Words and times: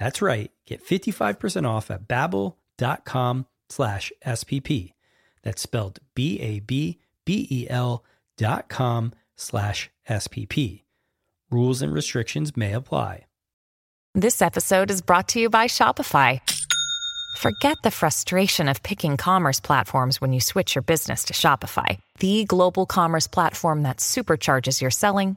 That's 0.00 0.22
right. 0.22 0.50
Get 0.66 0.84
55% 0.84 1.68
off 1.68 1.90
at 1.90 2.08
babbel.com 2.08 3.46
slash 3.68 4.12
SPP. 4.26 4.94
That's 5.42 5.62
spelled 5.62 6.00
B-A-B-B-E-L 6.14 8.04
dot 8.36 8.68
com 8.70 9.12
slash 9.36 9.90
SPP. 10.08 10.82
Rules 11.50 11.82
and 11.82 11.92
restrictions 11.92 12.56
may 12.56 12.72
apply. 12.72 13.26
This 14.14 14.42
episode 14.42 14.90
is 14.90 15.02
brought 15.02 15.28
to 15.28 15.40
you 15.40 15.50
by 15.50 15.66
Shopify. 15.66 16.40
Forget 17.36 17.76
the 17.84 17.92
frustration 17.92 18.68
of 18.68 18.82
picking 18.82 19.16
commerce 19.16 19.60
platforms 19.60 20.20
when 20.20 20.32
you 20.32 20.40
switch 20.40 20.74
your 20.74 20.82
business 20.82 21.24
to 21.24 21.34
Shopify, 21.34 22.00
the 22.18 22.44
global 22.44 22.86
commerce 22.86 23.28
platform 23.28 23.82
that 23.82 23.98
supercharges 23.98 24.80
your 24.80 24.90
selling 24.90 25.36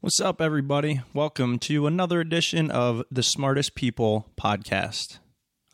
What's 0.00 0.20
up, 0.20 0.40
everybody? 0.40 1.00
Welcome 1.14 1.58
to 1.60 1.86
another 1.86 2.20
edition 2.20 2.70
of 2.70 3.02
the 3.10 3.22
Smartest 3.22 3.74
People 3.74 4.28
podcast. 4.40 5.18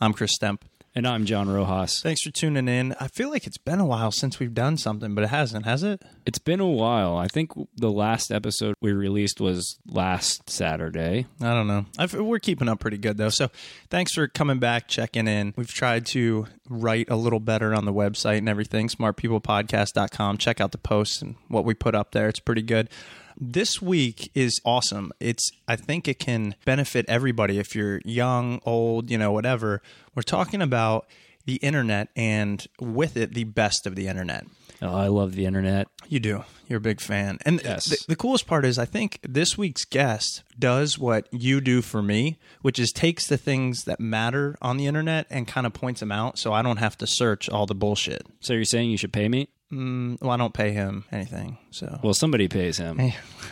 I'm 0.00 0.12
Chris 0.12 0.36
Stemp. 0.40 0.62
And 0.94 1.06
I'm 1.06 1.24
Jon 1.24 1.48
Rojas. 1.48 2.02
Thanks 2.02 2.20
for 2.20 2.30
tuning 2.30 2.68
in. 2.68 2.94
I 3.00 3.08
feel 3.08 3.30
like 3.30 3.46
it's 3.46 3.56
been 3.56 3.80
a 3.80 3.86
while 3.86 4.10
since 4.10 4.38
we've 4.38 4.52
done 4.52 4.76
something, 4.76 5.14
but 5.14 5.24
it 5.24 5.28
hasn't, 5.28 5.64
has 5.64 5.82
it? 5.82 6.02
It's 6.26 6.38
been 6.38 6.60
a 6.60 6.68
while. 6.68 7.16
I 7.16 7.28
think 7.28 7.50
the 7.76 7.90
last 7.90 8.30
episode 8.30 8.74
we 8.82 8.92
released 8.92 9.40
was 9.40 9.78
last 9.86 10.50
Saturday. 10.50 11.24
I 11.40 11.54
don't 11.54 11.66
know. 11.66 11.86
I've, 11.96 12.12
we're 12.12 12.40
keeping 12.40 12.68
up 12.68 12.78
pretty 12.80 12.98
good, 12.98 13.16
though. 13.16 13.30
So 13.30 13.48
thanks 13.88 14.12
for 14.12 14.28
coming 14.28 14.58
back, 14.58 14.86
checking 14.86 15.28
in. 15.28 15.54
We've 15.56 15.72
tried 15.72 16.04
to 16.06 16.46
write 16.68 17.08
a 17.08 17.16
little 17.16 17.40
better 17.40 17.74
on 17.74 17.86
the 17.86 17.92
website 17.94 18.38
and 18.38 18.48
everything, 18.50 18.88
smartpeoplepodcast.com. 18.88 20.36
Check 20.36 20.60
out 20.60 20.72
the 20.72 20.78
posts 20.78 21.22
and 21.22 21.36
what 21.48 21.64
we 21.64 21.72
put 21.72 21.94
up 21.94 22.12
there. 22.12 22.28
It's 22.28 22.40
pretty 22.40 22.62
good. 22.62 22.90
This 23.38 23.80
week 23.82 24.30
is 24.34 24.60
awesome. 24.64 25.12
It's 25.20 25.50
I 25.66 25.76
think 25.76 26.08
it 26.08 26.18
can 26.18 26.54
benefit 26.64 27.06
everybody 27.08 27.58
if 27.58 27.74
you're 27.74 28.00
young, 28.04 28.60
old, 28.64 29.10
you 29.10 29.18
know, 29.18 29.32
whatever. 29.32 29.82
We're 30.14 30.22
talking 30.22 30.62
about 30.62 31.06
the 31.44 31.56
internet 31.56 32.08
and 32.14 32.64
with 32.80 33.16
it 33.16 33.34
the 33.34 33.44
best 33.44 33.86
of 33.86 33.96
the 33.96 34.06
internet. 34.06 34.44
Oh, 34.80 34.94
I 34.96 35.06
love 35.08 35.34
the 35.36 35.44
internet. 35.46 35.86
You 36.08 36.18
do. 36.18 36.44
You're 36.68 36.78
a 36.78 36.80
big 36.80 37.00
fan. 37.00 37.38
And 37.46 37.60
Yes. 37.64 37.86
the, 37.86 38.04
the 38.08 38.16
coolest 38.16 38.46
part 38.48 38.64
is 38.64 38.78
I 38.78 38.84
think 38.84 39.18
this 39.22 39.56
week's 39.56 39.84
guest 39.84 40.42
does 40.58 40.98
what 40.98 41.28
you 41.32 41.60
do 41.60 41.82
for 41.82 42.02
me, 42.02 42.38
which 42.62 42.78
is 42.80 42.90
takes 42.92 43.26
the 43.28 43.36
things 43.36 43.84
that 43.84 44.00
matter 44.00 44.56
on 44.60 44.76
the 44.76 44.86
internet 44.86 45.26
and 45.30 45.46
kind 45.46 45.66
of 45.66 45.72
points 45.72 46.00
them 46.00 46.10
out 46.12 46.36
so 46.38 46.52
I 46.52 46.62
don't 46.62 46.78
have 46.78 46.98
to 46.98 47.06
search 47.06 47.48
all 47.48 47.66
the 47.66 47.74
bullshit. 47.76 48.26
So 48.40 48.54
you're 48.54 48.64
saying 48.64 48.90
you 48.90 48.96
should 48.96 49.12
pay 49.12 49.28
me? 49.28 49.48
Mm, 49.72 50.20
well, 50.20 50.30
I 50.32 50.36
don't 50.36 50.52
pay 50.52 50.72
him 50.72 51.04
anything. 51.10 51.56
So 51.70 51.98
Well, 52.02 52.12
somebody 52.12 52.46
pays 52.46 52.76
him. 52.76 53.00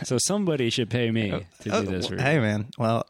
so 0.03 0.19
somebody 0.19 0.69
should 0.69 0.87
pay 0.89 1.09
me 1.09 1.31
to 1.31 1.39
do 1.63 1.71
Oh, 1.71 1.81
this 1.81 2.07
for 2.07 2.13
you. 2.15 2.21
hey 2.21 2.37
man, 2.39 2.67
well, 2.77 3.05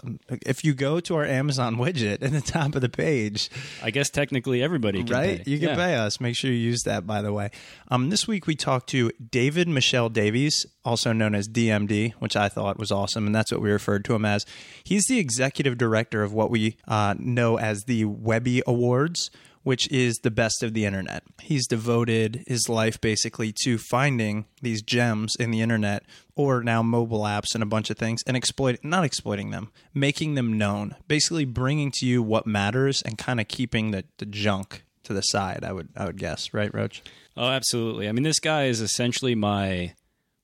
if 0.46 0.64
you 0.64 0.74
go 0.74 1.02
to 1.02 1.16
our 1.16 1.26
Amazon 1.26 1.76
widget 1.76 2.22
at 2.24 2.32
the 2.32 2.40
top 2.40 2.74
of 2.76 2.82
the 2.82 2.88
page, 2.88 3.50
I 3.84 3.92
guess 3.92 4.10
technically 4.10 4.64
everybody 4.64 5.04
can 5.04 5.14
right, 5.14 5.44
pay. 5.44 5.52
you 5.52 5.60
can 5.60 5.70
Yeah. 5.70 5.76
pay 5.76 5.96
us. 5.96 6.22
Make 6.22 6.38
sure 6.38 6.50
you 6.50 6.58
use 6.58 6.84
that. 6.84 7.06
By 7.06 7.22
the 7.22 7.34
way, 7.34 7.52
um, 7.90 8.10
this 8.10 8.30
week 8.30 8.48
we 8.48 8.56
talked 8.56 8.88
to 8.92 9.12
David-Michel 9.30 10.08
Davies, 10.08 10.66
also 10.86 11.12
known 11.12 11.36
as 11.36 11.50
DMD, 11.50 12.14
which 12.20 12.38
I 12.38 12.48
thought 12.48 12.80
was 12.80 12.92
awesome, 12.92 13.26
and 13.26 13.36
that's 13.36 13.52
what 13.52 13.62
we 13.62 13.70
referred 13.72 14.06
to 14.06 14.16
him 14.16 14.24
as. 14.24 14.46
He's 14.86 15.04
the 15.08 15.20
executive 15.20 15.78
director 15.78 16.24
of 16.24 16.32
what 16.32 16.50
we 16.50 16.78
uh, 16.88 17.16
know 17.20 17.58
as 17.58 17.84
the 17.84 18.06
Webby 18.06 18.62
Awards. 18.66 19.30
Which 19.64 19.88
is 19.92 20.18
the 20.24 20.32
best 20.32 20.64
of 20.64 20.74
the 20.74 20.86
internet. 20.86 21.24
He's 21.40 21.68
devoted 21.68 22.44
his 22.48 22.68
life 22.68 23.00
basically 23.00 23.54
to 23.64 23.78
finding 23.78 24.46
these 24.62 24.82
gems 24.82 25.36
in 25.40 25.52
the 25.52 25.62
internet 25.62 26.04
or 26.36 26.64
now 26.64 26.82
mobile 26.82 27.22
apps 27.22 27.54
and 27.54 27.62
a 27.62 27.68
bunch 27.68 27.92
of 27.92 27.98
things 27.98 28.24
and 28.26 28.36
exploit 28.36 28.80
not 28.82 29.04
exploiting 29.04 29.52
them, 29.52 29.72
making 29.94 30.34
them 30.34 30.58
known, 30.58 30.96
basically 31.08 31.46
bringing 31.46 31.92
to 31.92 32.08
you 32.08 32.24
what 32.24 32.48
matters 32.48 33.04
and 33.04 33.20
kind 33.20 33.40
of 33.40 33.48
keeping 33.48 33.92
the, 33.92 34.04
the 34.18 34.26
junk 34.26 34.84
to 35.04 35.14
the 35.14 35.22
side. 35.22 35.64
I 35.64 35.74
would 35.74 35.90
I 35.96 36.06
would 36.06 36.18
guess, 36.18 36.54
right, 36.54 36.74
Roach? 36.74 37.04
Oh, 37.38 37.48
absolutely. 37.48 38.10
I 38.10 38.12
mean, 38.12 38.24
this 38.24 38.40
guy 38.40 38.66
is 38.66 38.82
essentially 38.82 39.36
my 39.36 39.94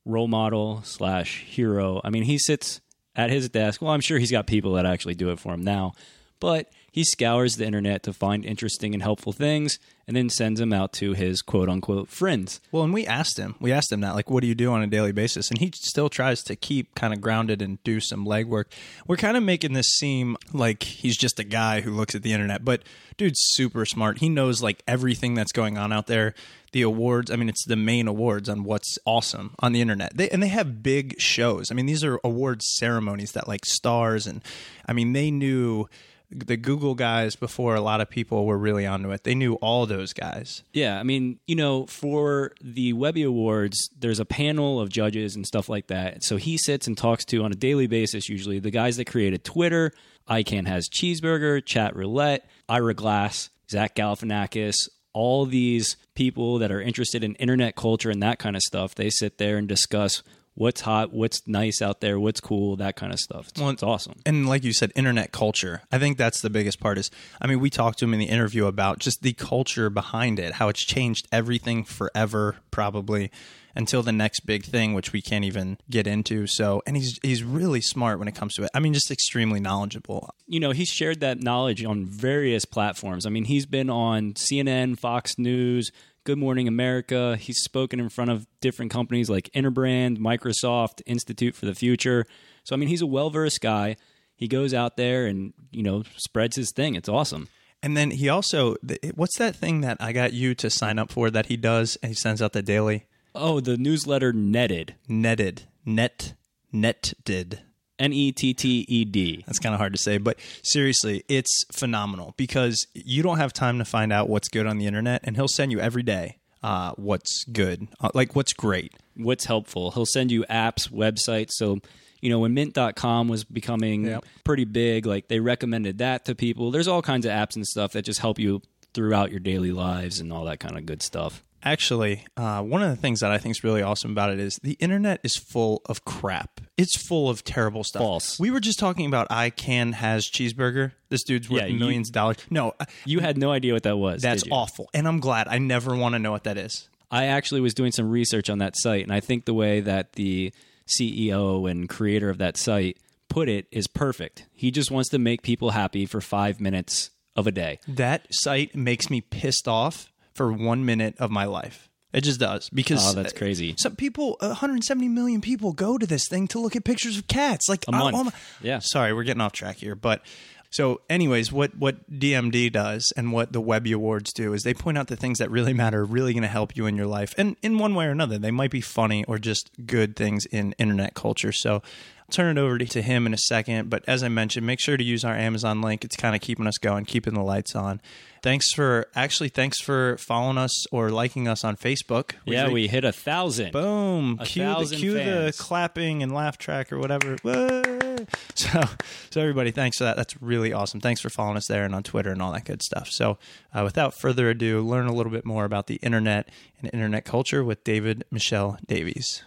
role 0.05 0.27
model 0.27 0.81
slash 0.83 1.43
hero. 1.43 2.01
I 2.03 2.09
mean, 2.09 2.23
he 2.23 2.37
sits 2.37 2.81
at 3.15 3.29
his 3.29 3.49
desk. 3.49 3.81
Well, 3.81 3.91
I'm 3.91 4.01
sure 4.01 4.19
he's 4.19 4.31
got 4.31 4.47
people 4.47 4.73
that 4.73 4.85
actually 4.85 5.15
do 5.15 5.31
it 5.31 5.39
for 5.39 5.53
him 5.53 5.63
now, 5.63 5.93
but 6.39 6.69
he 6.97 7.03
scours 7.03 7.57
the 7.57 7.65
internet 7.65 8.01
to 8.01 8.11
find 8.11 8.43
interesting 8.43 8.95
and 8.95 9.03
helpful 9.03 9.31
things 9.31 9.77
and 10.07 10.17
then 10.17 10.31
sends 10.31 10.59
them 10.59 10.73
out 10.73 10.91
to 10.93 11.13
his 11.13 11.43
quote 11.43 11.69
unquote 11.69 12.09
friends. 12.09 12.59
Well, 12.71 12.81
and 12.81 12.91
we 12.91 13.05
asked 13.05 13.37
him, 13.37 13.53
we 13.59 13.71
asked 13.71 13.91
him 13.91 14.01
that, 14.01 14.15
like, 14.15 14.31
what 14.31 14.41
do 14.41 14.47
you 14.47 14.55
do 14.55 14.71
on 14.71 14.81
a 14.81 14.87
daily 14.87 15.11
basis? 15.11 15.51
And 15.51 15.59
he 15.59 15.71
still 15.75 16.09
tries 16.09 16.41
to 16.45 16.55
keep 16.55 16.95
kind 16.95 17.13
of 17.13 17.21
grounded 17.21 17.61
and 17.61 17.77
do 17.83 17.99
some 17.99 18.25
legwork. 18.25 18.65
We're 19.05 19.15
kind 19.15 19.37
of 19.37 19.43
making 19.43 19.73
this 19.73 19.85
seem 19.85 20.37
like 20.53 20.81
he's 20.81 21.15
just 21.15 21.37
a 21.37 21.43
guy 21.43 21.81
who 21.81 21.91
looks 21.91 22.15
at 22.15 22.23
the 22.23 22.33
internet, 22.33 22.65
but 22.65 22.81
dude's 23.15 23.41
super 23.41 23.85
smart. 23.85 24.17
He 24.17 24.27
knows 24.27 24.63
like 24.63 24.81
everything 24.87 25.35
that's 25.35 25.51
going 25.51 25.77
on 25.77 25.93
out 25.93 26.07
there. 26.07 26.33
The 26.71 26.81
awards, 26.81 27.29
I 27.29 27.35
mean, 27.35 27.47
it's 27.47 27.65
the 27.65 27.75
main 27.75 28.07
awards 28.07 28.49
on 28.49 28.63
what's 28.63 28.97
awesome 29.05 29.53
on 29.59 29.71
the 29.71 29.81
internet. 29.81 30.17
They, 30.17 30.29
and 30.29 30.41
they 30.41 30.47
have 30.47 30.81
big 30.81 31.21
shows. 31.21 31.69
I 31.69 31.75
mean, 31.75 31.85
these 31.85 32.03
are 32.03 32.19
awards 32.23 32.65
ceremonies 32.75 33.33
that 33.33 33.47
like 33.47 33.65
stars 33.65 34.25
and, 34.25 34.43
I 34.87 34.93
mean, 34.93 35.13
they 35.13 35.29
knew 35.29 35.87
the 36.29 36.57
Google 36.57 36.93
guys 36.93 37.35
before 37.35 37.75
a 37.75 37.81
lot 37.81 38.01
of 38.01 38.09
people 38.09 38.45
were 38.45 38.57
really 38.57 38.85
onto 38.85 39.11
it. 39.11 39.23
They 39.23 39.35
knew 39.35 39.55
all 39.55 39.85
those 39.85 40.13
guys. 40.13 40.63
Yeah, 40.73 40.99
I 40.99 41.03
mean, 41.03 41.39
you 41.47 41.55
know, 41.55 41.85
for 41.85 42.53
the 42.61 42.93
Webby 42.93 43.23
Awards, 43.23 43.89
there's 43.97 44.19
a 44.19 44.25
panel 44.25 44.79
of 44.79 44.89
judges 44.89 45.35
and 45.35 45.45
stuff 45.45 45.69
like 45.69 45.87
that. 45.87 46.23
So 46.23 46.37
he 46.37 46.57
sits 46.57 46.87
and 46.87 46.97
talks 46.97 47.23
to 47.25 47.43
on 47.43 47.51
a 47.51 47.55
daily 47.55 47.87
basis, 47.87 48.29
usually 48.29 48.59
the 48.59 48.71
guys 48.71 48.97
that 48.97 49.05
created 49.05 49.43
Twitter. 49.43 49.93
I 50.27 50.43
Can 50.43 50.65
Has 50.65 50.89
Cheezburger, 50.89 51.63
Chat 51.63 51.95
Roulette, 51.95 52.49
Ira 52.67 52.93
Glass, 52.93 53.49
Zach 53.71 53.95
Galifianakis, 53.95 54.89
all 55.13 55.45
these 55.45 55.95
people 56.15 56.59
that 56.59 56.71
are 56.71 56.81
interested 56.81 57.23
in 57.23 57.35
internet 57.35 57.75
culture 57.75 58.09
and 58.09 58.21
that 58.21 58.37
kind 58.37 58.55
of 58.55 58.61
stuff. 58.61 58.93
They 58.93 59.09
sit 59.09 59.37
there 59.37 59.57
and 59.57 59.67
discuss 59.67 60.23
what's 60.57 60.81
hot, 60.81 61.13
what's 61.13 61.47
nice 61.47 61.81
out 61.83 62.01
there, 62.01 62.19
what's 62.19 62.41
cool, 62.41 62.75
that 62.77 62.95
kind 62.95 63.13
of 63.13 63.19
stuff. 63.19 63.49
It's, 63.49 63.61
Well, 63.61 63.69
it's 63.69 63.83
awesome. 63.83 64.15
And 64.25 64.49
like 64.49 64.63
you 64.63 64.73
said, 64.73 64.91
internet 64.95 65.31
culture. 65.31 65.83
I 65.91 65.99
think 65.99 66.17
that's 66.17 66.41
the 66.41 66.49
biggest 66.49 66.79
part. 66.79 66.97
Is 66.97 67.11
I 67.39 67.47
mean, 67.47 67.59
we 67.59 67.69
talked 67.69 67.99
to 67.99 68.05
him 68.05 68.13
in 68.13 68.19
the 68.19 68.25
interview 68.25 68.65
about 68.65 68.99
just 68.99 69.21
the 69.21 69.33
culture 69.33 69.89
behind 69.89 70.39
it, 70.39 70.53
how 70.53 70.67
it's 70.69 70.83
changed 70.83 71.27
everything 71.31 71.83
forever, 71.83 72.57
probably 72.71 73.31
until 73.75 74.01
the 74.01 74.11
next 74.11 74.39
big 74.41 74.65
thing, 74.65 74.95
which 74.95 75.13
we 75.13 75.21
can't 75.21 75.45
even 75.45 75.77
get 75.87 76.07
into. 76.07 76.47
So, 76.47 76.81
and 76.87 76.97
he's 76.97 77.19
he's 77.21 77.43
really 77.43 77.81
smart 77.81 78.17
when 78.17 78.27
it 78.27 78.33
comes 78.33 78.55
to 78.55 78.63
it. 78.63 78.71
I 78.73 78.79
mean, 78.79 78.93
just 78.93 79.11
extremely 79.11 79.59
knowledgeable. 79.59 80.33
you 80.47 80.59
know, 80.59 80.71
he's 80.71 80.89
shared 80.89 81.19
that 81.19 81.41
knowledge 81.41 81.85
on 81.85 82.05
various 82.05 82.65
platforms. 82.65 83.27
I 83.27 83.29
mean, 83.29 83.45
he's 83.45 83.67
been 83.67 83.91
on 83.91 84.33
CNN, 84.33 84.97
Fox 84.97 85.37
News, 85.37 85.91
Good 86.27 86.37
Morning 86.37 86.67
America. 86.67 87.37
He's 87.37 87.63
spoken 87.63 88.01
in 88.01 88.09
front 88.09 88.31
of 88.31 88.47
different 88.59 88.91
companies 88.91 89.29
like 89.29 89.49
Interbrand, 89.55 90.17
Microsoft, 90.17 91.01
Institute 91.05 91.55
for 91.55 91.65
the 91.65 91.73
Future. 91.73 92.25
So, 92.65 92.75
I 92.75 92.77
mean, 92.77 92.89
he's 92.89 93.01
a 93.01 93.07
well 93.07 93.29
versed 93.29 93.61
guy. 93.61 93.95
He 94.35 94.49
goes 94.49 94.73
out 94.73 94.97
there 94.97 95.25
and, 95.25 95.53
you 95.71 95.81
know, 95.81 96.03
spreads 96.17 96.57
his 96.57 96.73
thing. 96.73 96.95
It's 96.95 97.07
awesome. 97.07 97.47
And 97.81 97.95
then 97.95 98.11
he 98.11 98.27
also, 98.27 98.75
what's 99.15 99.37
that 99.37 99.55
thing 99.55 99.79
that 99.81 99.95
I 100.01 100.11
got 100.11 100.33
you 100.33 100.53
to 100.55 100.69
sign 100.69 100.99
up 100.99 101.13
for 101.13 101.31
that 101.31 101.45
he 101.45 101.55
does? 101.55 101.97
And 102.03 102.09
he 102.09 102.15
sends 102.15 102.41
out 102.41 102.51
the 102.51 102.61
daily 102.61 103.05
Oh, 103.33 103.61
the 103.61 103.77
newsletter 103.77 104.33
Netted. 104.33 104.95
netted 105.07 105.61
net 105.85 106.33
netted. 106.73 107.61
N 107.99 108.13
E 108.13 108.31
T 108.31 108.53
T 108.53 108.85
E 108.87 109.05
D. 109.05 109.43
That's 109.47 109.59
kind 109.59 109.73
of 109.73 109.79
hard 109.79 109.93
to 109.93 109.99
say, 109.99 110.17
but 110.17 110.37
seriously, 110.63 111.23
it's 111.27 111.63
phenomenal 111.71 112.33
because 112.37 112.85
you 112.93 113.23
don't 113.23 113.37
have 113.37 113.53
time 113.53 113.79
to 113.79 113.85
find 113.85 114.13
out 114.13 114.29
what's 114.29 114.49
good 114.49 114.65
on 114.67 114.77
the 114.77 114.85
internet, 114.85 115.21
and 115.23 115.35
he'll 115.35 115.47
send 115.47 115.71
you 115.71 115.79
every 115.79 116.03
day 116.03 116.37
uh, 116.63 116.91
what's 116.97 117.43
good, 117.45 117.87
uh, 117.99 118.09
like 118.13 118.35
what's 118.35 118.53
great. 118.53 118.93
what's 119.15 119.45
helpful. 119.45 119.89
He'll 119.91 120.05
send 120.05 120.31
you 120.31 120.45
apps, 120.49 120.91
websites. 120.91 121.51
So, 121.53 121.79
you 122.21 122.29
know, 122.29 122.37
when 122.39 122.53
mint.com 122.53 123.27
was 123.27 123.43
becoming 123.43 124.05
Yep. 124.05 124.25
pretty 124.43 124.65
big, 124.65 125.07
like 125.07 125.27
they 125.27 125.39
recommended 125.39 125.97
that 125.97 126.25
to 126.25 126.35
people. 126.35 126.69
There's 126.69 126.87
all 126.87 127.01
kinds 127.01 127.25
of 127.25 127.31
apps 127.31 127.55
and 127.55 127.65
stuff 127.65 127.93
that 127.93 128.03
just 128.03 128.19
help 128.19 128.37
you 128.37 128.61
throughout 128.93 129.31
your 129.31 129.39
daily 129.39 129.71
lives 129.71 130.19
and 130.19 130.31
all 130.31 130.45
that 130.45 130.59
kind 130.59 130.77
of 130.77 130.85
good 130.85 131.01
stuff. 131.01 131.43
Actually, 131.63 132.25
uh, 132.37 132.61
one 132.61 132.81
of 132.83 132.89
the 132.89 132.95
things 132.95 133.19
that 133.19 133.31
I 133.31 133.37
think 133.37 133.51
is 133.51 133.63
really 133.63 133.81
awesome 133.81 134.11
about 134.11 134.31
it 134.31 134.39
is 134.39 134.59
the 134.63 134.73
internet 134.73 135.19
is 135.23 135.35
full 135.35 135.81
of 135.87 136.05
crap. 136.05 136.61
It's 136.77 136.95
full 136.95 137.29
of 137.29 137.43
terrible 137.43 137.83
stuff. 137.83 138.01
False. 138.01 138.39
We 138.39 138.51
were 138.51 138.59
just 138.59 138.79
talking 138.79 139.05
about 139.05 139.27
I 139.29 139.49
Can 139.49 139.93
Has 139.93 140.25
Cheezburger. 140.29 140.91
This 141.09 141.23
dude's 141.23 141.49
worth 141.49 141.61
Yeah, 141.63 141.67
you- 141.67 141.79
millions 141.79 142.09
of 142.09 142.13
dollars. 142.13 142.37
No, 142.49 142.73
uh, 142.79 142.85
You 143.05 143.19
had 143.19 143.37
no 143.37 143.51
idea 143.51 143.73
what 143.73 143.83
that 143.83 143.97
was. 143.97 144.21
that's 144.21 144.43
did 144.43 144.49
you? 144.49 144.55
awful, 144.55 144.89
and 144.93 145.07
I'm 145.07 145.19
glad. 145.19 145.47
I 145.47 145.57
never 145.57 145.95
want 145.95 146.13
to 146.13 146.19
know 146.19 146.31
what 146.31 146.43
that 146.45 146.57
is. 146.57 146.87
I 147.09 147.25
actually 147.25 147.61
was 147.61 147.73
doing 147.73 147.91
some 147.91 148.09
research 148.09 148.49
on 148.49 148.59
that 148.59 148.75
site, 148.77 149.03
and 149.03 149.11
I 149.13 149.19
think 149.19 149.45
the 149.45 149.53
way 149.53 149.79
that 149.79 150.13
the 150.13 150.53
CEO 150.87 151.69
and 151.69 151.89
creator 151.89 152.29
of 152.29 152.37
that 152.37 152.57
site 152.57 152.97
put 153.29 153.49
it 153.49 153.65
is 153.71 153.87
perfect. 153.87 154.45
He 154.53 154.71
just 154.71 154.91
wants 154.91 155.09
to 155.09 155.17
make 155.19 155.41
people 155.41 155.71
happy 155.71 156.05
for 156.05 156.21
five 156.21 156.61
minutes 156.61 157.09
of 157.35 157.47
a 157.47 157.51
day. 157.51 157.79
That 157.87 158.25
site 158.31 158.75
makes 158.75 159.09
me 159.09 159.21
pissed 159.21 159.67
off 159.67 160.09
for 160.37 160.53
one 160.53 160.85
minute 160.85 161.15
of 161.19 161.29
my 161.31 161.43
life. 161.45 161.89
It 162.13 162.21
just 162.23 162.39
does 162.39 162.69
because 162.69 163.05
Oh, 163.05 163.13
that's 163.13 163.33
crazy. 163.33 163.75
Some 163.77 163.97
people, 163.97 164.37
170 164.39 165.09
million 165.09 165.41
people, 165.41 165.73
go 165.73 165.97
to 165.97 166.05
this 166.07 166.25
thing 166.29 166.47
to 166.49 166.59
look 166.59 166.75
at 166.75 166.85
pictures 166.85 167.17
of 167.17 167.27
cats. 167.27 167.67
Like 167.67 167.83
A 167.89 167.95
I- 167.95 167.99
month. 167.99 168.15
oh 168.17 168.23
my- 168.23 168.31
Yeah. 168.61 168.79
Sorry, 168.79 169.11
we're 169.13 169.23
getting 169.25 169.41
off 169.41 169.51
track 169.51 169.75
here, 169.77 169.93
but 169.95 170.21
so, 170.69 171.01
anyways, 171.09 171.51
what 171.51 171.75
what 171.77 172.09
DMD 172.11 172.69
does 172.71 173.11
and 173.17 173.31
what 173.31 173.51
the 173.53 173.61
Webby 173.61 173.91
Awards 173.93 174.31
do 174.33 174.53
is 174.53 174.63
they 174.63 174.73
point 174.73 174.97
out 174.97 175.07
the 175.07 175.15
things 175.15 175.37
that 175.39 175.49
really 175.51 175.73
matter, 175.73 176.03
really 176.05 176.33
going 176.33 176.41
to 176.43 176.47
help 176.49 176.75
you 176.77 176.85
in 176.87 176.95
your 176.97 177.07
life, 177.07 177.33
and 177.37 177.55
in 177.61 177.77
one 177.77 177.93
way 177.95 178.05
or 178.05 178.11
another, 178.11 178.37
they 178.37 178.51
might 178.51 178.71
be 178.71 178.81
funny 178.81 179.23
or 179.25 179.37
just 179.39 179.69
good 179.85 180.15
things 180.15 180.45
in 180.45 180.73
internet 180.77 181.13
culture. 181.13 181.51
So. 181.51 181.81
Turn 182.29 182.57
it 182.57 182.59
over 182.59 182.77
to, 182.77 183.01
him 183.01 183.25
in 183.25 183.33
a 183.33 183.37
second, 183.37 183.89
but 183.89 184.03
as 184.05 184.21
I 184.21 184.27
mentioned, 184.27 184.65
make 184.65 184.81
sure 184.81 184.97
to 184.97 185.03
use 185.03 185.23
our 185.23 185.33
Amazon 185.33 185.81
link. 185.81 186.03
It's 186.03 186.17
kind 186.17 186.35
of 186.35 186.41
keeping 186.41 186.67
us 186.67 186.77
going, 186.77 187.05
keeping 187.05 187.33
the 187.33 187.41
lights 187.41 187.73
on. 187.73 188.01
Thanks 188.43 188.73
for 188.73 189.07
actually, 189.15 189.47
thanks 189.49 189.79
for 189.79 190.17
following 190.17 190.57
us 190.57 190.85
or 190.91 191.09
liking 191.09 191.47
us 191.47 191.63
on 191.63 191.77
Facebook. 191.77 192.33
Yeah, 192.45 192.63
think- 192.63 192.73
we 192.73 192.87
hit 192.87 193.05
a 193.05 193.13
thousand. 193.13 193.71
Boom! 193.71 194.37
A 194.41 194.45
cue 194.45 194.61
the, 194.61 194.73
thousand 194.73 194.97
cue 194.97 195.13
the 195.13 195.55
clapping 195.57 196.21
and 196.21 196.33
laugh 196.33 196.57
track 196.57 196.91
or 196.91 196.99
whatever. 196.99 197.37
So, 198.55 198.81
so 199.29 199.41
everybody, 199.41 199.69
thanks 199.69 199.99
for 199.99 200.05
that. 200.05 200.17
That's 200.17 200.41
really 200.41 200.73
awesome. 200.73 200.99
Thanks 200.99 201.21
for 201.21 201.29
following 201.29 201.55
us 201.55 201.67
there 201.67 201.85
and 201.85 201.93
on 201.93 202.01
Twitter 202.01 202.31
and 202.31 202.41
all 202.41 202.51
that 202.53 202.65
good 202.65 202.81
stuff. 202.81 203.09
So, 203.09 203.37
uh, 203.71 203.83
without 203.83 204.15
further 204.19 204.49
ado, 204.49 204.81
learn 204.81 205.05
a 205.05 205.13
little 205.13 205.31
bit 205.31 205.45
more 205.45 205.63
about 205.63 205.85
the 205.85 205.97
internet 205.97 206.49
and 206.81 206.89
internet 206.91 207.25
culture 207.25 207.63
with 207.63 207.83
David-Michel 207.83 208.79
Davies. 208.87 209.43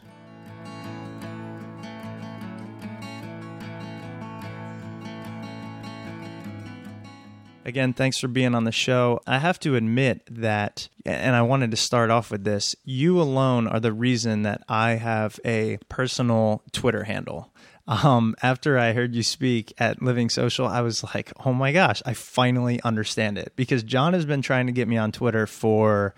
Again, 7.64 7.92
thanks 7.92 8.18
for 8.18 8.28
being 8.28 8.54
on 8.54 8.64
the 8.64 8.72
show. 8.72 9.20
I 9.26 9.38
have 9.38 9.60
to 9.60 9.76
admit 9.76 10.22
that, 10.30 10.88
and 11.04 11.36
I 11.36 11.42
wanted 11.42 11.70
to 11.72 11.76
start 11.76 12.10
off 12.10 12.30
with 12.30 12.42
this 12.42 12.74
you 12.84 13.20
alone 13.20 13.66
are 13.66 13.80
the 13.80 13.92
reason 13.92 14.42
that 14.42 14.62
I 14.68 14.92
have 14.92 15.38
a 15.44 15.78
personal 15.88 16.62
Twitter 16.72 17.04
handle. 17.04 17.52
Um, 17.86 18.34
after 18.42 18.78
I 18.78 18.92
heard 18.92 19.14
you 19.14 19.22
speak 19.22 19.74
at 19.78 20.00
Living 20.00 20.30
Social, 20.30 20.66
I 20.66 20.80
was 20.80 21.02
like, 21.02 21.32
oh 21.44 21.52
my 21.52 21.72
gosh, 21.72 22.02
I 22.06 22.14
finally 22.14 22.80
understand 22.82 23.36
it. 23.36 23.52
Because 23.56 23.82
Jon 23.82 24.14
has 24.14 24.24
been 24.24 24.42
trying 24.42 24.66
to 24.66 24.72
get 24.72 24.88
me 24.88 24.96
on 24.96 25.12
Twitter 25.12 25.46
for 25.46 26.14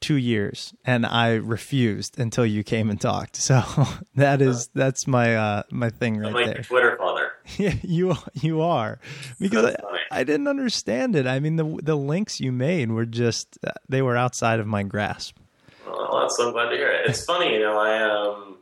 two 0.00 0.16
years 0.16 0.74
and 0.84 1.06
I 1.06 1.34
refused 1.34 2.18
until 2.18 2.44
you 2.44 2.62
came 2.62 2.90
and 2.90 3.00
talked. 3.00 3.36
So 3.36 3.62
that 4.14 4.42
is 4.42 4.68
that's 4.74 5.06
my 5.06 5.36
uh 5.36 5.62
my 5.70 5.90
thing 5.90 6.18
right 6.18 6.28
I'm 6.28 6.34
like 6.34 6.46
there. 6.46 6.62
Twitter 6.62 6.96
father. 6.98 7.25
Yeah, 7.58 7.74
you 7.82 8.16
you 8.34 8.60
are 8.60 8.98
because 9.38 9.66
I. 9.76 9.76
I 10.10 10.24
didn't 10.24 10.48
understand 10.48 11.16
it. 11.16 11.26
I 11.26 11.40
mean, 11.40 11.56
the 11.56 11.78
the 11.82 11.94
links 11.94 12.40
you 12.40 12.52
made 12.52 12.90
were 12.90 13.06
just 13.06 13.58
uh, 13.66 13.72
they 13.88 14.02
were 14.02 14.16
outside 14.16 14.60
of 14.60 14.66
my 14.66 14.82
grasp. 14.82 15.36
Well, 15.86 16.20
that's 16.22 16.36
so 16.36 16.50
glad 16.52 16.70
to 16.70 16.76
hear 16.76 16.90
it. 16.90 17.08
It's 17.08 17.24
funny, 17.24 17.54
you 17.54 17.60
know. 17.60 17.78
I 17.78 18.02
um, 18.02 18.56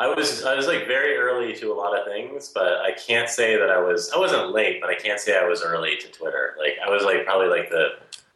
I 0.00 0.12
was 0.12 0.44
I 0.44 0.54
was 0.54 0.66
like 0.66 0.86
very 0.86 1.16
early 1.16 1.54
to 1.54 1.72
a 1.72 1.74
lot 1.74 1.98
of 1.98 2.06
things, 2.06 2.50
but 2.54 2.80
I 2.80 2.92
can't 2.92 3.28
say 3.28 3.56
that 3.56 3.70
I 3.70 3.80
was 3.80 4.10
I 4.12 4.18
wasn't 4.18 4.52
late, 4.52 4.80
but 4.80 4.90
I 4.90 4.94
can't 4.94 5.20
say 5.20 5.36
I 5.36 5.44
was 5.44 5.62
early 5.62 5.96
to 5.96 6.08
Twitter. 6.08 6.54
Like 6.58 6.76
I 6.84 6.90
was 6.90 7.04
like 7.04 7.24
probably 7.24 7.48
like 7.48 7.70
the 7.70 7.90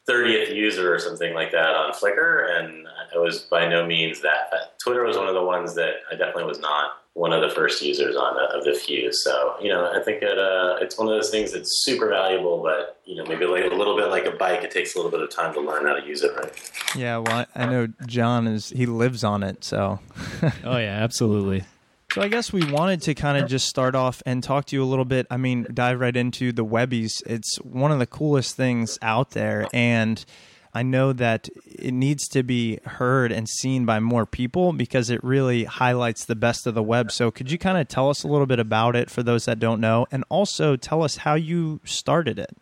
thirtieth 0.06 0.50
user 0.50 0.92
or 0.94 0.98
something 0.98 1.34
like 1.34 1.52
that 1.52 1.74
on 1.74 1.92
Flickr, 1.92 2.58
and 2.58 2.86
I 3.14 3.18
was 3.18 3.40
by 3.40 3.68
no 3.68 3.86
means 3.86 4.20
that. 4.22 4.48
But 4.50 4.78
Twitter 4.78 5.04
was 5.04 5.16
one 5.16 5.28
of 5.28 5.34
the 5.34 5.44
ones 5.44 5.74
that 5.76 5.94
I 6.10 6.16
definitely 6.16 6.44
was 6.44 6.58
not 6.58 7.01
one 7.14 7.32
of 7.32 7.42
the 7.42 7.54
first 7.54 7.82
users 7.82 8.16
on 8.16 8.36
uh, 8.38 8.58
of 8.58 8.64
the 8.64 8.72
few. 8.72 9.12
So 9.12 9.54
you 9.60 9.68
know, 9.68 9.90
I 9.92 10.02
think 10.02 10.22
it 10.22 10.38
uh, 10.38 10.76
it's 10.80 10.96
one 10.98 11.08
of 11.08 11.14
those 11.14 11.30
things 11.30 11.52
that's 11.52 11.84
super 11.84 12.08
valuable, 12.08 12.62
but 12.62 13.00
you 13.04 13.16
know, 13.16 13.24
maybe 13.24 13.44
like 13.44 13.64
a 13.64 13.74
little 13.74 13.96
bit 13.96 14.08
like 14.08 14.24
a 14.24 14.30
bike, 14.32 14.62
it 14.62 14.70
takes 14.70 14.94
a 14.94 14.98
little 14.98 15.10
bit 15.10 15.20
of 15.20 15.30
time 15.30 15.52
to 15.54 15.60
learn 15.60 15.86
how 15.86 15.94
to 15.94 16.06
use 16.06 16.22
it 16.22 16.34
right. 16.36 16.72
Yeah, 16.96 17.18
well, 17.18 17.46
I, 17.54 17.64
I 17.64 17.66
know 17.66 17.88
Jon 18.06 18.46
is 18.46 18.70
he 18.70 18.86
lives 18.86 19.24
on 19.24 19.42
it, 19.42 19.64
so 19.64 20.00
Oh 20.64 20.78
yeah, 20.78 21.02
absolutely. 21.02 21.64
so 22.12 22.22
I 22.22 22.28
guess 22.28 22.52
we 22.52 22.70
wanted 22.70 23.02
to 23.02 23.14
kind 23.14 23.42
of 23.42 23.48
just 23.48 23.68
start 23.68 23.94
off 23.94 24.22
and 24.24 24.42
talk 24.42 24.66
to 24.66 24.76
you 24.76 24.82
a 24.82 24.86
little 24.86 25.04
bit. 25.04 25.26
I 25.30 25.36
mean, 25.36 25.66
dive 25.72 26.00
right 26.00 26.16
into 26.16 26.52
the 26.52 26.64
Webbies. 26.64 27.22
It's 27.26 27.56
one 27.56 27.92
of 27.92 27.98
the 27.98 28.06
coolest 28.06 28.56
things 28.56 28.98
out 29.02 29.30
there, 29.32 29.66
and 29.74 30.24
I 30.74 30.82
know 30.82 31.12
that 31.12 31.48
it 31.66 31.92
needs 31.92 32.26
to 32.28 32.42
be 32.42 32.78
heard 32.84 33.30
and 33.30 33.48
seen 33.48 33.84
by 33.84 34.00
more 34.00 34.24
people 34.24 34.72
because 34.72 35.10
it 35.10 35.22
really 35.22 35.64
highlights 35.64 36.24
the 36.24 36.34
best 36.34 36.66
of 36.66 36.74
the 36.74 36.82
web. 36.82 37.12
So, 37.12 37.30
could 37.30 37.50
you 37.50 37.58
kind 37.58 37.78
of 37.78 37.88
tell 37.88 38.08
us 38.08 38.22
a 38.22 38.28
little 38.28 38.46
bit 38.46 38.58
about 38.58 38.96
it 38.96 39.10
for 39.10 39.22
those 39.22 39.44
that 39.44 39.58
don't 39.58 39.80
know, 39.80 40.06
and 40.10 40.24
also 40.28 40.76
tell 40.76 41.02
us 41.02 41.18
how 41.18 41.34
you 41.34 41.80
started 41.84 42.38
it? 42.38 42.56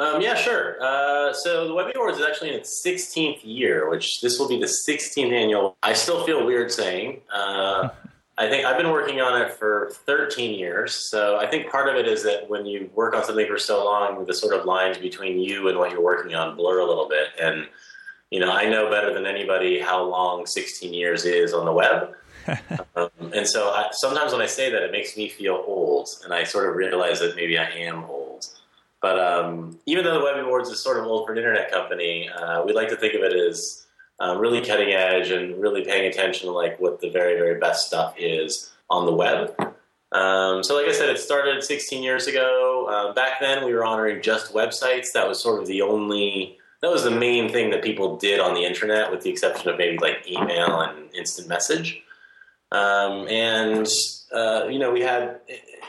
Um, 0.00 0.20
yeah, 0.20 0.34
sure. 0.34 0.82
Uh, 0.82 1.32
so 1.32 1.68
the 1.68 1.74
Webby 1.74 1.92
Awards 1.94 2.18
is 2.18 2.26
actually 2.26 2.48
in 2.48 2.56
its 2.56 2.82
16th 2.84 3.40
year, 3.44 3.88
which 3.88 4.20
this 4.20 4.38
will 4.38 4.48
be 4.48 4.58
the 4.58 4.72
16th 4.88 5.32
annual. 5.32 5.76
I 5.82 5.92
still 5.92 6.24
feel 6.24 6.44
weird 6.44 6.72
saying. 6.72 7.20
Uh, 7.32 7.90
I 8.38 8.48
think 8.48 8.64
I've 8.64 8.78
been 8.78 8.90
working 8.90 9.20
on 9.20 9.40
it 9.40 9.52
for 9.52 9.90
13 10.06 10.58
years. 10.58 11.10
So 11.10 11.36
I 11.38 11.46
think 11.46 11.70
part 11.70 11.88
of 11.88 11.96
it 11.96 12.08
is 12.08 12.22
that 12.22 12.48
when 12.48 12.64
you 12.64 12.90
work 12.94 13.14
on 13.14 13.24
something 13.24 13.46
for 13.46 13.58
so 13.58 13.84
long, 13.84 14.24
the 14.24 14.34
sort 14.34 14.54
of 14.54 14.64
lines 14.64 14.96
between 14.96 15.38
you 15.38 15.68
and 15.68 15.78
what 15.78 15.90
you're 15.90 16.02
working 16.02 16.34
on 16.34 16.56
blur 16.56 16.80
a 16.80 16.86
little 16.86 17.08
bit. 17.08 17.28
And, 17.40 17.68
you 18.30 18.40
know, 18.40 18.50
I 18.50 18.68
know 18.70 18.90
better 18.90 19.12
than 19.12 19.26
anybody 19.26 19.78
how 19.78 20.02
long 20.02 20.46
16 20.46 20.94
years 20.94 21.26
is 21.26 21.52
on 21.52 21.66
the 21.66 21.72
web. 21.72 22.14
um, 22.96 23.10
and 23.34 23.46
so 23.46 23.68
I, 23.68 23.88
sometimes 23.92 24.32
when 24.32 24.40
I 24.40 24.46
say 24.46 24.70
that, 24.70 24.82
it 24.82 24.92
makes 24.92 25.14
me 25.14 25.28
feel 25.28 25.62
old. 25.66 26.08
And 26.24 26.32
I 26.32 26.44
sort 26.44 26.70
of 26.70 26.74
realize 26.74 27.20
that 27.20 27.36
maybe 27.36 27.58
I 27.58 27.66
am 27.66 28.04
old. 28.04 28.46
But 29.02 29.18
um, 29.18 29.78
even 29.84 30.04
though 30.04 30.14
the 30.18 30.24
Web 30.24 30.36
Awards 30.36 30.70
is 30.70 30.82
sort 30.82 30.98
of 30.98 31.04
old 31.06 31.26
for 31.26 31.32
an 31.32 31.38
internet 31.38 31.70
company, 31.70 32.30
uh, 32.30 32.62
we 32.64 32.72
like 32.72 32.88
to 32.88 32.96
think 32.96 33.14
of 33.14 33.22
it 33.22 33.34
as 33.34 33.81
um, 34.22 34.38
really 34.38 34.60
cutting 34.60 34.92
edge 34.92 35.30
and 35.30 35.60
really 35.60 35.84
paying 35.84 36.06
attention 36.06 36.46
to 36.46 36.52
like 36.52 36.78
what 36.80 37.00
the 37.00 37.10
very 37.10 37.34
very 37.34 37.58
best 37.58 37.86
stuff 37.88 38.14
is 38.16 38.70
on 38.88 39.04
the 39.04 39.12
web. 39.12 39.54
Um, 40.12 40.62
so, 40.62 40.76
like 40.76 40.86
I 40.86 40.92
said, 40.92 41.08
it 41.08 41.18
started 41.18 41.62
16 41.64 42.02
years 42.02 42.26
ago. 42.26 42.86
Um, 42.88 43.14
back 43.14 43.40
then, 43.40 43.64
we 43.64 43.72
were 43.72 43.84
honoring 43.84 44.22
just 44.22 44.52
websites. 44.52 45.12
That 45.14 45.26
was 45.26 45.42
sort 45.42 45.60
of 45.60 45.66
the 45.66 45.80
only, 45.80 46.58
that 46.82 46.90
was 46.90 47.02
the 47.02 47.10
main 47.10 47.50
thing 47.50 47.70
that 47.70 47.82
people 47.82 48.16
did 48.18 48.38
on 48.38 48.54
the 48.54 48.62
internet, 48.62 49.10
with 49.10 49.22
the 49.22 49.30
exception 49.30 49.70
of 49.70 49.78
maybe 49.78 49.96
like 49.98 50.28
email 50.28 50.80
and 50.80 51.10
instant 51.14 51.48
message. 51.48 52.02
Um, 52.72 53.26
and 53.28 53.86
uh, 54.34 54.66
you 54.68 54.78
know, 54.78 54.92
we 54.92 55.00
had, 55.00 55.40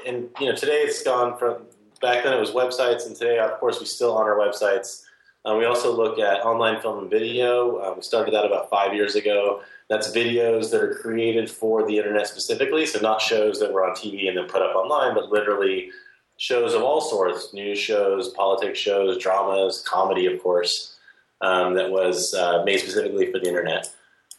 and 0.08 0.30
you 0.40 0.48
know, 0.48 0.56
today 0.56 0.82
it's 0.84 1.04
gone 1.04 1.38
from 1.38 1.66
back 2.02 2.24
then 2.24 2.34
it 2.34 2.40
was 2.40 2.52
websites, 2.52 3.06
and 3.06 3.16
today, 3.16 3.40
of 3.40 3.60
course, 3.60 3.82
we 3.82 3.86
still 3.86 4.16
honor 4.16 4.36
websites. 4.36 5.03
Um, 5.46 5.58
we 5.58 5.66
also 5.66 5.96
look 5.96 6.20
at 6.20 6.46
online 6.46 6.82
film 6.82 7.00
and 7.00 7.10
video. 7.10 7.78
Uh, 7.78 7.94
we 7.96 8.02
started 8.02 8.34
that 8.34 8.46
about 8.46 8.70
five 8.70 8.94
years 8.94 9.16
ago. 9.16 9.62
That's 9.90 10.12
videos 10.12 10.72
that 10.72 10.82
are 10.82 10.96
created 10.96 11.50
for 11.50 11.86
the 11.86 11.98
internet 11.98 12.28
specifically, 12.28 12.86
so 12.86 13.00
not 13.00 13.22
shows 13.22 13.60
that 13.60 13.74
were 13.74 13.86
on 13.86 13.96
TV 13.96 14.30
and 14.30 14.38
then 14.38 14.48
put 14.48 14.62
up 14.62 14.76
online, 14.76 15.14
but 15.14 15.30
literally 15.30 15.90
shows 16.38 16.74
of 16.74 16.82
all 16.82 17.02
sorts 17.02 17.54
news 17.54 17.78
shows, 17.78 18.30
politics 18.30 18.80
shows, 18.80 19.18
dramas, 19.18 19.84
comedy, 19.86 20.26
of 20.26 20.42
course, 20.42 20.98
um, 21.42 21.74
that 21.76 21.92
was 21.92 22.34
uh, 22.34 22.64
made 22.64 22.80
specifically 22.80 23.32
for 23.32 23.40
the 23.40 23.48
internet. 23.48 23.94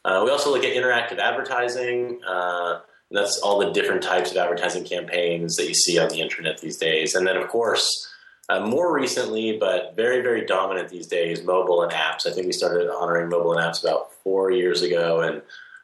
Uh, 0.04 0.22
we 0.24 0.30
also 0.30 0.50
look 0.50 0.64
at 0.64 0.74
interactive 0.74 1.18
advertising. 1.18 2.20
Uh, 2.26 2.80
that's 3.10 3.38
all 3.38 3.58
the 3.58 3.70
different 3.70 4.02
types 4.02 4.30
of 4.30 4.36
advertising 4.36 4.84
campaigns 4.84 5.56
that 5.56 5.68
you 5.68 5.74
see 5.74 5.98
on 5.98 6.08
the 6.08 6.20
internet 6.20 6.58
these 6.58 6.76
days. 6.76 7.14
And 7.14 7.26
then, 7.26 7.36
of 7.36 7.48
course, 7.48 8.08
uh, 8.48 8.60
more 8.66 8.94
recently, 8.94 9.56
but 9.58 9.94
very, 9.96 10.20
very 10.20 10.44
dominant 10.44 10.88
these 10.88 11.06
days, 11.06 11.42
mobile 11.42 11.82
and 11.82 11.92
apps. 11.92 12.26
I 12.26 12.30
think 12.30 12.46
we 12.46 12.52
started 12.52 12.90
honoring 12.90 13.28
mobile 13.28 13.56
and 13.56 13.60
apps 13.60 13.82
about 13.82 14.12
four 14.22 14.50
years 14.50 14.82
ago. 14.82 15.20
And 15.20 15.42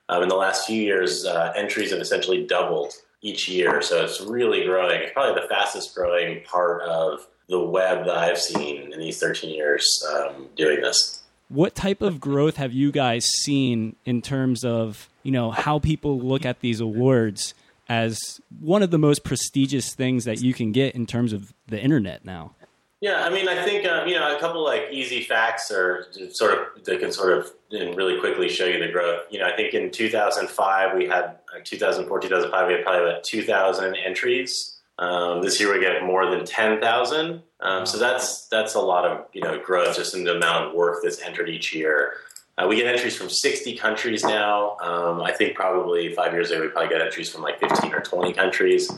um, 0.08 0.22
in 0.22 0.28
the 0.28 0.36
last 0.36 0.66
few 0.66 0.80
years, 0.82 1.24
uh, 1.24 1.52
entries 1.56 1.90
have 1.90 2.00
essentially 2.00 2.46
doubled 2.46 2.92
each 3.22 3.48
year. 3.48 3.80
So 3.82 4.04
it's 4.04 4.20
really 4.20 4.64
growing. 4.64 5.00
It's 5.02 5.12
probably 5.12 5.40
the 5.40 5.48
fastest 5.48 5.94
growing 5.94 6.42
part 6.44 6.82
of 6.82 7.26
the 7.48 7.60
web 7.60 8.06
that 8.06 8.16
I've 8.16 8.38
seen 8.38 8.92
in 8.92 9.00
these 9.00 9.18
13 9.18 9.54
years 9.54 10.06
um, 10.14 10.48
doing 10.56 10.80
this. 10.80 11.22
What 11.48 11.74
type 11.74 12.00
of 12.00 12.20
growth 12.20 12.56
have 12.56 12.72
you 12.72 12.92
guys 12.92 13.24
seen 13.26 13.96
in 14.04 14.22
terms 14.22 14.64
of 14.64 15.08
you 15.24 15.32
know 15.32 15.50
how 15.50 15.80
people 15.80 16.20
look 16.20 16.46
at 16.46 16.60
these 16.60 16.80
awards 16.80 17.54
as 17.90 18.40
one 18.60 18.84
of 18.84 18.92
the 18.92 18.98
most 18.98 19.24
prestigious 19.24 19.94
things 19.94 20.24
that 20.24 20.40
you 20.40 20.54
can 20.54 20.70
get 20.70 20.94
in 20.94 21.06
terms 21.06 21.32
of 21.32 21.52
the 21.66 21.78
internet 21.78 22.24
now? 22.24 22.54
Yeah, 23.00 23.24
I 23.24 23.30
mean, 23.30 23.48
I 23.48 23.64
think 23.64 23.86
um, 23.86 24.06
you 24.06 24.14
know 24.14 24.36
a 24.36 24.38
couple 24.38 24.62
like 24.62 24.84
easy 24.92 25.22
facts 25.22 25.70
or 25.70 26.06
sort 26.30 26.52
of 26.52 26.84
that 26.84 27.00
can 27.00 27.10
sort 27.10 27.36
of 27.36 27.50
really 27.72 28.20
quickly 28.20 28.48
show 28.48 28.66
you 28.66 28.78
the 28.78 28.92
growth. 28.92 29.22
You 29.30 29.40
know, 29.40 29.46
I 29.46 29.56
think 29.56 29.74
in 29.74 29.90
2005 29.90 30.96
we 30.96 31.06
had 31.06 31.38
uh, 31.54 31.60
2004 31.64 32.20
2005 32.20 32.68
we 32.68 32.74
had 32.74 32.84
probably 32.84 33.10
about 33.10 33.24
2,000 33.24 33.96
entries. 33.96 34.76
Um, 34.98 35.42
this 35.42 35.58
year 35.58 35.72
we 35.72 35.80
get 35.80 36.04
more 36.04 36.30
than 36.30 36.44
10,000. 36.44 37.42
Um, 37.60 37.86
so 37.86 37.98
that's 37.98 38.46
that's 38.48 38.74
a 38.74 38.80
lot 38.80 39.04
of 39.04 39.26
you 39.32 39.40
know 39.40 39.58
growth 39.58 39.96
just 39.96 40.14
in 40.14 40.24
the 40.24 40.36
amount 40.36 40.66
of 40.66 40.74
work 40.74 41.00
that's 41.02 41.20
entered 41.22 41.48
each 41.48 41.74
year. 41.74 42.12
Uh, 42.58 42.66
we 42.68 42.76
get 42.76 42.86
entries 42.86 43.16
from 43.16 43.30
60 43.30 43.76
countries 43.76 44.22
now. 44.22 44.76
Um, 44.78 45.22
I 45.22 45.32
think 45.32 45.54
probably 45.54 46.14
five 46.14 46.32
years 46.32 46.50
ago 46.50 46.60
we 46.60 46.68
probably 46.68 46.90
got 46.90 47.00
entries 47.00 47.30
from 47.30 47.42
like 47.42 47.58
15 47.60 47.92
or 47.94 48.00
20 48.00 48.32
countries. 48.32 48.90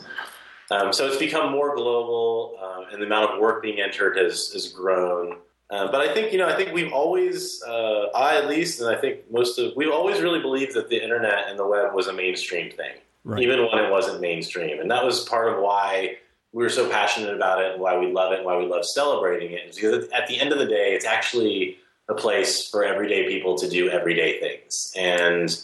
Um, 0.71 0.91
so 0.93 1.07
it's 1.07 1.17
become 1.17 1.51
more 1.51 1.75
global, 1.75 2.57
uh, 2.61 2.91
and 2.91 3.01
the 3.01 3.05
amount 3.05 3.31
of 3.31 3.39
work 3.39 3.61
being 3.61 3.79
entered 3.79 4.17
has, 4.17 4.51
has 4.53 4.69
grown. 4.69 5.37
Uh, 5.69 5.91
but 5.91 6.01
I 6.01 6.13
think 6.13 6.31
you 6.31 6.37
know, 6.37 6.47
I 6.47 6.55
think 6.55 6.73
we've 6.73 6.91
always, 6.91 7.61
uh, 7.63 8.07
I 8.15 8.37
at 8.37 8.47
least, 8.47 8.79
and 8.79 8.89
I 8.89 8.99
think 8.99 9.31
most 9.31 9.59
of, 9.59 9.73
we've 9.75 9.91
always 9.91 10.21
really 10.21 10.39
believed 10.39 10.73
that 10.75 10.89
the 10.89 11.01
internet 11.01 11.47
and 11.47 11.57
the 11.57 11.67
web 11.67 11.93
was 11.93 12.07
a 12.07 12.13
mainstream 12.13 12.71
thing, 12.71 12.93
right. 13.23 13.41
even 13.41 13.59
when 13.59 13.83
it 13.83 13.91
wasn't 13.91 14.21
mainstream, 14.21 14.79
and 14.79 14.89
that 14.89 15.03
was 15.03 15.21
part 15.25 15.51
of 15.51 15.61
why 15.61 16.17
we 16.53 16.63
were 16.63 16.69
so 16.69 16.89
passionate 16.89 17.35
about 17.35 17.61
it, 17.61 17.73
and 17.73 17.81
why 17.81 17.97
we 17.97 18.11
love 18.11 18.31
it, 18.33 18.37
and 18.37 18.45
why 18.45 18.57
we 18.57 18.65
love 18.65 18.85
celebrating 18.85 19.51
it. 19.51 19.75
Because 19.75 20.07
at 20.09 20.27
the 20.27 20.39
end 20.39 20.51
of 20.51 20.59
the 20.59 20.67
day, 20.67 20.93
it's 20.93 21.05
actually 21.05 21.77
a 22.09 22.13
place 22.13 22.67
for 22.69 22.83
everyday 22.83 23.27
people 23.27 23.57
to 23.57 23.69
do 23.69 23.89
everyday 23.89 24.39
things, 24.39 24.93
and 24.97 25.63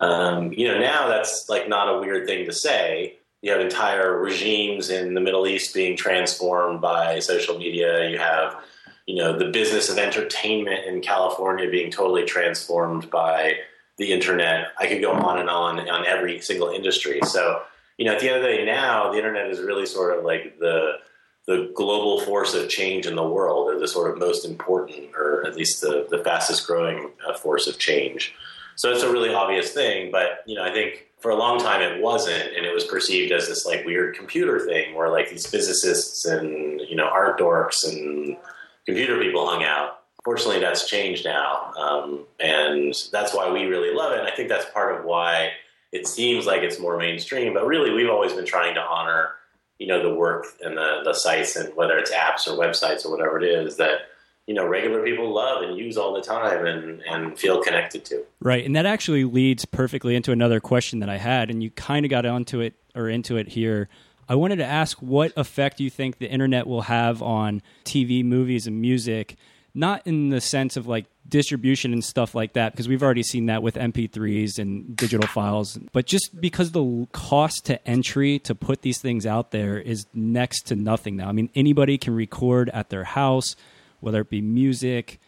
um, 0.00 0.52
you 0.52 0.68
know, 0.68 0.78
now 0.78 1.08
that's 1.08 1.48
like 1.48 1.68
not 1.68 1.94
a 1.94 2.00
weird 2.00 2.26
thing 2.26 2.46
to 2.46 2.52
say 2.52 3.16
you 3.42 3.52
have 3.52 3.60
entire 3.60 4.18
regimes 4.18 4.90
in 4.90 5.14
the 5.14 5.20
Middle 5.20 5.46
East 5.46 5.74
being 5.74 5.96
transformed 5.96 6.80
by 6.80 7.18
social 7.20 7.58
media. 7.58 8.08
You 8.08 8.18
have, 8.18 8.56
you 9.06 9.16
know, 9.16 9.38
the 9.38 9.46
business 9.46 9.88
of 9.88 9.98
entertainment 9.98 10.84
in 10.86 11.00
California 11.00 11.70
being 11.70 11.90
totally 11.90 12.24
transformed 12.24 13.10
by 13.10 13.54
the 13.96 14.12
internet. 14.12 14.68
I 14.78 14.86
could 14.86 15.00
go 15.00 15.12
on 15.12 15.38
and 15.38 15.48
on 15.48 15.88
on 15.88 16.06
every 16.06 16.40
single 16.40 16.68
industry. 16.68 17.20
So, 17.26 17.62
you 17.96 18.04
know, 18.04 18.12
at 18.12 18.20
the 18.20 18.28
end 18.28 18.36
of 18.36 18.42
the 18.42 18.48
day, 18.48 18.64
now 18.64 19.10
the 19.10 19.18
internet 19.18 19.50
is 19.50 19.60
really 19.60 19.86
sort 19.86 20.18
of 20.18 20.24
like 20.24 20.58
the 20.58 20.98
the 21.50 21.72
global 21.74 22.20
force 22.20 22.54
of 22.54 22.68
change 22.68 23.06
in 23.06 23.16
the 23.16 23.26
world, 23.26 23.66
or 23.68 23.76
the 23.76 23.88
sort 23.88 24.08
of 24.08 24.18
most 24.18 24.44
important, 24.44 25.10
or 25.16 25.44
at 25.44 25.56
least 25.56 25.80
the 25.80 26.06
the 26.08 26.18
fastest 26.18 26.64
growing 26.64 27.10
uh, 27.26 27.34
force 27.34 27.66
of 27.66 27.76
change. 27.76 28.32
So 28.76 28.92
it's 28.92 29.02
a 29.02 29.10
really 29.10 29.34
obvious 29.34 29.72
thing, 29.72 30.12
but 30.12 30.44
you 30.46 30.54
know, 30.54 30.62
I 30.62 30.72
think 30.72 31.08
for 31.18 31.32
a 31.32 31.36
long 31.36 31.58
time 31.58 31.82
it 31.82 32.00
wasn't 32.00 32.56
and 32.56 32.64
it 32.64 32.72
was 32.72 32.84
perceived 32.84 33.32
as 33.32 33.48
this 33.48 33.66
like 33.66 33.84
weird 33.84 34.16
computer 34.16 34.60
thing 34.60 34.94
where 34.94 35.10
like 35.10 35.28
these 35.28 35.44
physicists 35.44 36.24
and 36.24 36.80
you 36.88 36.96
know 36.96 37.08
art 37.08 37.38
dorks 37.38 37.86
and 37.86 38.36
computer 38.86 39.20
people 39.20 39.46
hung 39.46 39.62
out 39.62 39.98
fortunately 40.24 40.60
that's 40.60 40.88
changed 40.88 41.26
now 41.26 41.72
um, 41.78 42.24
and 42.38 42.94
that's 43.12 43.34
why 43.34 43.50
we 43.50 43.64
really 43.64 43.94
love 43.94 44.12
it 44.12 44.18
and 44.18 44.26
i 44.26 44.30
think 44.30 44.48
that's 44.48 44.64
part 44.70 44.98
of 44.98 45.04
why 45.04 45.50
it 45.92 46.06
seems 46.06 46.46
like 46.46 46.62
it's 46.62 46.80
more 46.80 46.96
mainstream 46.96 47.52
but 47.52 47.66
really 47.66 47.90
we've 47.90 48.08
always 48.08 48.32
been 48.32 48.46
trying 48.46 48.74
to 48.74 48.80
honor 48.80 49.32
you 49.80 49.86
know 49.86 50.00
the 50.02 50.14
work 50.14 50.46
and 50.62 50.76
the, 50.76 51.00
the 51.04 51.14
sites 51.14 51.56
and 51.56 51.74
whether 51.74 51.98
it's 51.98 52.12
apps 52.12 52.46
or 52.46 52.56
websites 52.56 53.04
or 53.04 53.10
whatever 53.10 53.40
it 53.40 53.44
is 53.44 53.78
that 53.78 54.02
you 54.46 54.54
know 54.54 54.66
regular 54.66 55.02
people 55.02 55.32
love 55.34 55.62
and 55.62 55.76
use 55.76 55.96
all 55.96 56.12
the 56.12 56.20
time 56.20 56.66
and 56.66 57.00
and 57.10 57.36
feel 57.36 57.62
connected 57.62 58.04
to. 58.04 58.22
Right, 58.40 58.64
and 58.64 58.76
that 58.76 58.86
actually 58.86 59.24
leads 59.24 59.64
perfectly 59.64 60.14
into 60.14 60.30
another 60.30 60.60
question 60.60 61.00
that 61.00 61.08
I 61.08 61.16
had, 61.16 61.50
and 61.50 61.62
you 61.62 61.70
kind 61.70 62.04
of 62.04 62.10
got 62.10 62.26
onto 62.26 62.60
it 62.60 62.74
or 62.94 63.08
into 63.08 63.38
it 63.38 63.48
here. 63.48 63.88
I 64.28 64.36
wanted 64.36 64.56
to 64.56 64.64
ask 64.64 64.98
what 64.98 65.32
effect 65.36 65.80
you 65.80 65.90
think 65.90 66.18
the 66.18 66.30
internet 66.30 66.66
will 66.66 66.82
have 66.82 67.20
on 67.20 67.62
TV, 67.84 68.24
movies, 68.24 68.66
and 68.68 68.80
music. 68.80 69.36
Not 69.74 70.06
in 70.06 70.30
the 70.30 70.40
sense 70.40 70.76
of 70.76 70.86
like 70.86 71.06
distribution 71.28 71.92
and 71.92 72.04
stuff 72.04 72.34
like 72.34 72.54
that, 72.54 72.72
because 72.72 72.88
we've 72.88 73.02
already 73.02 73.22
seen 73.22 73.46
that 73.46 73.62
with 73.62 73.76
MP3s 73.76 74.58
and 74.58 74.96
digital 74.96 75.28
files, 75.28 75.78
but 75.92 76.06
just 76.06 76.40
because 76.40 76.72
the 76.72 77.06
cost 77.12 77.66
to 77.66 77.88
entry 77.88 78.38
to 78.40 78.54
put 78.54 78.82
these 78.82 79.00
things 79.00 79.26
out 79.26 79.52
there 79.52 79.78
is 79.78 80.06
next 80.12 80.62
to 80.68 80.76
nothing 80.76 81.16
now. 81.16 81.28
I 81.28 81.32
mean, 81.32 81.50
anybody 81.54 81.98
can 81.98 82.14
record 82.14 82.68
at 82.70 82.90
their 82.90 83.04
house 83.04 83.54
whether 84.00 84.22
it 84.22 84.30
be 84.30 84.40
music, 84.40 85.20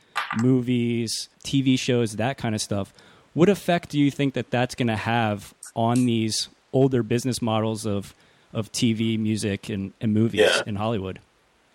movies, 0.42 1.28
TV 1.44 1.78
shows, 1.78 2.16
that 2.16 2.38
kind 2.38 2.54
of 2.54 2.60
stuff. 2.60 2.92
What 3.34 3.48
effect 3.48 3.90
do 3.90 3.98
you 3.98 4.10
think 4.10 4.34
that 4.34 4.50
that's 4.50 4.74
going 4.74 4.88
to 4.88 4.96
have 4.96 5.54
on 5.74 6.04
these 6.06 6.48
older 6.72 7.02
business 7.02 7.40
models 7.40 7.86
of 7.86 8.14
of 8.54 8.70
TV, 8.70 9.18
music, 9.18 9.70
and, 9.70 9.94
and 9.98 10.12
movies 10.12 10.42
yeah. 10.42 10.62
in 10.66 10.76
Hollywood? 10.76 11.20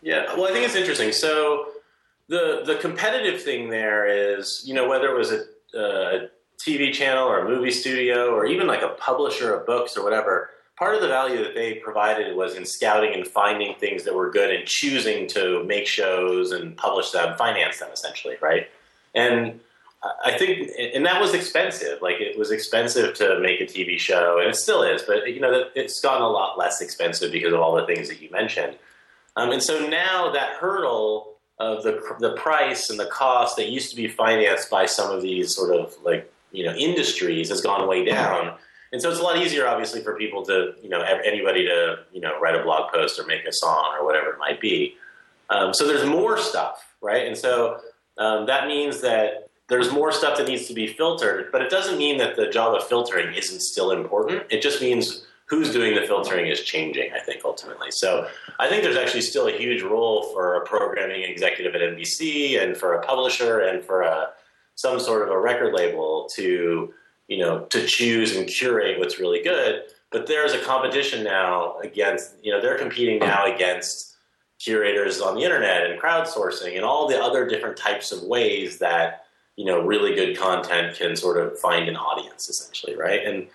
Yeah, 0.03 0.35
well, 0.35 0.45
I 0.45 0.51
think 0.51 0.63
it's 0.63 0.75
interesting. 0.75 1.11
So 1.11 1.67
the 2.29 2.63
the 2.65 2.75
competitive 2.75 3.41
thing 3.41 3.69
there 3.69 4.05
is, 4.07 4.63
you 4.65 4.73
know, 4.73 4.87
whether 4.87 5.07
it 5.07 5.17
was 5.17 5.31
a, 5.31 5.43
a 5.77 6.29
TV 6.59 6.91
channel 6.91 7.27
or 7.27 7.39
a 7.39 7.49
movie 7.49 7.71
studio 7.71 8.33
or 8.33 8.45
even 8.45 8.67
like 8.67 8.81
a 8.81 8.89
publisher 8.89 9.53
of 9.53 9.65
books 9.65 9.95
or 9.95 10.03
whatever, 10.03 10.49
part 10.77 10.95
of 10.95 11.01
the 11.01 11.07
value 11.07 11.43
that 11.43 11.55
they 11.55 11.75
provided 11.75 12.35
was 12.35 12.55
in 12.55 12.65
scouting 12.65 13.13
and 13.13 13.27
finding 13.27 13.75
things 13.75 14.03
that 14.03 14.13
were 14.13 14.29
good 14.29 14.53
and 14.53 14.67
choosing 14.67 15.27
to 15.27 15.63
make 15.63 15.87
shows 15.87 16.51
and 16.51 16.75
publish 16.77 17.11
them, 17.11 17.37
finance 17.37 17.79
them 17.79 17.89
essentially, 17.91 18.35
right? 18.41 18.67
And 19.15 19.59
I 20.23 20.37
think, 20.37 20.69
and 20.93 21.05
that 21.05 21.19
was 21.19 21.33
expensive. 21.33 22.01
Like 22.01 22.19
it 22.19 22.37
was 22.37 22.51
expensive 22.51 23.15
to 23.15 23.39
make 23.39 23.59
a 23.61 23.65
TV 23.65 23.97
show, 23.97 24.39
and 24.39 24.49
it 24.49 24.55
still 24.55 24.83
is. 24.83 25.01
But 25.01 25.33
you 25.33 25.39
know, 25.39 25.65
it's 25.75 25.99
gotten 25.99 26.21
a 26.21 26.29
lot 26.29 26.57
less 26.57 26.81
expensive 26.81 27.31
because 27.31 27.53
of 27.53 27.59
all 27.59 27.75
the 27.75 27.85
things 27.85 28.07
that 28.09 28.21
you 28.21 28.29
mentioned. 28.29 28.77
Um, 29.35 29.51
and 29.51 29.61
so 29.61 29.87
now 29.87 30.31
that 30.31 30.57
hurdle 30.57 31.36
of 31.59 31.83
the 31.83 32.01
the 32.19 32.33
price 32.33 32.89
and 32.89 32.99
the 32.99 33.07
cost 33.07 33.55
that 33.57 33.69
used 33.69 33.89
to 33.89 33.95
be 33.95 34.07
financed 34.07 34.69
by 34.69 34.85
some 34.85 35.11
of 35.11 35.21
these 35.21 35.55
sort 35.55 35.75
of 35.75 35.95
like 36.03 36.31
you 36.51 36.63
know 36.63 36.73
industries 36.73 37.49
has 37.49 37.61
gone 37.61 37.87
way 37.87 38.05
down. 38.05 38.55
And 38.93 39.01
so 39.01 39.09
it's 39.09 39.19
a 39.19 39.23
lot 39.23 39.37
easier, 39.37 39.67
obviously, 39.67 40.01
for 40.01 40.15
people 40.15 40.45
to, 40.45 40.73
you 40.81 40.87
know, 40.87 41.01
anybody 41.01 41.65
to, 41.65 41.99
you 42.13 42.21
know, 42.21 42.39
write 42.39 42.55
a 42.55 42.63
blog 42.63 42.89
post 42.89 43.19
or 43.19 43.25
make 43.25 43.45
a 43.45 43.51
song 43.51 43.93
or 43.99 44.05
whatever 44.05 44.29
it 44.29 44.39
might 44.39 44.61
be. 44.61 44.95
Um, 45.49 45.73
so 45.73 45.85
there's 45.85 46.05
more 46.05 46.37
stuff, 46.37 46.95
right? 47.01 47.27
And 47.27 47.37
so 47.37 47.81
um, 48.17 48.45
that 48.45 48.67
means 48.67 49.01
that 49.01 49.49
there's 49.67 49.91
more 49.91 50.11
stuff 50.11 50.37
that 50.37 50.47
needs 50.47 50.67
to 50.67 50.73
be 50.73 50.87
filtered, 50.87 51.51
but 51.51 51.61
it 51.61 51.69
doesn't 51.69 51.97
mean 51.97 52.17
that 52.19 52.37
the 52.37 52.47
job 52.49 52.73
of 52.73 52.87
filtering 52.87 53.33
isn't 53.35 53.61
still 53.61 53.91
important. 53.91 54.43
It 54.49 54.61
just 54.61 54.81
means 54.81 55.25
who's 55.47 55.71
doing 55.71 55.95
the 55.95 56.01
filtering 56.01 56.47
is 56.47 56.61
changing. 56.61 57.11
I 57.13 57.19
think 57.19 57.41
ultimately. 57.43 57.91
So 57.91 58.27
I 58.59 58.69
think 58.69 58.83
there's 58.83 58.97
actually 58.97 59.21
still 59.21 59.47
a 59.47 59.51
huge 59.51 59.81
role 59.81 60.23
for 60.33 60.55
a 60.55 60.65
programming 60.65 61.23
executive 61.23 61.73
at 61.73 61.81
NBC 61.81 62.61
and 62.61 62.77
for 62.77 62.93
a 62.93 63.05
publisher 63.05 63.61
and 63.61 63.83
for 63.83 64.01
a 64.01 64.29
some 64.75 64.99
sort 64.99 65.23
of 65.23 65.29
a 65.29 65.39
record 65.39 65.73
label 65.73 66.29
to 66.35 66.93
you 67.27 67.37
know 67.37 67.61
to 67.65 67.85
choose 67.85 68.35
and 68.35 68.47
curate 68.47 68.99
what's 68.99 69.19
really 69.19 69.41
good. 69.41 69.83
But 70.11 70.27
there's 70.27 70.53
a 70.53 70.59
competition 70.59 71.23
now 71.23 71.77
against 71.79 72.35
you 72.43 72.51
know 72.51 72.61
they're 72.61 72.77
competing 72.77 73.19
now 73.19 73.45
against 73.53 74.15
curators 74.59 75.21
on 75.21 75.35
the 75.35 75.43
internet 75.43 75.89
and 75.89 76.01
crowdsourcing 76.01 76.75
and 76.75 76.83
all 76.83 77.07
the 77.07 77.21
other 77.21 77.47
different 77.47 77.77
types 77.77 78.11
of 78.11 78.23
ways 78.23 78.79
that 78.79 79.25
you 79.55 79.65
know 79.65 79.81
really 79.81 80.15
good 80.15 80.37
content 80.37 80.97
can 80.97 81.15
sort 81.15 81.37
of 81.37 81.57
find 81.59 81.87
an 81.87 81.95
audience 81.95 82.49
essentially 82.49 82.95
right 82.95 83.25
and 83.25 83.47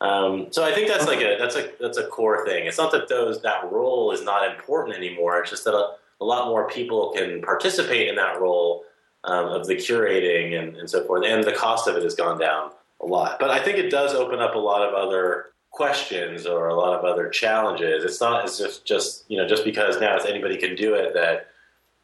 um, 0.00 0.46
so 0.50 0.64
I 0.64 0.72
think 0.72 0.88
that's 0.88 1.06
like 1.06 1.20
a 1.20 1.36
that's 1.38 1.56
a 1.56 1.70
that's 1.80 1.98
a 1.98 2.06
core 2.06 2.44
thing. 2.46 2.66
It's 2.66 2.78
not 2.78 2.92
that 2.92 3.08
those 3.08 3.42
that 3.42 3.70
role 3.70 4.12
is 4.12 4.22
not 4.22 4.48
important 4.54 4.96
anymore. 4.96 5.40
It's 5.40 5.50
just 5.50 5.64
that 5.64 5.74
a, 5.74 5.96
a 6.20 6.24
lot 6.24 6.48
more 6.48 6.68
people 6.68 7.12
can 7.16 7.42
participate 7.42 8.08
in 8.08 8.14
that 8.16 8.40
role 8.40 8.84
um, 9.24 9.46
of 9.46 9.66
the 9.66 9.74
curating 9.74 10.58
and, 10.58 10.76
and 10.76 10.88
so 10.88 11.04
forth, 11.04 11.24
and 11.26 11.42
the 11.42 11.52
cost 11.52 11.88
of 11.88 11.96
it 11.96 12.04
has 12.04 12.14
gone 12.14 12.38
down 12.38 12.70
a 13.00 13.06
lot. 13.06 13.38
But 13.40 13.50
I 13.50 13.58
think 13.62 13.78
it 13.78 13.90
does 13.90 14.14
open 14.14 14.38
up 14.38 14.54
a 14.54 14.58
lot 14.58 14.82
of 14.82 14.94
other 14.94 15.46
questions 15.70 16.46
or 16.46 16.68
a 16.68 16.74
lot 16.74 16.96
of 16.96 17.04
other 17.04 17.28
challenges. 17.28 18.04
It's 18.04 18.20
not 18.20 18.44
as 18.44 18.60
if 18.60 18.84
just 18.84 19.24
you 19.28 19.36
know 19.36 19.48
just 19.48 19.64
because 19.64 20.00
now 20.00 20.16
anybody 20.18 20.56
can 20.56 20.76
do 20.76 20.94
it 20.94 21.12
that 21.14 21.48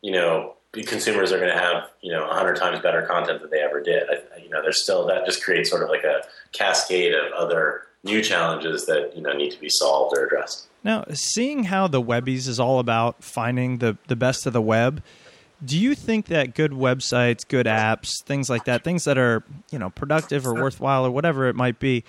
you 0.02 0.10
know 0.10 0.54
consumers 0.82 1.32
are 1.32 1.38
going 1.38 1.52
to 1.52 1.58
have 1.58 1.90
you 2.00 2.12
know 2.12 2.26
hundred 2.26 2.56
times 2.56 2.80
better 2.80 3.02
content 3.02 3.40
than 3.40 3.50
they 3.50 3.60
ever 3.60 3.80
did. 3.80 4.04
I, 4.10 4.40
you 4.42 4.48
know, 4.48 4.62
there's 4.62 4.82
still 4.82 5.06
that 5.06 5.24
just 5.26 5.42
creates 5.42 5.70
sort 5.70 5.82
of 5.82 5.88
like 5.88 6.04
a 6.04 6.22
cascade 6.52 7.14
of 7.14 7.32
other 7.32 7.82
new 8.02 8.22
challenges 8.22 8.86
that 8.86 9.12
you 9.14 9.22
know 9.22 9.32
need 9.32 9.50
to 9.50 9.60
be 9.60 9.68
solved 9.68 10.16
or 10.16 10.26
addressed. 10.26 10.66
Now, 10.82 11.04
seeing 11.12 11.64
how 11.64 11.88
the 11.88 12.02
Webbies 12.02 12.46
is 12.48 12.60
all 12.60 12.78
about 12.78 13.22
finding 13.22 13.78
the 13.78 13.96
the 14.08 14.16
best 14.16 14.46
of 14.46 14.52
the 14.52 14.62
web, 14.62 15.02
do 15.64 15.78
you 15.78 15.94
think 15.94 16.26
that 16.26 16.54
good 16.54 16.72
websites, 16.72 17.46
good 17.46 17.66
apps, 17.66 18.22
things 18.24 18.50
like 18.50 18.64
that, 18.64 18.84
things 18.84 19.04
that 19.04 19.18
are 19.18 19.42
you 19.70 19.78
know 19.78 19.90
productive 19.90 20.46
or 20.46 20.54
worthwhile 20.54 21.06
or 21.06 21.10
whatever 21.10 21.46
it 21.46 21.54
might 21.54 21.78
be, 21.78 22.04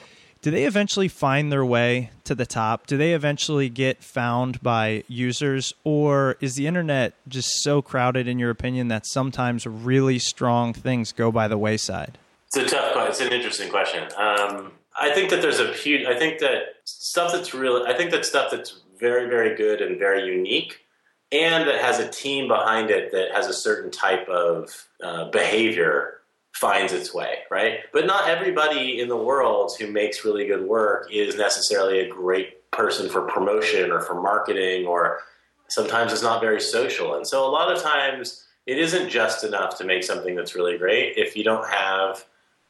do 0.46 0.52
they 0.52 0.66
eventually 0.66 1.08
find 1.08 1.52
their 1.52 1.66
way 1.66 2.12
to 2.24 2.36
the 2.36 2.46
top? 2.46 2.86
Do 2.86 2.98
they 2.98 3.14
eventually 3.14 3.68
get 3.68 4.04
found 4.04 4.62
by 4.62 5.04
users, 5.08 5.74
or 5.84 6.38
is 6.40 6.54
the 6.54 6.68
internet 6.68 7.16
just 7.28 7.64
so 7.64 7.82
crowded, 7.82 8.28
in 8.28 8.38
your 8.38 8.52
opinion, 8.52 8.90
that 8.90 9.08
sometimes 9.08 9.66
really 9.66 10.20
strong 10.20 10.72
things 10.72 11.12
go 11.14 11.32
by 11.32 11.48
the 11.48 11.58
wayside? 11.58 12.20
It's 12.46 12.58
a 12.58 12.66
tough. 12.68 12.94
question. 12.94 13.10
It's 13.10 13.22
an 13.22 13.34
interesting 13.34 13.72
question. 13.72 14.04
Um, 14.16 14.74
I 14.96 15.12
think 15.16 15.32
that 15.32 15.42
there's 15.42 15.60
a 15.60 15.74
huge. 15.74 16.06
I 16.06 16.16
think 16.16 16.38
that 16.42 16.75
stuff 16.84 17.32
that's 17.32 17.56
really. 17.56 17.92
I 17.92 17.98
think 17.98 18.12
that 18.12 18.24
stuff 18.24 18.52
that's 18.52 18.82
very, 19.00 19.28
very 19.28 19.56
good 19.56 19.82
and 19.82 19.98
very 19.98 20.32
unique, 20.32 20.86
and 21.32 21.68
that 21.68 21.82
has 21.82 21.98
a 21.98 22.08
team 22.08 22.48
behind 22.48 22.92
it 22.92 23.12
that 23.14 23.32
has 23.32 23.48
a 23.48 23.54
certain 23.54 23.90
type 23.90 24.30
of 24.30 24.70
uh, 25.04 25.28
behavior 25.32 26.14
finds 26.56 26.94
its 26.94 27.14
way, 27.14 27.40
right? 27.52 27.80
But 27.92 28.06
not 28.06 28.30
everybody 28.30 29.02
in 29.02 29.10
the 29.10 29.18
world 29.18 29.74
who 29.78 29.92
makes 29.92 30.24
really 30.24 30.48
good 30.48 30.66
work 30.66 31.10
is 31.12 31.36
necessarily 31.36 32.00
a 32.00 32.10
great 32.10 32.72
person 32.72 33.10
for 33.10 33.24
promotion 33.24 33.92
or 33.92 34.00
for 34.00 34.22
marketing, 34.22 34.86
or 34.86 35.20
sometimes 35.68 36.14
it's 36.14 36.24
not 36.24 36.42
very 36.42 36.62
social. 36.62 37.16
And 37.16 37.28
so 37.28 37.46
a 37.46 37.52
lot 37.52 37.76
of 37.76 37.84
times 37.84 38.46
it 38.66 38.80
isn't 38.80 39.10
just 39.10 39.44
enough 39.44 39.78
to 39.78 39.84
make 39.84 40.04
something 40.04 40.34
that's 40.34 40.56
really 40.56 40.78
great 40.78 41.18
if 41.18 41.36
you 41.36 41.44
don't 41.44 41.68
have 41.68 42.26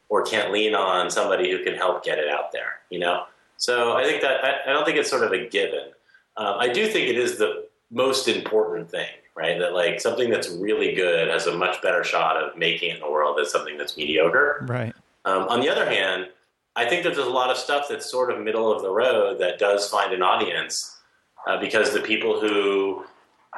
or 0.08 0.24
can't 0.24 0.52
lean 0.52 0.74
on 0.74 1.08
somebody 1.08 1.50
who 1.50 1.62
can 1.62 1.74
help 1.74 2.04
get 2.04 2.18
it 2.18 2.28
out 2.28 2.50
there, 2.52 2.80
you 2.90 2.98
know? 2.98 3.24
So 3.56 3.96
I 3.96 4.04
think 4.04 4.20
that 4.22 4.44
I, 4.66 4.72
don't 4.72 4.84
think 4.84 4.98
it's 4.98 5.10
sort 5.10 5.24
of 5.24 5.32
a 5.32 5.48
given. 5.48 5.90
Um, 6.36 6.56
I 6.58 6.68
do 6.68 6.86
think 6.86 7.08
it 7.08 7.16
is 7.16 7.38
the 7.38 7.66
most 7.90 8.26
important 8.26 8.90
thing 8.90 9.08
right? 9.36 9.58
That 9.58 9.74
like 9.74 10.00
something 10.00 10.30
that's 10.30 10.48
really 10.48 10.94
good 10.94 11.28
has 11.28 11.46
a 11.46 11.56
much 11.56 11.82
better 11.82 12.02
shot 12.02 12.42
of 12.42 12.56
making 12.56 12.90
it 12.90 12.94
in 12.94 13.00
the 13.00 13.10
world 13.10 13.38
than 13.38 13.46
something 13.46 13.76
that's 13.76 13.96
mediocre. 13.96 14.64
Right. 14.66 14.94
Um, 15.24 15.42
on 15.48 15.60
the 15.60 15.68
other 15.68 15.88
hand, 15.88 16.28
I 16.74 16.88
think 16.88 17.04
that 17.04 17.14
there's 17.14 17.26
a 17.26 17.30
lot 17.30 17.50
of 17.50 17.56
stuff 17.56 17.86
that's 17.88 18.10
sort 18.10 18.30
of 18.30 18.40
middle 18.40 18.72
of 18.72 18.82
the 18.82 18.90
road 18.90 19.38
that 19.40 19.58
does 19.58 19.88
find 19.88 20.12
an 20.12 20.22
audience 20.22 20.98
uh, 21.46 21.58
because 21.60 21.92
the 21.92 22.00
people 22.00 22.40
who 22.40 23.04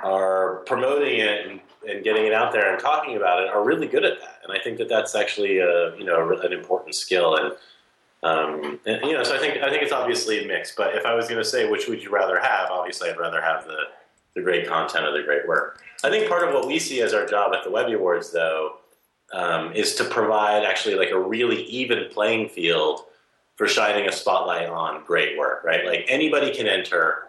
are 0.03 0.63
promoting 0.67 1.21
it 1.21 1.47
and, 1.47 1.61
and, 1.89 2.05
getting 2.05 2.27
it 2.27 2.33
out 2.33 2.53
there 2.53 2.73
and 2.73 2.81
talking 2.81 3.17
about 3.17 3.43
it 3.43 3.49
are 3.49 3.65
really 3.65 3.89
good 3.89 4.05
at 4.05 4.21
that. 4.21 4.41
And 4.45 4.57
I 4.57 4.63
think 4.63 4.79
that 4.79 4.89
that's 4.89 5.17
actually 5.17 5.59
a, 5.59 5.97
you 5.97 6.05
know 6.05 6.31
an 6.43 6.53
important 6.53 6.95
skill. 6.95 7.37
And, 7.37 7.55
um, 8.23 8.81
and 8.87 9.05
you 9.05 9.13
know, 9.13 9.25
so 9.25 9.35
I 9.35 9.39
think 9.39 9.63
I 9.63 9.71
think 9.71 9.83
it's 9.83 9.93
obviously 9.93 10.45
a 10.45 10.47
mix. 10.47 10.75
But 10.77 10.95
if 10.95 11.05
I 11.05 11.15
was 11.15 11.27
going 11.27 11.43
to 11.43 11.49
say 11.49 11.69
which 11.69 11.89
would 11.89 12.03
you 12.03 12.11
rather 12.11 12.39
have, 12.39 12.71
obviously 12.71 13.11
I'd 13.11 13.19
rather 13.19 13.41
have 13.41 13.65
the 13.65 13.85
the 14.35 14.43
great 14.43 14.67
content 14.67 15.07
of 15.07 15.15
the 15.15 15.23
great 15.23 15.47
work. 15.47 15.83
I 16.05 16.11
think 16.11 16.29
part 16.29 16.47
of 16.47 16.55
what 16.55 16.67
we 16.67 16.79
see 16.79 17.03
as 17.03 17.13
our 17.13 17.27
job 17.27 17.53
at 17.55 17.65
the 17.65 17.71
Webby 17.71 17.95
Awards, 17.95 18.33
though, 18.33 18.77
um, 19.33 19.73
is 19.73 19.95
to 19.97 20.05
provide 20.05 20.65
actually 20.65 20.95
like 20.95 21.11
a 21.11 21.19
really 21.19 21.65
even 21.65 22.07
playing 22.11 22.49
field 22.49 23.01
for 23.57 23.67
shining 23.67 24.09
a 24.09 24.13
spotlight 24.13 24.69
on 24.69 25.05
great 25.05 25.37
work, 25.37 25.65
right? 25.65 25.85
Like 25.85 26.07
anybody 26.09 26.55
can 26.55 26.67
enter. 26.67 27.25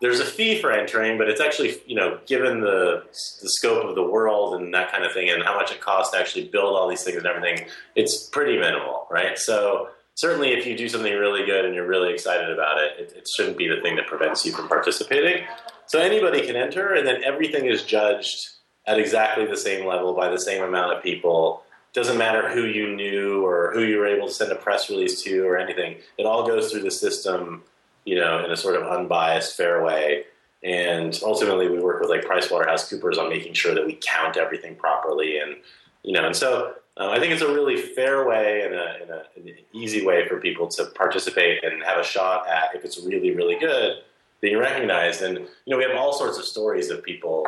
There's 0.00 0.18
a 0.18 0.24
fee 0.24 0.60
for 0.60 0.72
entering, 0.72 1.18
but 1.18 1.28
it's 1.28 1.40
actually, 1.40 1.76
you 1.86 1.94
know, 1.94 2.18
given 2.26 2.60
the, 2.60 3.04
the 3.42 3.48
scope 3.48 3.84
of 3.84 3.94
the 3.94 4.02
world 4.02 4.60
and 4.60 4.72
that 4.74 4.90
kind 4.90 5.04
of 5.04 5.12
thing 5.12 5.28
and 5.30 5.42
how 5.42 5.54
much 5.54 5.70
it 5.72 5.80
costs 5.80 6.12
to 6.12 6.18
actually 6.18 6.48
build 6.48 6.74
all 6.74 6.88
these 6.88 7.04
things 7.04 7.18
and 7.18 7.26
everything, 7.26 7.66
it's 7.94 8.24
pretty 8.28 8.58
minimal, 8.58 9.06
right? 9.10 9.38
So 9.38 9.90
certainly 10.14 10.52
if 10.52 10.66
you 10.66 10.76
do 10.76 10.88
something 10.88 11.12
really 11.12 11.44
good 11.44 11.64
and 11.64 11.74
you're 11.74 11.86
really 11.86 12.12
excited 12.12 12.50
about 12.50 12.78
it, 12.78 12.98
it, 12.98 13.12
it 13.16 13.28
shouldn't 13.28 13.56
be 13.56 13.68
the 13.68 13.80
thing 13.82 13.96
that 13.96 14.06
prevents 14.06 14.44
you 14.44 14.52
from 14.52 14.68
participating. 14.68 15.44
So 15.86 15.98
anybody 16.00 16.46
can 16.46 16.56
enter, 16.56 16.94
and 16.94 17.06
then 17.06 17.22
everything 17.24 17.66
is 17.66 17.82
judged 17.82 18.48
at 18.86 18.98
exactly 18.98 19.46
the 19.46 19.56
same 19.56 19.86
level 19.86 20.14
by 20.14 20.28
the 20.28 20.38
same 20.38 20.62
amount 20.62 20.96
of 20.96 21.02
people. 21.02 21.62
Doesn't 21.92 22.18
matter 22.18 22.48
who 22.48 22.66
you 22.66 22.94
knew 22.94 23.44
or 23.44 23.72
who 23.72 23.82
you 23.82 23.98
were 23.98 24.06
able 24.06 24.28
to 24.28 24.32
send 24.32 24.50
a 24.50 24.56
press 24.56 24.90
release 24.90 25.22
to 25.22 25.46
or 25.46 25.56
anything. 25.56 25.98
It 26.18 26.26
all 26.26 26.46
goes 26.46 26.70
through 26.70 26.82
the 26.82 26.90
system, 26.90 27.62
you 28.04 28.16
know, 28.16 28.44
in 28.44 28.50
a 28.50 28.56
sort 28.56 28.76
of 28.76 28.86
unbiased, 28.86 29.56
fair 29.56 29.84
way. 29.84 30.24
And 30.62 31.18
ultimately, 31.22 31.68
we 31.68 31.78
work 31.78 32.00
with 32.00 32.08
like 32.08 32.24
PricewaterhouseCoopers 32.24 33.18
on 33.18 33.28
making 33.28 33.52
sure 33.52 33.74
that 33.74 33.86
we 33.86 33.98
count 34.00 34.38
everything 34.38 34.76
properly, 34.76 35.38
and 35.38 35.56
you 36.02 36.12
know, 36.12 36.24
and 36.24 36.34
so 36.34 36.74
uh, 36.96 37.08
I 37.10 37.18
think 37.18 37.32
it's 37.32 37.42
a 37.42 37.52
really 37.52 37.76
fair 37.76 38.26
way 38.26 38.62
and, 38.62 38.74
a, 38.74 38.96
and 39.02 39.10
a, 39.10 39.24
an 39.36 39.56
easy 39.72 40.06
way 40.06 40.28
for 40.28 40.38
people 40.40 40.68
to 40.68 40.86
participate 40.86 41.64
and 41.64 41.82
have 41.82 41.98
a 41.98 42.04
shot 42.04 42.48
at 42.48 42.74
if 42.74 42.84
it's 42.84 42.98
really, 43.02 43.34
really 43.34 43.58
good 43.58 43.98
being 44.40 44.58
recognized. 44.58 45.22
And 45.22 45.38
you 45.38 45.48
know, 45.66 45.78
we 45.78 45.84
have 45.84 45.96
all 45.96 46.12
sorts 46.12 46.38
of 46.38 46.44
stories 46.44 46.90
of 46.90 47.02
people 47.02 47.46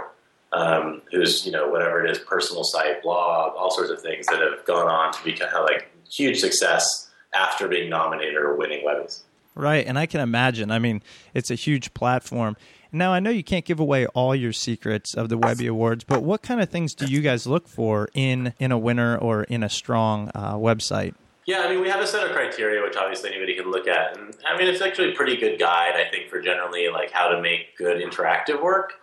um, 0.52 1.02
whose 1.12 1.44
you 1.44 1.52
know 1.52 1.68
whatever 1.68 2.04
it 2.04 2.10
is, 2.10 2.18
personal 2.18 2.64
site, 2.64 3.02
blog, 3.02 3.54
all 3.56 3.70
sorts 3.70 3.90
of 3.90 4.00
things 4.00 4.26
that 4.26 4.40
have 4.40 4.64
gone 4.64 4.88
on 4.88 5.12
to 5.12 5.24
become 5.24 5.64
like 5.64 5.90
huge 6.10 6.38
success 6.40 7.10
after 7.34 7.68
being 7.68 7.90
nominated 7.90 8.36
or 8.36 8.56
winning 8.56 8.84
Webbies. 8.84 9.22
Right, 9.54 9.86
and 9.86 9.98
I 9.98 10.06
can 10.06 10.20
imagine. 10.20 10.70
I 10.70 10.78
mean, 10.78 11.02
it's 11.34 11.50
a 11.50 11.54
huge 11.54 11.94
platform. 11.94 12.56
Now, 12.92 13.12
I 13.12 13.20
know 13.20 13.30
you 13.30 13.44
can't 13.44 13.64
give 13.64 13.80
away 13.80 14.06
all 14.08 14.34
your 14.34 14.52
secrets 14.52 15.14
of 15.14 15.28
the 15.28 15.38
Webby 15.38 15.66
Awards, 15.66 16.04
but 16.04 16.22
what 16.22 16.42
kind 16.42 16.60
of 16.60 16.68
things 16.68 16.94
do 16.94 17.06
you 17.06 17.20
guys 17.20 17.46
look 17.46 17.68
for 17.68 18.08
in 18.14 18.54
in 18.58 18.72
a 18.72 18.78
winner 18.78 19.16
or 19.16 19.44
in 19.44 19.62
a 19.62 19.68
strong 19.68 20.30
uh, 20.34 20.54
website? 20.54 21.14
Yeah, 21.46 21.60
I 21.60 21.68
mean, 21.68 21.80
we 21.80 21.88
have 21.88 22.00
a 22.00 22.06
set 22.06 22.26
of 22.26 22.32
criteria 22.32 22.82
which 22.82 22.96
obviously 22.96 23.30
anybody 23.30 23.54
can 23.54 23.70
look 23.70 23.86
at, 23.86 24.18
and 24.18 24.34
I 24.44 24.56
mean, 24.58 24.66
it's 24.66 24.82
actually 24.82 25.12
a 25.12 25.14
pretty 25.14 25.36
good 25.36 25.58
guide, 25.58 25.94
I 25.94 26.10
think, 26.10 26.28
for 26.28 26.40
generally 26.40 26.88
like 26.88 27.12
how 27.12 27.28
to 27.28 27.40
make 27.40 27.76
good 27.76 28.02
interactive 28.02 28.62
work. 28.62 28.94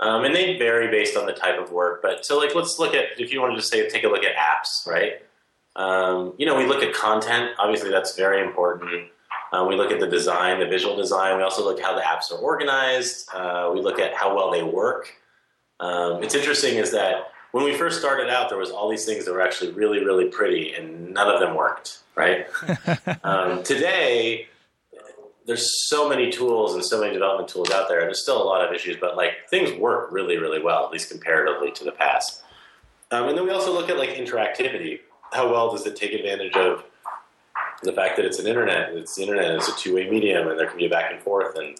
Um, 0.00 0.24
and 0.24 0.34
they 0.34 0.56
vary 0.58 0.88
based 0.90 1.16
on 1.16 1.26
the 1.26 1.32
type 1.32 1.58
of 1.58 1.72
work, 1.72 2.02
but 2.02 2.24
so 2.24 2.38
like 2.38 2.54
let's 2.54 2.78
look 2.78 2.94
at 2.94 3.18
if 3.18 3.32
you 3.32 3.40
want 3.40 3.54
to 3.54 3.56
just 3.56 3.70
say 3.70 3.88
take 3.88 4.04
a 4.04 4.08
look 4.08 4.22
at 4.22 4.36
apps, 4.36 4.86
right? 4.86 5.22
Um, 5.74 6.34
you 6.38 6.46
know, 6.46 6.56
we 6.56 6.66
look 6.66 6.82
at 6.82 6.92
content. 6.92 7.52
Obviously, 7.58 7.90
that's 7.90 8.16
very 8.16 8.44
important. 8.44 9.08
Uh, 9.52 9.64
we 9.68 9.76
look 9.76 9.90
at 9.90 10.00
the 10.00 10.06
design, 10.06 10.60
the 10.60 10.66
visual 10.66 10.96
design. 10.96 11.36
We 11.36 11.42
also 11.42 11.64
look 11.64 11.78
at 11.78 11.84
how 11.84 11.94
the 11.94 12.02
apps 12.02 12.30
are 12.30 12.38
organized. 12.38 13.28
Uh, 13.32 13.70
we 13.72 13.80
look 13.80 13.98
at 13.98 14.14
how 14.14 14.34
well 14.34 14.50
they 14.50 14.62
work. 14.62 15.14
Um, 15.80 16.22
it's 16.22 16.34
interesting 16.34 16.76
is 16.76 16.90
that 16.92 17.32
when 17.52 17.64
we 17.64 17.74
first 17.74 17.98
started 17.98 18.28
out, 18.28 18.50
there 18.50 18.58
was 18.58 18.70
all 18.70 18.90
these 18.90 19.06
things 19.06 19.24
that 19.24 19.32
were 19.32 19.40
actually 19.40 19.72
really, 19.72 20.04
really 20.04 20.26
pretty, 20.26 20.74
and 20.74 21.14
none 21.14 21.32
of 21.32 21.40
them 21.40 21.54
worked. 21.54 22.00
Right? 22.14 22.46
um, 23.24 23.62
today, 23.62 24.48
there's 25.46 25.88
so 25.88 26.08
many 26.08 26.30
tools 26.30 26.74
and 26.74 26.84
so 26.84 27.00
many 27.00 27.12
development 27.12 27.48
tools 27.48 27.70
out 27.70 27.88
there. 27.88 28.00
There's 28.00 28.22
still 28.22 28.42
a 28.42 28.44
lot 28.44 28.62
of 28.66 28.74
issues, 28.74 28.98
but 29.00 29.16
like 29.16 29.48
things 29.48 29.72
work 29.72 30.12
really, 30.12 30.36
really 30.36 30.62
well, 30.62 30.84
at 30.84 30.92
least 30.92 31.10
comparatively 31.10 31.70
to 31.72 31.84
the 31.84 31.92
past. 31.92 32.42
Um, 33.10 33.28
and 33.28 33.38
then 33.38 33.44
we 33.44 33.50
also 33.50 33.72
look 33.72 33.88
at 33.88 33.96
like 33.96 34.10
interactivity. 34.10 35.00
How 35.32 35.50
well 35.50 35.70
does 35.70 35.86
it 35.86 35.96
take 35.96 36.12
advantage 36.12 36.54
of 36.54 36.84
the 37.82 37.92
fact 37.92 38.16
that 38.16 38.24
it's 38.24 38.38
an 38.38 38.46
internet? 38.46 38.94
It's 38.94 39.14
the 39.14 39.22
internet 39.22 39.52
is 39.56 39.68
a 39.68 39.76
two-way 39.76 40.08
medium, 40.10 40.48
and 40.48 40.58
there 40.58 40.66
can 40.66 40.78
be 40.78 40.86
a 40.86 40.90
back 40.90 41.12
and 41.12 41.22
forth 41.22 41.56
and, 41.56 41.76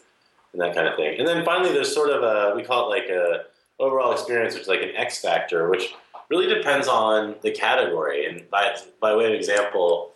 and 0.53 0.63
that 0.63 0.75
kind 0.75 0.87
of 0.87 0.97
thing. 0.97 1.19
And 1.19 1.27
then 1.27 1.45
finally, 1.45 1.73
there's 1.73 1.93
sort 1.93 2.11
of 2.11 2.23
a 2.23 2.55
we 2.55 2.63
call 2.63 2.93
it 2.93 2.99
like 2.99 3.09
a 3.09 3.45
overall 3.79 4.13
experience, 4.13 4.55
which 4.55 4.63
is 4.63 4.69
like 4.69 4.83
an 4.83 4.95
X 4.97 5.21
factor, 5.21 5.69
which 5.69 5.95
really 6.31 6.53
depends 6.53 6.89
on 6.89 7.37
the 7.43 7.51
category. 7.51 8.27
And 8.27 8.49
by 8.51 8.77
by 9.01 9.15
way 9.17 9.27
of 9.27 9.33
example, 9.33 10.13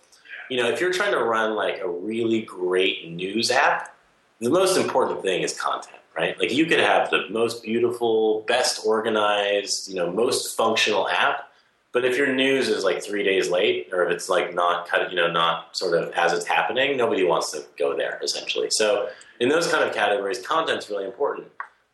you 0.49 0.57
know, 0.57 0.69
if 0.69 0.81
you're 0.81 0.93
trying 0.93 1.13
to 1.13 1.23
run 1.23 1.55
like 1.55 1.81
a 1.81 1.89
really 1.89 2.43
great 2.43 3.11
news 3.11 3.51
app, 3.51 3.95
the 4.41 4.51
most 4.51 4.77
important 4.77 5.23
thing 5.23 5.43
is 5.43 5.59
content, 5.59 5.97
right? 6.17 6.39
Like 6.39 6.53
you 6.53 6.67
could 6.67 6.81
have 6.81 7.11
the 7.11 7.29
most 7.31 7.63
beautiful, 7.63 8.45
best 8.47 8.85
organized, 8.85 9.89
you 9.89 9.95
know, 9.95 10.13
most 10.13 10.57
functional 10.57 11.09
app, 11.09 11.52
but 11.93 12.05
if 12.05 12.17
your 12.17 12.33
news 12.33 12.69
is 12.69 12.85
like 12.85 13.03
three 13.03 13.23
days 13.23 13.51
late, 13.51 13.89
or 13.93 14.05
if 14.05 14.11
it's 14.11 14.29
like 14.29 14.55
not 14.55 14.89
cut, 14.89 15.11
you 15.11 15.17
know, 15.17 15.31
not 15.31 15.77
sort 15.77 16.01
of 16.01 16.11
as 16.13 16.33
it's 16.33 16.47
happening, 16.47 16.97
nobody 16.97 17.25
wants 17.25 17.53
to 17.53 17.65
go 17.79 17.97
there 17.97 18.19
essentially. 18.23 18.69
So 18.71 19.09
in 19.41 19.49
those 19.49 19.71
kind 19.71 19.85
of 19.85 19.95
categories, 19.95 20.45
content's 20.45 20.89
really 20.89 21.05
important. 21.05 21.49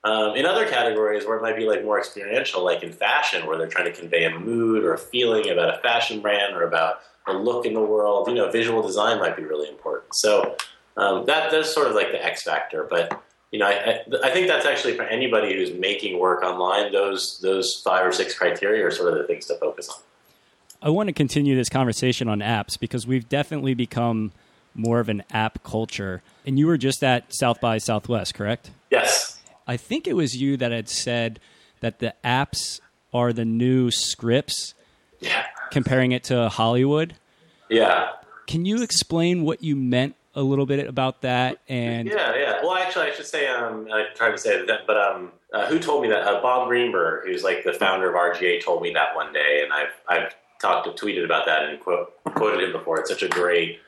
Um, 0.05 0.37
in 0.37 0.47
other 0.47 0.69
categories 0.69 1.27
where 1.27 1.37
it 1.37 1.43
might 1.43 1.57
be 1.57 1.67
like 1.67 1.85
more 1.85 1.99
experiential, 1.99 2.65
like 2.65 2.85
in 2.85 2.93
fashion, 2.93 3.47
where 3.47 3.59
they're 3.59 3.69
trying 3.69 3.93
to 3.93 3.99
convey 3.99 4.25
a 4.25 4.39
mood 4.39 4.85
or 4.85 4.95
a 4.95 4.99
feeling 4.99 5.51
about 5.51 5.77
a 5.77 5.83
fashion 5.83 6.21
brand 6.21 6.55
or 6.55 6.63
about 6.63 7.01
a 7.27 7.33
look 7.33 7.67
in 7.67 7.75
the 7.75 7.83
world, 7.83 8.29
you 8.29 8.35
know, 8.35 8.51
visual 8.51 8.81
design 8.81 9.19
might 9.19 9.37
be 9.37 9.43
really 9.43 9.69
important. 9.69 10.15
So 10.15 10.57
um, 10.97 11.27
that 11.27 11.51
that's 11.51 11.75
sort 11.75 11.89
of 11.89 11.95
like 11.95 12.13
the 12.13 12.25
X 12.25 12.45
factor. 12.45 12.87
But 12.89 13.21
you 13.51 13.59
know, 13.59 13.67
I, 13.67 14.01
I, 14.23 14.31
think 14.31 14.47
that's 14.47 14.67
actually 14.67 14.95
for 14.95 15.05
anybody 15.05 15.55
who's 15.55 15.73
making 15.73 16.19
work 16.19 16.43
online. 16.43 16.93
Those 16.93 17.39
those 17.41 17.81
five 17.83 18.05
or 18.05 18.13
six 18.13 18.37
criteria 18.37 18.87
are 18.87 18.91
sort 18.91 19.13
of 19.13 19.19
the 19.19 19.25
things 19.25 19.47
to 19.47 19.55
focus 19.55 19.89
on. 19.89 19.97
I 20.81 20.91
want 20.91 21.09
to 21.09 21.13
continue 21.13 21.57
this 21.57 21.69
conversation 21.69 22.29
on 22.29 22.41
apps 22.41 22.79
because 22.79 23.07
we've 23.07 23.29
definitely 23.29 23.75
become 23.75 24.33
more 24.75 25.01
of 25.01 25.09
an 25.09 25.25
app 25.31 25.63
culture. 25.65 26.23
And 26.47 26.59
you 26.59 26.67
were 26.67 26.79
just 26.79 27.03
at 27.03 27.35
South 27.35 27.61
by 27.61 27.79
Southwest, 27.79 28.35
correct? 28.35 28.71
Yes. 28.91 29.41
I 29.67 29.77
think 29.77 30.07
it 30.07 30.15
was 30.15 30.37
you 30.37 30.57
that 30.59 30.71
had 30.71 30.89
said 30.89 31.41
that 31.81 31.99
the 31.99 32.15
apps 32.25 32.81
are 33.13 33.33
the 33.33 33.45
new 33.45 33.91
scripts. 33.91 34.75
Yeah. 35.21 35.45
Comparing 35.71 36.13
it 36.13 36.25
to 36.25 36.49
Hollywood. 36.49 37.15
Yeah. 37.69 38.11
Can 38.47 38.65
you 38.65 38.83
explain 38.83 39.43
what 39.43 39.63
you 39.63 39.75
meant 39.75 40.15
a 40.35 40.43
little 40.43 40.65
bit 40.65 40.87
about 40.87 41.23
that? 41.23 41.59
And 41.69 42.09
yeah. 42.09 42.35
Well, 42.69 42.77
actually, 42.77 43.07
I 43.07 43.15
should 43.15 43.25
say 43.25 43.49
um, 43.49 43.89
I 43.91 44.09
tried 44.15 44.33
to 44.33 44.37
say 44.37 44.67
that, 44.67 44.87
but 44.87 44.99
um, 44.99 45.33
uh, 45.55 45.65
who 45.69 45.79
told 45.79 46.03
me 46.03 46.09
that? 46.11 46.23
Uh, 46.25 46.43
Bob 46.43 46.69
Greenberg, 46.69 47.27
who's 47.27 47.43
like 47.43 47.65
the 47.65 47.73
founder 47.73 48.11
of 48.11 48.15
RGA, 48.15 48.63
told 48.63 48.83
me 48.83 48.93
that 48.93 49.17
one 49.17 49.33
day, 49.33 49.63
and 49.65 49.73
I've 49.73 49.95
I've 50.07 50.35
talked 50.61 50.87
tweeted 51.01 51.25
about 51.25 51.47
that 51.47 51.65
and 51.65 51.81
quote, 51.81 52.13
quoted 52.35 52.63
him 52.63 52.73
before. 52.73 53.01
It's 53.01 53.09
such 53.09 53.23
a 53.23 53.29
great 53.29 53.81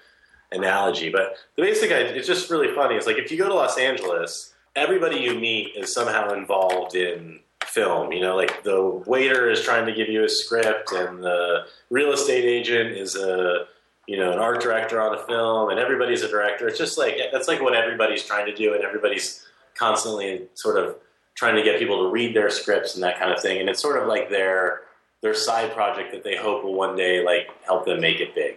analogy, 0.51 1.11
but 1.11 1.37
the 1.57 1.63
basic 1.63 1.93
idea, 1.93 2.15
it's 2.15 2.27
just 2.27 2.49
really 2.49 2.75
funny. 2.75 2.95
It's 2.95 3.07
like 3.07 3.19
if 3.19 3.31
you 3.31 3.37
go 3.37 3.49
to 3.49 3.55
Los 3.55 3.77
Angeles 3.77 4.55
everybody 4.77 5.17
you 5.17 5.35
meet 5.39 5.75
is 5.77 5.93
somehow 5.93 6.33
involved 6.33 6.95
in 6.95 7.41
film. 7.65 8.13
You 8.13 8.21
know, 8.21 8.37
like 8.37 8.63
the 8.63 8.83
waiter 9.07 9.51
is 9.51 9.63
trying 9.63 9.87
to 9.87 9.93
give 9.93 10.09
you 10.09 10.25
a 10.25 10.29
script, 10.29 10.93
and 10.93 11.23
the 11.23 11.67
real 11.91 12.13
estate 12.13 12.45
agent 12.45 12.97
is 12.97 13.15
a 13.15 13.67
you 14.11 14.17
know 14.17 14.33
an 14.33 14.41
art 14.41 14.61
director 14.61 15.01
on 15.01 15.17
a 15.17 15.23
film, 15.23 15.71
and 15.71 15.79
everybody's 15.79 16.23
a 16.23 16.29
director. 16.29 16.67
It's 16.67 16.77
just 16.77 16.99
like 16.99 17.17
that's 17.31 17.47
like 17.47 17.63
what 17.63 17.75
everybody's 17.75 18.25
trying 18.25 18.45
to 18.47 18.53
do, 18.53 18.75
and 18.75 18.83
everybody's 18.83 19.47
constantly 19.77 20.49
sort 20.55 20.77
of 20.77 20.97
trying 21.37 21.55
to 21.55 21.63
get 21.63 21.79
people 21.79 22.03
to 22.03 22.11
read 22.11 22.35
their 22.35 22.51
scripts 22.51 22.97
and 22.97 23.05
that 23.05 23.21
kind 23.21 23.31
of 23.31 23.41
thing. 23.41 23.61
And 23.61 23.69
it's 23.71 23.81
sort 23.81 24.03
of 24.03 24.09
like 24.09 24.29
their 24.29 24.81
their 25.23 25.33
side 25.33 25.73
project 25.73 26.11
that 26.11 26.25
they 26.25 26.37
hope 26.37 26.65
will 26.65 26.75
one 26.75 26.97
day 26.97 27.25
like 27.25 27.51
help 27.65 27.87
them 27.87 28.01
make 28.01 28.19
it 28.19 28.35
big. 28.35 28.57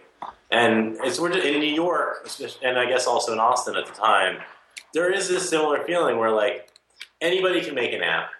And 0.50 0.98
it's 1.04 1.20
we're 1.20 1.32
in 1.32 1.60
New 1.60 1.68
York, 1.68 2.28
and 2.64 2.80
I 2.80 2.90
guess 2.90 3.06
also 3.06 3.32
in 3.32 3.38
Austin 3.38 3.76
at 3.76 3.86
the 3.86 3.94
time 3.94 4.40
there 4.96 5.14
is 5.14 5.28
this 5.28 5.48
similar 5.48 5.84
feeling 5.86 6.18
where 6.18 6.32
like 6.32 6.70
anybody 7.22 7.62
can 7.62 7.76
make 7.76 7.94
an 7.94 8.02
app 8.02 8.32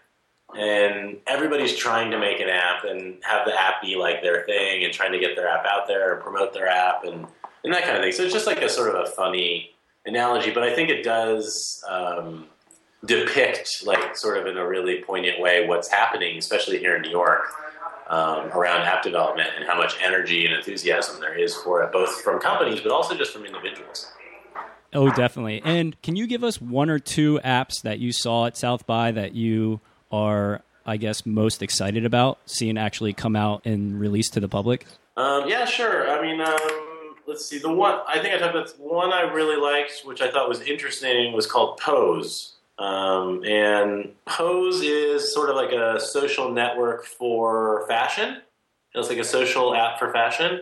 and 0.58 1.18
everybody's 1.28 1.76
trying 1.76 2.12
to 2.12 2.20
make 2.20 2.40
an 2.40 2.50
app 2.50 2.84
and 2.84 3.18
have 3.24 3.46
the 3.46 3.60
app 3.60 3.82
be 3.82 3.96
like 3.96 4.22
their 4.22 4.44
thing 4.46 4.84
and 4.84 4.94
trying 4.94 5.12
to 5.12 5.20
get 5.20 5.36
their 5.36 5.48
app 5.48 5.66
out 5.66 5.88
there 5.88 6.14
and 6.14 6.24
promote 6.24 6.54
their 6.54 6.68
app 6.68 7.04
and, 7.04 7.26
and 7.64 7.74
that 7.74 7.84
kind 7.84 7.98
of 7.98 8.04
thing. 8.04 8.12
So 8.12 8.24
it's 8.24 8.34
just 8.34 8.48
like 8.48 8.62
a 8.62 8.70
sort 8.70 8.94
of 8.94 9.02
a 9.02 9.06
funny 9.06 9.72
analogy, 10.06 10.52
but 10.52 10.64
I 10.64 10.74
think 10.74 10.90
it 10.90 11.04
does 11.04 11.84
um, 11.90 12.48
depict 13.06 13.84
like 13.86 14.16
sort 14.16 14.38
of 14.38 14.48
in 14.48 14.58
a 14.58 14.68
really 14.68 15.02
poignant 15.02 15.40
way 15.40 15.68
what's 15.68 15.90
happening, 15.90 16.38
especially 16.38 16.80
here 16.80 16.96
in 16.96 17.02
New 17.02 17.12
York. 17.12 17.46
Um, 18.10 18.52
around 18.52 18.82
app 18.82 19.02
development 19.02 19.50
and 19.56 19.66
how 19.66 19.78
much 19.78 19.96
energy 20.04 20.46
and 20.46 20.54
enthusiasm 20.54 21.22
there 21.22 21.34
is 21.34 21.56
for 21.56 21.82
it, 21.84 21.94
both 21.94 22.22
from 22.22 22.38
companies 22.38 22.82
but 22.82 22.92
also 22.92 23.16
just 23.16 23.32
from 23.32 23.46
individuals. 23.46 24.12
Oh, 24.94 25.10
definitely. 25.10 25.62
And 25.64 26.00
can 26.02 26.16
you 26.16 26.28
give 26.28 26.44
us 26.44 26.62
one 26.62 26.90
or 26.90 27.00
two 27.00 27.40
apps 27.44 27.82
that 27.84 28.00
you 28.00 28.12
saw 28.12 28.46
at 28.46 28.58
South 28.58 28.86
by 28.86 29.12
that 29.12 29.34
you 29.34 29.80
are, 30.14 30.62
I 30.86 30.96
guess, 30.98 31.26
most 31.26 31.62
excited 31.62 32.06
about 32.06 32.38
seeing 32.46 32.78
actually 32.78 33.12
come 33.12 33.36
out 33.36 33.66
and 33.66 34.00
release 34.00 34.30
to 34.32 34.40
the 34.40 34.48
public? 34.48 34.86
Um, 35.18 35.50
yeah, 35.50 35.66
sure. 35.66 36.10
I 36.10 36.22
mean, 36.22 36.40
um, 36.40 37.16
let's 37.28 37.46
see. 37.46 37.58
The 37.58 37.74
one 37.74 38.00
I 38.08 38.20
think 38.20 38.34
I 38.34 38.38
talked 38.38 38.56
about 38.56 38.80
one 38.80 39.12
I 39.12 39.22
really 39.22 39.60
liked, 39.60 40.04
which 40.06 40.22
I 40.22 40.32
thought 40.32 40.48
was 40.48 40.62
interesting, 40.62 41.34
was 41.34 41.48
called 41.48 41.80
Pose. 41.80 42.56
Um, 42.80 43.44
and 43.44 44.14
Pose 44.26 44.82
is 44.82 45.34
sort 45.34 45.50
of 45.50 45.56
like 45.56 45.72
a 45.72 46.00
social 46.00 46.52
network 46.52 47.06
for 47.06 47.86
fashion. 47.88 48.42
It's 48.96 49.10
like 49.10 49.18
a 49.18 49.24
social 49.24 49.76
app 49.76 50.00
for 50.00 50.12
fashion. 50.12 50.62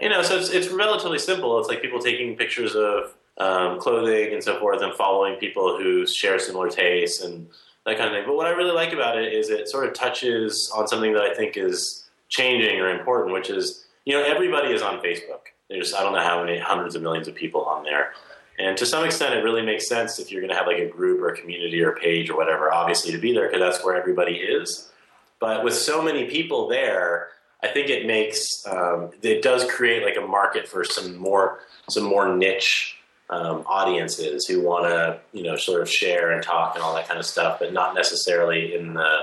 You 0.00 0.08
know, 0.08 0.22
so 0.22 0.36
it's, 0.36 0.50
it's 0.50 0.68
relatively 0.68 1.18
simple. 1.18 1.58
It's 1.58 1.68
like 1.68 1.80
people 1.80 2.00
taking 2.00 2.36
pictures 2.36 2.74
of 2.74 3.14
um, 3.38 3.78
clothing 3.78 4.32
and 4.32 4.42
so 4.42 4.58
forth, 4.58 4.82
and 4.82 4.92
following 4.94 5.36
people 5.38 5.76
who 5.76 6.06
share 6.06 6.38
similar 6.38 6.68
tastes 6.68 7.22
and 7.22 7.48
that 7.86 7.98
kind 7.98 8.08
of 8.08 8.14
thing. 8.14 8.24
But 8.26 8.36
what 8.36 8.46
I 8.46 8.50
really 8.50 8.72
like 8.72 8.92
about 8.92 9.18
it 9.18 9.32
is 9.32 9.50
it 9.50 9.68
sort 9.68 9.86
of 9.86 9.94
touches 9.94 10.72
on 10.74 10.88
something 10.88 11.12
that 11.12 11.22
I 11.22 11.34
think 11.34 11.56
is 11.56 12.04
changing 12.28 12.80
or 12.80 12.88
important, 12.88 13.32
which 13.32 13.50
is 13.50 13.84
you 14.04 14.14
know 14.14 14.22
everybody 14.22 14.72
is 14.72 14.82
on 14.82 15.00
Facebook. 15.00 15.52
There's 15.68 15.94
I 15.94 16.02
don't 16.02 16.12
know 16.12 16.22
how 16.22 16.42
many 16.44 16.58
hundreds 16.58 16.94
of 16.94 17.02
millions 17.02 17.28
of 17.28 17.34
people 17.34 17.64
on 17.64 17.84
there. 17.84 18.12
And 18.58 18.76
to 18.78 18.86
some 18.86 19.04
extent, 19.04 19.34
it 19.34 19.42
really 19.42 19.62
makes 19.62 19.88
sense 19.88 20.20
if 20.20 20.30
you're 20.30 20.40
going 20.40 20.52
to 20.52 20.56
have 20.56 20.68
like 20.68 20.78
a 20.78 20.86
group 20.86 21.20
or 21.20 21.28
a 21.30 21.36
community 21.36 21.82
or 21.82 21.90
a 21.90 21.98
page 21.98 22.30
or 22.30 22.36
whatever, 22.36 22.72
obviously 22.72 23.10
to 23.10 23.18
be 23.18 23.32
there 23.32 23.48
because 23.48 23.60
that's 23.60 23.84
where 23.84 23.96
everybody 23.96 24.34
is. 24.34 24.92
But 25.40 25.64
with 25.64 25.74
so 25.74 26.00
many 26.00 26.26
people 26.26 26.68
there, 26.68 27.30
I 27.64 27.68
think 27.68 27.88
it 27.88 28.06
makes 28.06 28.46
um, 28.66 29.10
it 29.22 29.42
does 29.42 29.64
create 29.70 30.04
like 30.04 30.16
a 30.16 30.26
market 30.26 30.68
for 30.68 30.84
some 30.84 31.16
more 31.16 31.60
some 31.88 32.04
more 32.04 32.34
niche 32.34 32.96
um, 33.30 33.64
audiences 33.66 34.46
who 34.46 34.60
want 34.60 34.84
to, 34.84 35.18
you 35.32 35.44
know, 35.44 35.56
sort 35.56 35.80
of 35.80 35.90
share 35.90 36.32
and 36.32 36.42
talk 36.42 36.74
and 36.74 36.84
all 36.84 36.94
that 36.94 37.08
kind 37.08 37.18
of 37.18 37.26
stuff, 37.26 37.58
but 37.58 37.72
not 37.72 37.94
necessarily 37.94 38.74
in 38.74 38.94
the 38.94 39.20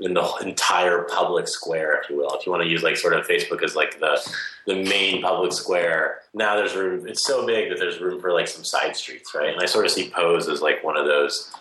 in 0.00 0.14
the 0.14 0.34
entire 0.42 1.02
public 1.02 1.46
square, 1.46 2.00
if 2.00 2.10
you 2.10 2.16
will. 2.16 2.34
If 2.34 2.46
you 2.46 2.52
want 2.52 2.64
to 2.64 2.68
use 2.68 2.82
like 2.82 2.96
sort 2.96 3.12
of 3.12 3.26
Facebook 3.26 3.62
as 3.62 3.76
like 3.76 4.00
the 4.00 4.18
the 4.66 4.82
main 4.84 5.22
public 5.22 5.52
square, 5.52 6.20
now 6.34 6.56
there's 6.56 6.74
room. 6.74 7.06
It's 7.06 7.26
so 7.26 7.46
big 7.46 7.70
that 7.70 7.78
there's 7.78 8.00
room 8.00 8.20
for 8.20 8.32
like 8.32 8.48
some 8.48 8.64
side 8.64 8.96
streets, 8.96 9.34
right? 9.34 9.52
And 9.52 9.60
I 9.60 9.66
sort 9.66 9.84
of 9.84 9.92
see 9.92 10.10
Pose 10.10 10.48
as 10.48 10.60
like 10.60 10.82
one 10.82 10.96
of 10.96 11.06
those. 11.06 11.52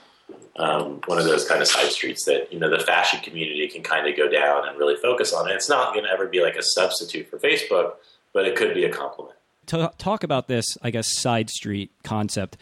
Um, 0.58 1.00
one 1.06 1.18
of 1.18 1.24
those 1.24 1.48
kind 1.48 1.62
of 1.62 1.70
side 1.70 1.90
streets 1.90 2.26
that 2.26 2.52
you 2.52 2.60
know 2.60 2.70
the 2.70 2.84
fashion 2.84 3.22
community 3.22 3.66
can 3.70 3.82
kind 3.82 4.08
of 4.10 4.18
go 4.18 4.28
down 4.28 4.68
and 4.68 4.78
really 4.78 4.98
focus 4.98 5.32
on. 5.32 5.48
And 5.48 5.56
it's 5.56 5.70
not 5.70 5.94
going 5.94 6.04
to 6.04 6.12
ever 6.12 6.28
be 6.28 6.42
like 6.42 6.58
a 6.58 6.62
substitute 6.62 7.30
for 7.30 7.40
Facebook, 7.40 7.94
but 8.34 8.46
it 8.46 8.58
could 8.58 8.74
be 8.74 8.84
a 8.84 8.92
complement 8.92 9.39
talk 9.70 10.24
about 10.24 10.48
this, 10.48 10.78
I 10.82 10.92
guess, 10.92 11.20
side 11.20 11.50
street 11.50 11.92
concept, 12.04 12.58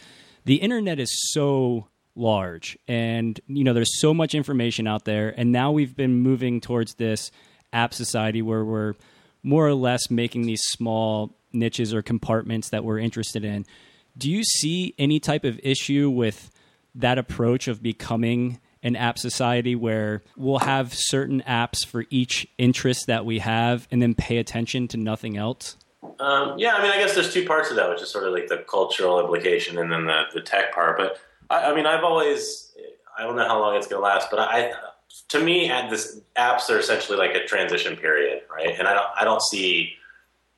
the 0.46 0.56
internet 0.56 1.00
is 1.00 1.12
so 1.34 1.88
large 2.16 2.80
and 2.88 3.40
you 3.46 3.64
know 3.64 3.74
there's 3.74 4.00
so 4.00 4.12
much 4.12 4.34
information 4.34 4.88
out 4.88 5.06
there 5.06 5.32
and 5.38 5.52
now 5.52 5.72
we've 5.72 5.96
been 5.96 6.16
moving 6.16 6.60
towards 6.60 6.96
this 6.96 7.30
app 7.72 7.94
society 7.94 8.42
where 8.42 8.66
we're 8.66 8.96
more 9.44 9.68
or 9.68 9.76
less 9.76 10.10
making 10.10 10.42
these 10.44 10.62
small 10.64 11.36
niches 11.54 11.94
or 11.94 12.02
compartments 12.02 12.70
that 12.70 12.84
we're 12.84 13.00
interested 13.00 13.46
in. 13.46 13.66
Do 14.18 14.32
you 14.32 14.44
see 14.44 14.96
any 14.98 15.20
type 15.20 15.44
of 15.44 15.60
issue 15.64 16.10
with 16.10 16.50
that 16.96 17.18
approach 17.18 17.68
of 17.68 17.84
becoming 17.84 18.60
an 18.84 18.96
app 18.96 19.20
society 19.20 19.76
where 19.76 20.24
we'll 20.36 20.60
have 20.60 20.94
certain 20.94 21.42
apps 21.48 21.86
for 21.86 22.06
each 22.10 22.48
interest 22.58 23.08
that 23.08 23.26
we 23.26 23.40
have 23.40 23.88
and 23.92 24.02
then 24.02 24.16
pay 24.16 24.38
attention 24.38 24.88
to 24.88 24.98
nothing 24.98 25.38
else 25.38 25.78
um, 26.20 26.58
yeah, 26.58 26.76
I 26.76 26.82
mean, 26.82 26.92
I 26.92 26.98
guess 26.98 27.16
there's 27.16 27.34
two 27.34 27.46
parts 27.46 27.70
of 27.70 27.76
that, 27.78 27.90
which 27.90 28.02
is 28.02 28.10
sort 28.10 28.26
of 28.26 28.34
like 28.34 28.48
the 28.48 28.60
cultural 28.70 29.20
implication 29.20 29.78
and 29.78 29.92
then 29.92 30.06
the, 30.06 30.24
the 30.34 30.42
tech 30.42 30.74
part. 30.74 30.98
But 30.98 31.20
I, 31.50 31.72
I 31.72 31.76
mean, 31.76 31.86
I've 31.86 32.04
always, 32.04 32.72
I 33.18 33.24
don't 33.24 33.36
know 33.36 33.48
how 33.48 33.60
long 33.60 33.76
it's 33.76 33.88
going 33.88 34.02
to 34.02 34.04
last, 34.04 34.30
but 34.30 34.40
I, 34.40 34.74
to 35.30 35.44
me, 35.44 35.68
this 35.90 36.22
apps 36.36 36.70
are 36.70 36.80
essentially 36.80 37.18
like 37.18 37.36
a 37.36 37.46
transition 37.46 37.96
period, 37.96 38.44
right? 38.54 38.76
And 38.78 38.88
I 38.88 38.94
don't, 38.94 39.08
I 39.20 39.24
don't 39.24 39.42
see, 39.42 39.94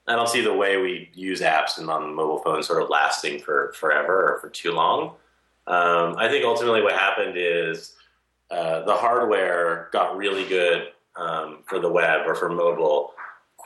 I 0.07 0.15
don't 0.15 0.29
see 0.29 0.41
the 0.41 0.53
way 0.53 0.77
we 0.77 1.09
use 1.13 1.41
apps 1.41 1.77
and 1.77 1.89
on 1.89 2.13
mobile 2.13 2.39
phones 2.39 2.67
sort 2.67 2.81
of 2.81 2.89
lasting 2.89 3.39
for 3.39 3.73
forever 3.75 4.33
or 4.33 4.39
for 4.39 4.49
too 4.49 4.71
long. 4.71 5.15
Um, 5.67 6.15
I 6.17 6.27
think 6.29 6.45
ultimately 6.45 6.81
what 6.81 6.93
happened 6.93 7.35
is 7.35 7.95
uh, 8.49 8.81
the 8.81 8.95
hardware 8.95 9.89
got 9.91 10.17
really 10.17 10.47
good 10.47 10.87
um, 11.15 11.59
for 11.65 11.79
the 11.79 11.89
web 11.89 12.21
or 12.25 12.33
for 12.33 12.49
mobile 12.49 13.13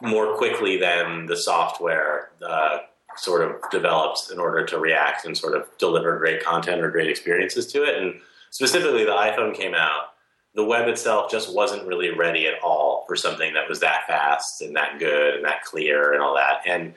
more 0.02 0.36
quickly 0.36 0.78
than 0.78 1.26
the 1.26 1.38
software 1.38 2.30
uh, 2.46 2.80
sort 3.16 3.42
of 3.44 3.56
developed 3.72 4.32
in 4.32 4.40
order 4.40 4.66
to 4.66 4.80
react 4.80 5.26
and 5.26 5.38
sort 5.38 5.56
of 5.56 5.68
deliver 5.78 6.18
great 6.18 6.44
content 6.44 6.82
or 6.82 6.90
great 6.92 7.10
experiences 7.10 7.68
to 7.72 7.84
it. 7.84 8.02
And 8.02 8.20
specifically, 8.50 9.06
the 9.06 9.12
iPhone 9.12 9.54
came 9.56 9.74
out. 9.74 10.14
The 10.56 10.64
web 10.64 10.88
itself 10.88 11.32
just 11.32 11.54
wasn't 11.54 11.88
really 11.88 12.12
ready 12.12 12.48
at 12.48 12.62
all 12.64 13.06
for 13.08 13.16
something 13.16 13.54
that 13.54 13.70
was 13.70 13.80
that 13.80 14.06
fast 14.08 14.62
and 14.62 14.76
that 14.76 15.00
good 15.00 15.36
and 15.36 15.46
that 15.46 15.64
clear 15.64 16.14
and 16.14 16.22
all 16.22 16.36
that. 16.36 16.62
And 16.66 16.94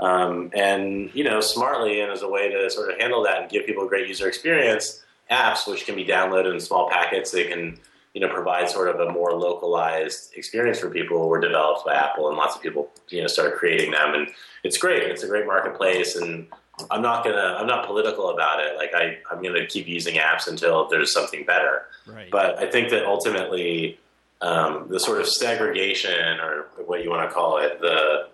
Um, 0.00 0.50
and 0.54 1.10
you 1.12 1.24
know, 1.24 1.42
smartly 1.42 2.00
and 2.00 2.10
as 2.10 2.22
a 2.22 2.28
way 2.28 2.48
to 2.48 2.70
sort 2.70 2.90
of 2.90 2.98
handle 2.98 3.22
that 3.24 3.42
and 3.42 3.50
give 3.50 3.66
people 3.66 3.84
a 3.84 3.88
great 3.88 4.08
user 4.08 4.28
experience, 4.28 5.04
apps 5.30 5.68
which 5.70 5.84
can 5.84 5.94
be 5.94 6.06
downloaded 6.06 6.54
in 6.54 6.60
small 6.60 6.88
packets, 6.88 7.30
they 7.30 7.44
can 7.44 7.78
you 8.14 8.20
know 8.20 8.28
provide 8.28 8.68
sort 8.68 8.88
of 8.88 9.00
a 9.00 9.12
more 9.12 9.32
localized 9.32 10.34
experience 10.34 10.78
for 10.78 10.90
people 10.90 11.28
were 11.28 11.40
developed 11.40 11.84
by 11.84 11.94
Apple, 11.94 12.28
and 12.28 12.36
lots 12.36 12.56
of 12.56 12.62
people 12.62 12.90
you 13.08 13.20
know 13.20 13.26
started 13.26 13.56
creating 13.56 13.92
them, 13.92 14.14
and 14.14 14.28
it's 14.64 14.78
great. 14.78 15.04
It's 15.04 15.22
a 15.22 15.28
great 15.28 15.46
marketplace, 15.46 16.16
and 16.16 16.46
I'm 16.90 17.02
not 17.02 17.24
gonna 17.24 17.56
I'm 17.58 17.66
not 17.66 17.86
political 17.86 18.30
about 18.30 18.60
it. 18.60 18.76
Like 18.76 18.94
I 18.94 19.18
I'm 19.30 19.42
gonna 19.42 19.66
keep 19.66 19.86
using 19.86 20.16
apps 20.16 20.48
until 20.48 20.88
there's 20.88 21.12
something 21.12 21.44
better. 21.44 21.86
Right. 22.06 22.30
But 22.30 22.58
I 22.58 22.70
think 22.70 22.90
that 22.90 23.04
ultimately 23.04 23.98
um, 24.40 24.86
the 24.88 24.98
sort 24.98 25.20
of 25.20 25.28
segregation 25.28 26.40
or 26.40 26.66
what 26.86 27.04
you 27.04 27.10
want 27.10 27.28
to 27.28 27.34
call 27.34 27.58
it 27.58 27.80
the 27.80 28.28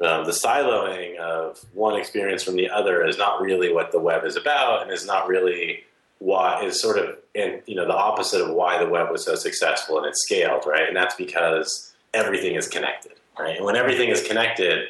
um, 0.00 0.24
the 0.24 0.30
siloing 0.30 1.16
of 1.18 1.58
one 1.74 1.98
experience 1.98 2.42
from 2.42 2.54
the 2.54 2.70
other 2.70 3.04
is 3.04 3.18
not 3.18 3.40
really 3.40 3.72
what 3.72 3.90
the 3.90 3.98
web 3.98 4.24
is 4.24 4.36
about, 4.36 4.82
and 4.82 4.92
is 4.92 5.06
not 5.06 5.26
really 5.28 5.84
why 6.18 6.64
is 6.64 6.80
sort 6.80 6.98
of 6.98 7.16
and 7.34 7.62
you 7.66 7.74
know 7.74 7.86
the 7.86 7.94
opposite 7.96 8.40
of 8.40 8.50
why 8.54 8.82
the 8.82 8.88
web 8.88 9.10
was 9.10 9.24
so 9.24 9.34
successful 9.34 9.98
and 9.98 10.06
it 10.06 10.16
scaled, 10.16 10.64
right? 10.66 10.88
And 10.88 10.96
that's 10.96 11.14
because 11.14 11.94
everything 12.14 12.54
is 12.54 12.68
connected, 12.68 13.12
right? 13.38 13.56
And 13.56 13.64
when 13.64 13.76
everything 13.76 14.08
is 14.08 14.26
connected, 14.26 14.88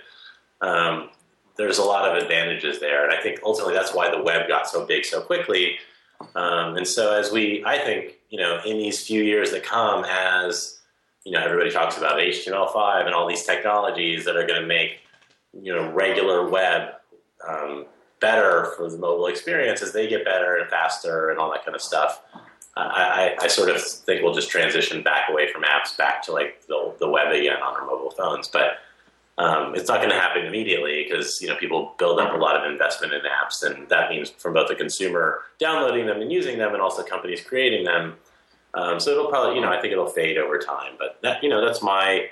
um, 0.61 1.11
there's 1.57 1.79
a 1.79 1.85
lot 1.85 2.09
of 2.09 2.23
advantages 2.23 2.81
there, 2.81 3.05
and 3.05 3.13
I 3.13 3.21
think 3.21 3.41
ultimately 3.45 3.75
that's 3.75 3.95
why 3.95 4.11
the 4.11 4.23
web 4.23 4.49
got 4.49 4.69
so 4.69 4.87
big 4.87 5.05
so 5.05 5.21
quickly. 5.21 5.79
Um, 6.35 6.77
and 6.77 6.87
so 6.87 7.17
as 7.17 7.31
we, 7.31 7.63
I 7.65 7.79
think, 7.79 8.15
you 8.29 8.39
know, 8.39 8.61
in 8.67 8.79
these 8.79 9.07
few 9.07 9.23
years 9.23 9.53
that 9.53 9.63
come, 9.63 10.05
as 10.05 10.79
you 11.25 11.33
know, 11.33 11.41
everybody 11.41 11.71
talks 11.71 11.99
about 11.99 12.19
HTML5 12.19 13.07
and 13.07 13.15
all 13.15 13.29
these 13.29 13.45
technologies 13.45 14.25
that 14.25 14.37
are 14.37 14.47
going 14.47 14.61
to 14.61 14.67
make, 14.67 15.01
you 15.53 15.75
know, 15.75 15.91
regular 15.91 16.49
web 16.49 16.95
um, 17.47 17.87
better 18.21 18.73
for 18.77 18.91
the 18.91 18.99
mobile 18.99 19.27
experience 19.27 19.83
as 19.83 19.93
they 19.93 20.09
get 20.09 20.25
better 20.25 20.57
and 20.57 20.69
faster 20.69 21.31
and 21.31 21.39
all 21.39 21.51
that 21.51 21.65
kind 21.65 21.75
of 21.75 21.83
stuff. 21.83 22.23
I, 22.77 23.35
I, 23.41 23.49
sort 23.49 23.71
of 23.71 23.83
think 23.83 24.23
we'll 24.23 24.35
just 24.35 24.51
transition 24.51 25.03
back 25.03 25.29
away 25.29 25.53
from 25.53 25.63
apps 25.63 25.97
back 25.97 26.23
to 26.27 26.33
like 26.33 26.65
the, 26.69 26.95
the 27.01 27.09
web 27.09 27.33
again 27.33 27.57
on 27.57 27.75
our 27.75 27.85
mobile 27.85 28.13
phones. 28.13 28.47
But 28.47 28.79
um, 29.37 29.75
it's 29.75 29.89
not 29.89 29.99
going 29.99 30.11
to 30.11 30.17
happen 30.17 30.47
immediately 30.47 31.05
because 31.05 31.41
you 31.41 31.49
know 31.49 31.57
people 31.57 31.95
build 31.99 32.21
up 32.21 32.35
a 32.35 32.37
lot 32.37 32.57
of 32.57 32.71
investment 32.71 33.13
in 33.15 33.23
apps, 33.23 33.65
and 33.65 33.89
that 33.89 34.11
means 34.11 34.31
from 34.31 34.55
both 34.55 34.69
the 34.69 34.77
consumer 34.77 35.43
downloading 35.59 36.07
them 36.07 36.21
and 36.21 36.31
using 36.31 36.59
them, 36.59 36.73
and 36.73 36.83
also 36.83 37.03
companies 37.03 37.41
creating 37.41 37.85
them. 37.85 38.15
Um, 38.75 39.01
so 39.01 39.11
it'll 39.11 39.29
probably, 39.29 39.57
you 39.57 39.61
know, 39.61 39.71
I 39.71 39.81
think 39.81 39.93
it'll 39.93 40.09
fade 40.09 40.39
over 40.39 40.59
time. 40.59 40.93
But 40.99 41.19
that, 41.23 41.43
you 41.43 41.49
know, 41.49 41.65
that's 41.65 41.83
my 41.83 42.29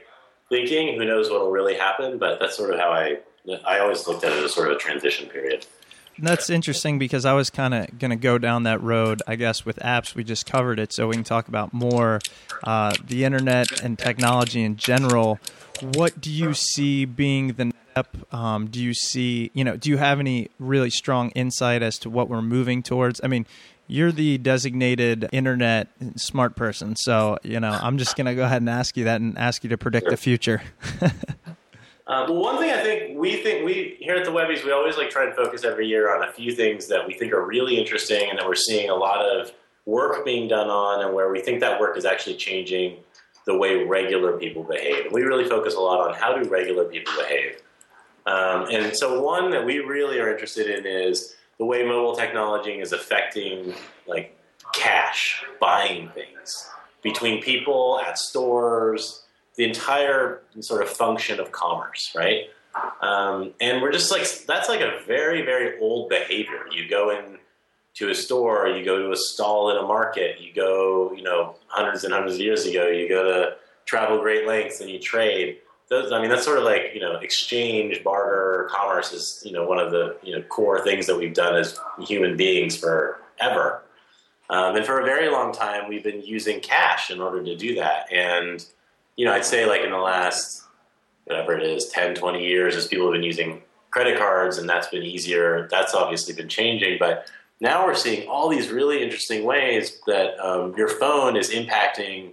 thinking. 0.48 0.98
Who 0.98 1.04
knows 1.04 1.30
what 1.30 1.40
will 1.40 1.50
really 1.50 1.74
happen? 1.74 2.18
But 2.18 2.38
that's 2.40 2.56
sort 2.56 2.72
of 2.72 2.78
how 2.78 2.90
I, 2.90 3.18
I 3.64 3.78
always 3.78 4.06
looked 4.06 4.24
at 4.24 4.32
it 4.32 4.42
as 4.42 4.54
sort 4.54 4.70
of 4.70 4.76
a 4.76 4.78
transition 4.78 5.28
period. 5.28 5.66
That's 6.18 6.48
interesting 6.48 6.98
because 6.98 7.26
I 7.26 7.34
was 7.34 7.50
kind 7.50 7.74
of 7.74 7.98
going 7.98 8.10
to 8.10 8.16
go 8.16 8.38
down 8.38 8.62
that 8.62 8.82
road. 8.82 9.22
I 9.26 9.36
guess 9.36 9.66
with 9.66 9.76
apps, 9.80 10.14
we 10.14 10.24
just 10.24 10.46
covered 10.46 10.78
it, 10.78 10.92
so 10.92 11.08
we 11.08 11.14
can 11.14 11.24
talk 11.24 11.48
about 11.48 11.74
more 11.74 12.20
uh, 12.64 12.94
the 13.06 13.24
internet 13.24 13.82
and 13.82 13.98
technology 13.98 14.62
in 14.62 14.76
general. 14.76 15.38
What 15.82 16.20
do 16.20 16.30
you 16.30 16.54
see 16.54 17.04
being 17.04 17.48
the 17.48 17.72
step? 17.90 18.16
Um, 18.32 18.66
do 18.68 18.82
you 18.82 18.94
see, 18.94 19.50
you 19.52 19.62
know, 19.62 19.76
do 19.76 19.90
you 19.90 19.98
have 19.98 20.18
any 20.18 20.48
really 20.58 20.90
strong 20.90 21.30
insight 21.30 21.82
as 21.82 21.98
to 21.98 22.10
what 22.10 22.30
we're 22.30 22.42
moving 22.42 22.82
towards? 22.82 23.20
I 23.22 23.28
mean, 23.28 23.46
you're 23.86 24.12
the 24.12 24.38
designated 24.38 25.28
internet 25.32 25.88
smart 26.16 26.56
person. 26.56 26.96
So, 26.96 27.38
you 27.42 27.60
know, 27.60 27.70
I'm 27.70 27.98
just 27.98 28.16
going 28.16 28.26
to 28.26 28.34
go 28.34 28.44
ahead 28.44 28.62
and 28.62 28.70
ask 28.70 28.96
you 28.96 29.04
that 29.04 29.20
and 29.20 29.36
ask 29.38 29.64
you 29.64 29.70
to 29.70 29.78
predict 29.78 30.08
the 30.08 30.16
future. 30.16 30.62
uh, 32.06 32.24
well, 32.28 32.40
one 32.40 32.58
thing 32.58 32.70
I 32.70 32.82
think 32.82 33.18
we 33.18 33.42
think 33.42 33.64
we 33.64 33.96
here 33.98 34.14
at 34.14 34.24
the 34.24 34.30
Webbies, 34.30 34.64
we 34.64 34.70
always 34.70 34.96
like 34.96 35.10
try 35.10 35.24
and 35.26 35.34
focus 35.34 35.64
every 35.64 35.88
year 35.88 36.14
on 36.14 36.28
a 36.28 36.32
few 36.32 36.52
things 36.52 36.86
that 36.86 37.04
we 37.06 37.14
think 37.14 37.32
are 37.32 37.44
really 37.44 37.78
interesting 37.78 38.30
and 38.30 38.38
that 38.38 38.46
we're 38.46 38.54
seeing 38.54 38.90
a 38.90 38.94
lot 38.94 39.24
of 39.24 39.52
work 39.86 40.24
being 40.24 40.46
done 40.46 40.68
on 40.68 41.04
and 41.04 41.14
where 41.14 41.30
we 41.32 41.40
think 41.40 41.60
that 41.60 41.80
work 41.80 41.96
is 41.96 42.04
actually 42.04 42.36
changing 42.36 42.98
the 43.44 43.56
way 43.56 43.82
regular 43.84 44.38
people 44.38 44.62
behave. 44.62 45.06
And 45.06 45.12
we 45.12 45.22
really 45.22 45.48
focus 45.48 45.74
a 45.74 45.80
lot 45.80 46.08
on 46.08 46.14
how 46.14 46.36
do 46.36 46.48
regular 46.48 46.84
people 46.84 47.12
behave. 47.16 47.62
Um, 48.26 48.66
and 48.70 48.96
so 48.96 49.20
one 49.22 49.50
that 49.50 49.64
we 49.64 49.78
really 49.78 50.18
are 50.20 50.30
interested 50.30 50.68
in 50.68 50.86
is 50.86 51.34
the 51.58 51.64
way 51.64 51.84
mobile 51.84 52.14
technology 52.14 52.80
is 52.80 52.92
affecting 52.92 53.72
like 54.06 54.36
cash 54.72 55.44
buying 55.60 56.08
things 56.10 56.70
between 57.02 57.42
people 57.42 58.00
at 58.04 58.18
stores 58.18 59.25
the 59.56 59.64
entire 59.64 60.42
sort 60.60 60.82
of 60.82 60.88
function 60.88 61.40
of 61.40 61.52
commerce 61.52 62.12
right 62.16 62.44
um, 63.00 63.54
and 63.60 63.80
we're 63.80 63.92
just 63.92 64.10
like 64.10 64.26
that's 64.46 64.68
like 64.68 64.80
a 64.80 65.00
very 65.06 65.42
very 65.42 65.78
old 65.80 66.08
behavior 66.08 66.66
you 66.70 66.88
go 66.88 67.10
in 67.10 67.38
to 67.94 68.10
a 68.10 68.14
store 68.14 68.68
you 68.68 68.84
go 68.84 68.98
to 68.98 69.12
a 69.12 69.16
stall 69.16 69.70
in 69.70 69.76
a 69.76 69.86
market 69.86 70.40
you 70.40 70.52
go 70.52 71.12
you 71.16 71.22
know 71.22 71.56
hundreds 71.68 72.04
and 72.04 72.12
hundreds 72.12 72.34
of 72.34 72.40
years 72.40 72.66
ago 72.66 72.88
you 72.88 73.08
go 73.08 73.24
to 73.24 73.56
travel 73.86 74.18
great 74.18 74.46
lengths 74.46 74.80
and 74.80 74.90
you 74.90 74.98
trade 74.98 75.58
those, 75.88 76.10
I 76.10 76.20
mean, 76.20 76.30
that's 76.30 76.44
sort 76.44 76.58
of 76.58 76.64
like 76.64 76.92
you 76.94 77.00
know, 77.00 77.16
exchange, 77.16 78.02
barter, 78.02 78.68
commerce 78.70 79.12
is 79.12 79.42
you 79.44 79.52
know 79.52 79.64
one 79.66 79.78
of 79.78 79.90
the 79.92 80.16
you 80.22 80.34
know 80.34 80.42
core 80.42 80.82
things 80.82 81.06
that 81.06 81.16
we've 81.16 81.34
done 81.34 81.54
as 81.54 81.78
human 82.00 82.36
beings 82.36 82.76
forever. 82.76 83.82
Um, 84.48 84.76
and 84.76 84.84
for 84.84 85.00
a 85.00 85.04
very 85.04 85.28
long 85.28 85.52
time, 85.52 85.88
we've 85.88 86.04
been 86.04 86.22
using 86.22 86.60
cash 86.60 87.10
in 87.10 87.20
order 87.20 87.42
to 87.42 87.56
do 87.56 87.74
that. 87.76 88.12
And 88.12 88.64
you 89.16 89.24
know, 89.24 89.32
I'd 89.32 89.44
say 89.44 89.66
like 89.66 89.82
in 89.82 89.90
the 89.90 89.98
last 89.98 90.62
whatever 91.24 91.56
it 91.56 91.62
is, 91.64 91.88
10, 91.88 92.14
20 92.14 92.46
years, 92.46 92.76
as 92.76 92.86
people 92.86 93.06
have 93.06 93.14
been 93.14 93.22
using 93.22 93.62
credit 93.90 94.16
cards, 94.18 94.58
and 94.58 94.68
that's 94.68 94.88
been 94.88 95.02
easier. 95.02 95.66
That's 95.70 95.94
obviously 95.94 96.34
been 96.34 96.48
changing, 96.48 96.98
but 97.00 97.28
now 97.60 97.86
we're 97.86 97.94
seeing 97.94 98.28
all 98.28 98.48
these 98.48 98.68
really 98.68 99.02
interesting 99.02 99.44
ways 99.44 100.00
that 100.06 100.38
um, 100.38 100.74
your 100.76 100.88
phone 100.88 101.36
is 101.36 101.50
impacting 101.50 102.32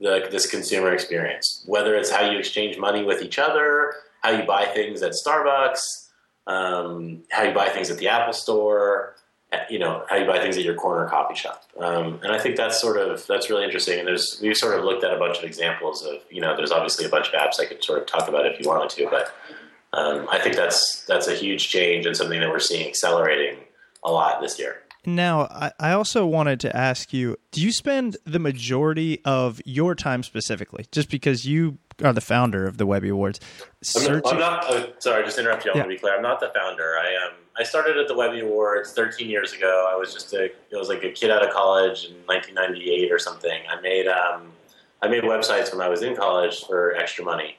the, 0.00 0.26
this 0.30 0.50
consumer 0.50 0.92
experience, 0.92 1.62
whether 1.66 1.94
it's 1.94 2.10
how 2.10 2.28
you 2.28 2.38
exchange 2.38 2.76
money 2.76 3.04
with 3.04 3.22
each 3.22 3.38
other, 3.38 3.94
how 4.22 4.30
you 4.30 4.44
buy 4.44 4.66
things 4.66 5.02
at 5.02 5.12
Starbucks, 5.12 6.08
um, 6.46 7.22
how 7.30 7.44
you 7.44 7.54
buy 7.54 7.68
things 7.68 7.90
at 7.90 7.98
the 7.98 8.08
Apple 8.08 8.32
Store, 8.32 9.14
you 9.70 9.78
know, 9.78 10.04
how 10.08 10.16
you 10.16 10.26
buy 10.26 10.38
things 10.38 10.56
at 10.56 10.64
your 10.64 10.74
corner 10.74 11.08
coffee 11.08 11.34
shop. 11.34 11.62
Um, 11.78 12.20
and 12.22 12.32
I 12.32 12.38
think 12.38 12.56
that's 12.56 12.80
sort 12.80 12.98
of 12.98 13.26
that's 13.26 13.48
really 13.50 13.64
interesting. 13.64 13.98
And 13.98 14.08
there's 14.08 14.38
we've 14.42 14.56
sort 14.56 14.78
of 14.78 14.84
looked 14.84 15.04
at 15.04 15.12
a 15.12 15.18
bunch 15.18 15.38
of 15.38 15.44
examples 15.44 16.04
of 16.04 16.16
you 16.30 16.40
know, 16.40 16.56
there's 16.56 16.72
obviously 16.72 17.06
a 17.06 17.08
bunch 17.08 17.28
of 17.28 17.34
apps 17.34 17.60
I 17.60 17.66
could 17.66 17.82
sort 17.82 18.00
of 18.00 18.06
talk 18.06 18.28
about 18.28 18.46
if 18.46 18.60
you 18.60 18.68
wanted 18.68 18.90
to, 18.90 19.08
but 19.10 19.34
um, 19.92 20.28
I 20.30 20.38
think 20.38 20.56
that's 20.56 21.04
that's 21.06 21.28
a 21.28 21.34
huge 21.34 21.68
change 21.68 22.06
and 22.06 22.16
something 22.16 22.40
that 22.40 22.50
we're 22.50 22.58
seeing 22.58 22.86
accelerating 22.88 23.58
a 24.04 24.10
lot 24.10 24.40
this 24.40 24.58
year. 24.58 24.82
Now, 25.04 25.42
I, 25.42 25.70
I 25.78 25.92
also 25.92 26.26
wanted 26.26 26.58
to 26.60 26.76
ask 26.76 27.12
you 27.12 27.36
do 27.52 27.62
you 27.62 27.70
spend 27.70 28.16
the 28.24 28.40
majority 28.40 29.20
of 29.24 29.60
your 29.64 29.94
time 29.94 30.22
specifically, 30.22 30.86
just 30.90 31.08
because 31.08 31.46
you 31.46 31.78
are 32.02 32.12
the 32.12 32.20
founder 32.20 32.66
of 32.66 32.76
the 32.76 32.86
Webby 32.86 33.08
Awards? 33.08 33.40
I'm 33.96 34.20
not, 34.20 34.26
I'm 34.26 34.38
not 34.38 34.64
uh, 34.64 34.86
sorry, 34.98 35.24
just 35.24 35.38
interrupt 35.38 35.64
you. 35.64 35.70
I 35.70 35.74
yeah. 35.74 35.80
want 35.82 35.90
to 35.90 35.96
be 35.96 36.00
clear. 36.00 36.16
I'm 36.16 36.22
not 36.22 36.40
the 36.40 36.52
founder. 36.54 36.96
I 36.98 37.26
um, 37.26 37.34
I 37.58 37.62
started 37.62 37.96
at 37.96 38.06
the 38.06 38.14
Webby 38.14 38.40
Awards 38.40 38.92
13 38.92 39.30
years 39.30 39.52
ago. 39.52 39.90
I 39.90 39.96
was 39.96 40.12
just 40.12 40.32
a, 40.34 40.44
it 40.44 40.54
was 40.72 40.88
like 40.88 41.04
a 41.04 41.10
kid 41.10 41.30
out 41.30 41.42
of 41.42 41.52
college 41.52 42.04
in 42.04 42.14
1998 42.26 43.10
or 43.10 43.18
something. 43.18 43.62
I 43.70 43.80
made, 43.80 44.06
um, 44.06 44.52
I 45.00 45.08
made 45.08 45.24
websites 45.24 45.72
when 45.72 45.80
I 45.80 45.88
was 45.88 46.02
in 46.02 46.14
college 46.14 46.64
for 46.64 46.94
extra 46.96 47.24
money, 47.24 47.56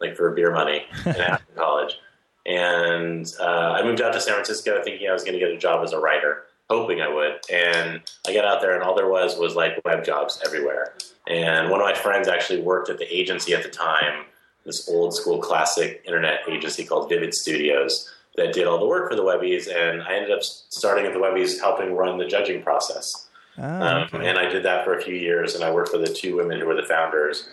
like 0.00 0.16
for 0.16 0.30
beer 0.30 0.52
money, 0.52 0.84
after 1.06 1.52
college. 1.56 1.98
And 2.46 3.26
uh, 3.40 3.72
I 3.72 3.82
moved 3.82 4.00
out 4.00 4.12
to 4.12 4.20
San 4.20 4.34
Francisco 4.34 4.80
thinking 4.84 5.08
I 5.08 5.12
was 5.12 5.24
going 5.24 5.34
to 5.34 5.40
get 5.40 5.50
a 5.50 5.58
job 5.58 5.82
as 5.84 5.92
a 5.92 5.98
writer 5.98 6.44
hoping 6.70 7.00
I 7.00 7.08
would. 7.08 7.40
And 7.52 8.00
I 8.26 8.32
got 8.32 8.44
out 8.44 8.60
there, 8.60 8.74
and 8.74 8.82
all 8.82 8.94
there 8.94 9.08
was 9.08 9.36
was 9.36 9.56
like 9.56 9.80
web 9.84 10.04
jobs 10.04 10.40
everywhere. 10.46 10.94
And 11.30 11.70
one 11.70 11.80
of 11.80 11.86
my 11.86 11.94
friends 11.94 12.26
actually 12.26 12.60
worked 12.60 12.90
at 12.90 12.98
the 12.98 13.06
agency 13.14 13.54
at 13.54 13.62
the 13.62 13.68
time, 13.68 14.24
this 14.64 14.88
old 14.88 15.14
school 15.14 15.38
classic 15.38 16.02
internet 16.04 16.40
agency 16.48 16.84
called 16.84 17.08
Vivid 17.08 17.32
Studios 17.32 18.12
that 18.36 18.52
did 18.52 18.66
all 18.66 18.78
the 18.78 18.86
work 18.86 19.08
for 19.08 19.16
the 19.16 19.22
Webbies. 19.22 19.68
And 19.68 20.02
I 20.02 20.14
ended 20.14 20.32
up 20.32 20.42
starting 20.42 21.06
at 21.06 21.12
the 21.12 21.20
Webbies 21.20 21.60
helping 21.60 21.94
run 21.94 22.18
the 22.18 22.26
judging 22.26 22.62
process. 22.62 23.28
Oh, 23.58 23.64
okay. 23.64 24.16
um, 24.16 24.22
and 24.22 24.38
I 24.38 24.48
did 24.48 24.64
that 24.64 24.84
for 24.84 24.94
a 24.94 25.02
few 25.02 25.14
years, 25.14 25.54
and 25.54 25.62
I 25.62 25.72
worked 25.72 25.90
for 25.90 25.98
the 25.98 26.12
two 26.12 26.36
women 26.36 26.58
who 26.58 26.66
were 26.66 26.74
the 26.74 26.86
founders. 26.86 27.48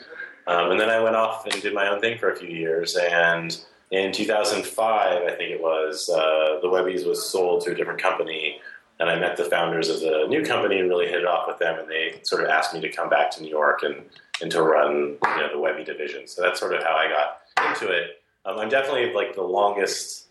Um, 0.48 0.72
and 0.72 0.80
then 0.80 0.90
I 0.90 1.00
went 1.00 1.16
off 1.16 1.46
and 1.46 1.62
did 1.62 1.74
my 1.74 1.88
own 1.90 2.00
thing 2.00 2.18
for 2.18 2.32
a 2.32 2.36
few 2.36 2.50
years. 2.50 2.96
And 2.96 3.60
in 3.92 4.12
2005, 4.12 5.24
I 5.24 5.36
think 5.36 5.52
it 5.52 5.62
was, 5.62 6.10
uh, 6.10 6.60
the 6.62 6.68
Webbies 6.68 7.06
was 7.06 7.30
sold 7.30 7.64
to 7.66 7.72
a 7.72 7.76
different 7.76 8.02
company 8.02 8.60
and 9.00 9.10
I 9.10 9.20
met 9.20 9.38
the 9.38 9.46
founders 9.46 9.90
of 9.90 10.00
the 10.00 10.26
new 10.28 10.44
company 10.44 10.80
and 10.80 10.90
really 10.90 11.08
hit 11.08 11.20
it 11.20 11.26
off 11.26 11.48
with 11.48 11.60
them. 11.60 11.80
And 11.80 11.90
they 11.90 12.20
sort 12.24 12.44
of 12.44 12.50
asked 12.50 12.74
me 12.74 12.82
to 12.82 12.90
come 12.90 13.10
back 13.10 13.32
to 13.32 13.42
New 13.42 13.50
York 13.50 13.84
and, 13.84 14.04
and 14.42 14.52
to 14.52 14.62
run 14.62 15.18
you 15.24 15.38
know, 15.38 15.50
the 15.52 15.60
Webby 15.60 15.84
division. 15.84 16.28
So 16.28 16.42
that's 16.42 16.60
sort 16.60 16.74
of 16.74 16.84
how 16.84 16.96
I 16.96 17.08
got 17.08 17.70
into 17.70 17.94
it. 17.94 18.22
Um, 18.46 18.58
I'm 18.58 18.70
definitely 18.70 19.14
like 19.14 19.36
the 19.36 19.44
longest. 19.44 20.26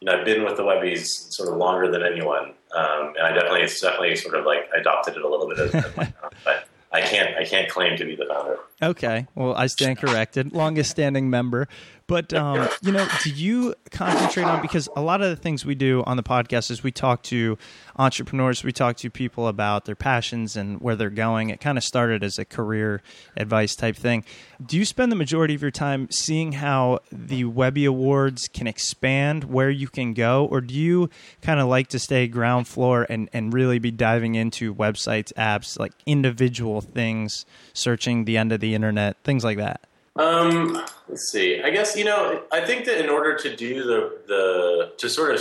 You 0.00 0.06
know, 0.06 0.18
I've 0.18 0.24
been 0.24 0.44
with 0.44 0.56
the 0.56 0.62
Webbies 0.62 1.32
sort 1.32 1.48
of 1.48 1.56
longer 1.56 1.90
than 1.90 2.02
anyone, 2.02 2.52
um, 2.74 3.14
and 3.16 3.26
I 3.26 3.32
definitely 3.32 3.62
it's 3.62 3.80
definitely 3.80 4.14
sort 4.16 4.34
of 4.34 4.44
like 4.44 4.68
adopted 4.78 5.16
it 5.16 5.22
a 5.22 5.28
little 5.28 5.48
bit 5.48 5.58
as, 5.58 5.74
as 5.74 5.96
my 5.96 6.12
own, 6.22 6.30
but. 6.44 6.68
I 6.92 7.02
can't 7.02 7.36
I 7.36 7.44
can't 7.44 7.68
claim 7.68 7.98
to 7.98 8.04
be 8.04 8.14
the 8.14 8.24
founder. 8.24 8.58
Okay. 8.80 9.26
Well, 9.34 9.54
I 9.54 9.66
stand 9.66 9.98
corrected. 9.98 10.52
Longest 10.52 10.90
standing 10.90 11.28
member. 11.28 11.68
But 12.08 12.32
um, 12.32 12.68
you 12.82 12.92
know, 12.92 13.06
do 13.24 13.30
you 13.30 13.74
concentrate 13.90 14.44
on 14.44 14.62
because 14.62 14.88
a 14.94 15.00
lot 15.00 15.22
of 15.22 15.30
the 15.30 15.36
things 15.36 15.64
we 15.64 15.74
do 15.74 16.04
on 16.06 16.16
the 16.16 16.22
podcast 16.22 16.70
is 16.70 16.82
we 16.82 16.92
talk 16.92 17.22
to 17.24 17.58
entrepreneurs, 17.96 18.62
we 18.62 18.70
talk 18.72 18.96
to 18.98 19.10
people 19.10 19.48
about 19.48 19.86
their 19.86 19.96
passions 19.96 20.56
and 20.56 20.80
where 20.80 20.94
they're 20.94 21.10
going. 21.10 21.50
It 21.50 21.60
kind 21.60 21.76
of 21.76 21.82
started 21.82 22.22
as 22.22 22.38
a 22.38 22.44
career 22.44 23.02
advice 23.36 23.74
type 23.74 23.96
thing. 23.96 24.24
Do 24.64 24.76
you 24.76 24.84
spend 24.84 25.10
the 25.10 25.16
majority 25.16 25.54
of 25.54 25.62
your 25.62 25.72
time 25.72 26.08
seeing 26.10 26.52
how 26.52 27.00
the 27.10 27.44
Webby 27.44 27.84
Awards 27.84 28.46
can 28.46 28.68
expand 28.68 29.44
where 29.44 29.70
you 29.70 29.88
can 29.88 30.14
go, 30.14 30.46
or 30.46 30.60
do 30.60 30.74
you 30.74 31.10
kind 31.42 31.58
of 31.58 31.66
like 31.66 31.88
to 31.88 31.98
stay 31.98 32.28
ground 32.28 32.68
floor 32.68 33.04
and 33.08 33.28
and 33.32 33.52
really 33.52 33.80
be 33.80 33.90
diving 33.90 34.36
into 34.36 34.72
websites, 34.72 35.32
apps, 35.32 35.76
like 35.76 35.92
individual 36.06 36.80
things, 36.80 37.44
searching 37.72 38.26
the 38.26 38.36
end 38.36 38.52
of 38.52 38.60
the 38.60 38.76
internet, 38.76 39.16
things 39.24 39.42
like 39.42 39.56
that? 39.58 39.80
Um, 40.18 40.82
let's 41.08 41.30
see. 41.30 41.60
I 41.62 41.70
guess 41.70 41.96
you 41.96 42.04
know. 42.04 42.42
I 42.50 42.64
think 42.64 42.84
that 42.86 43.02
in 43.02 43.10
order 43.10 43.36
to 43.36 43.56
do 43.56 43.82
the 43.82 44.18
the 44.26 44.92
to 44.98 45.08
sort 45.08 45.34
of 45.34 45.40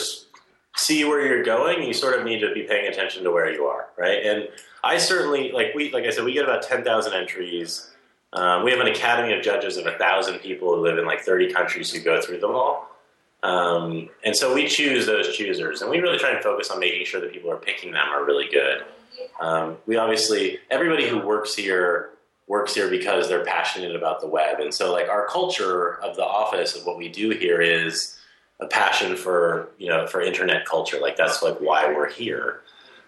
see 0.76 1.06
where 1.06 1.26
you're 1.26 1.44
going, 1.44 1.84
you 1.84 1.94
sort 1.94 2.18
of 2.20 2.26
need 2.26 2.40
to 2.42 2.54
be 2.54 2.64
paying 2.64 2.88
attention 2.88 3.24
to 3.24 3.32
where 3.32 3.52
you 3.52 3.66
are, 3.66 3.88
right? 3.98 4.26
And 4.26 4.50
I 4.84 4.98
certainly 4.98 5.52
like 5.52 5.68
we 5.76 5.92
like 5.92 6.06
I 6.06 6.10
said, 6.10 6.26
we 6.26 6.34
get 6.34 6.44
about 6.44 6.64
ten 6.64 6.84
thousand 6.84 7.14
entries. 7.14 7.90
Um, 8.34 8.66
we 8.66 8.72
have 8.72 8.82
an 8.82 8.88
academy 8.88 9.34
of 9.34 9.42
judges 9.42 9.78
of 9.78 9.86
a 9.86 9.98
thousand 9.98 10.40
people 10.40 10.76
who 10.76 10.82
live 10.82 10.98
in 10.98 11.06
like 11.06 11.22
thirty 11.22 11.52
countries 11.52 11.92
who 11.92 12.02
go 12.02 12.22
through 12.22 12.40
them 12.40 12.52
all. 12.52 12.92
Um, 13.44 14.10
and 14.24 14.36
so 14.36 14.54
we 14.54 14.68
choose 14.68 15.06
those 15.06 15.36
choosers, 15.36 15.82
and 15.82 15.90
we 15.92 16.00
really 16.00 16.18
try 16.18 16.32
and 16.32 16.44
focus 16.44 16.70
on 16.70 16.80
making 16.80 17.06
sure 17.06 17.22
that 17.22 17.32
people 17.32 17.52
are 17.52 17.58
picking 17.58 17.92
them 17.92 18.08
are 18.10 18.26
really 18.26 18.50
good. 18.50 18.84
Um, 19.40 19.78
we 19.86 19.98
obviously 19.98 20.60
everybody 20.70 21.08
who 21.08 21.20
works 21.20 21.56
here 21.56 22.10
works 22.48 22.76
here 22.76 22.90
because 22.90 23.28
they're 23.28 23.44
passionate 23.44 23.96
about 23.96 24.22
the 24.22 24.28
web. 24.28 24.60
And 24.60 24.74
so 24.74 24.92
like 24.92 25.10
our 25.10 25.28
culture 25.28 25.96
of 26.04 26.16
the 26.16 26.24
office 26.24 26.76
of 26.76 26.86
what 26.86 26.98
we 26.98 27.10
do 27.10 27.32
here 27.32 27.60
is 27.62 28.18
a 28.60 28.68
passion 28.68 29.16
for, 29.18 29.70
you 29.78 29.90
know, 29.90 30.06
for 30.08 30.22
internet 30.22 30.66
culture. 30.66 31.00
Like 31.00 31.18
that's 31.18 31.42
like 31.42 31.58
why 31.60 31.88
we're 31.88 32.10
here. 32.10 32.62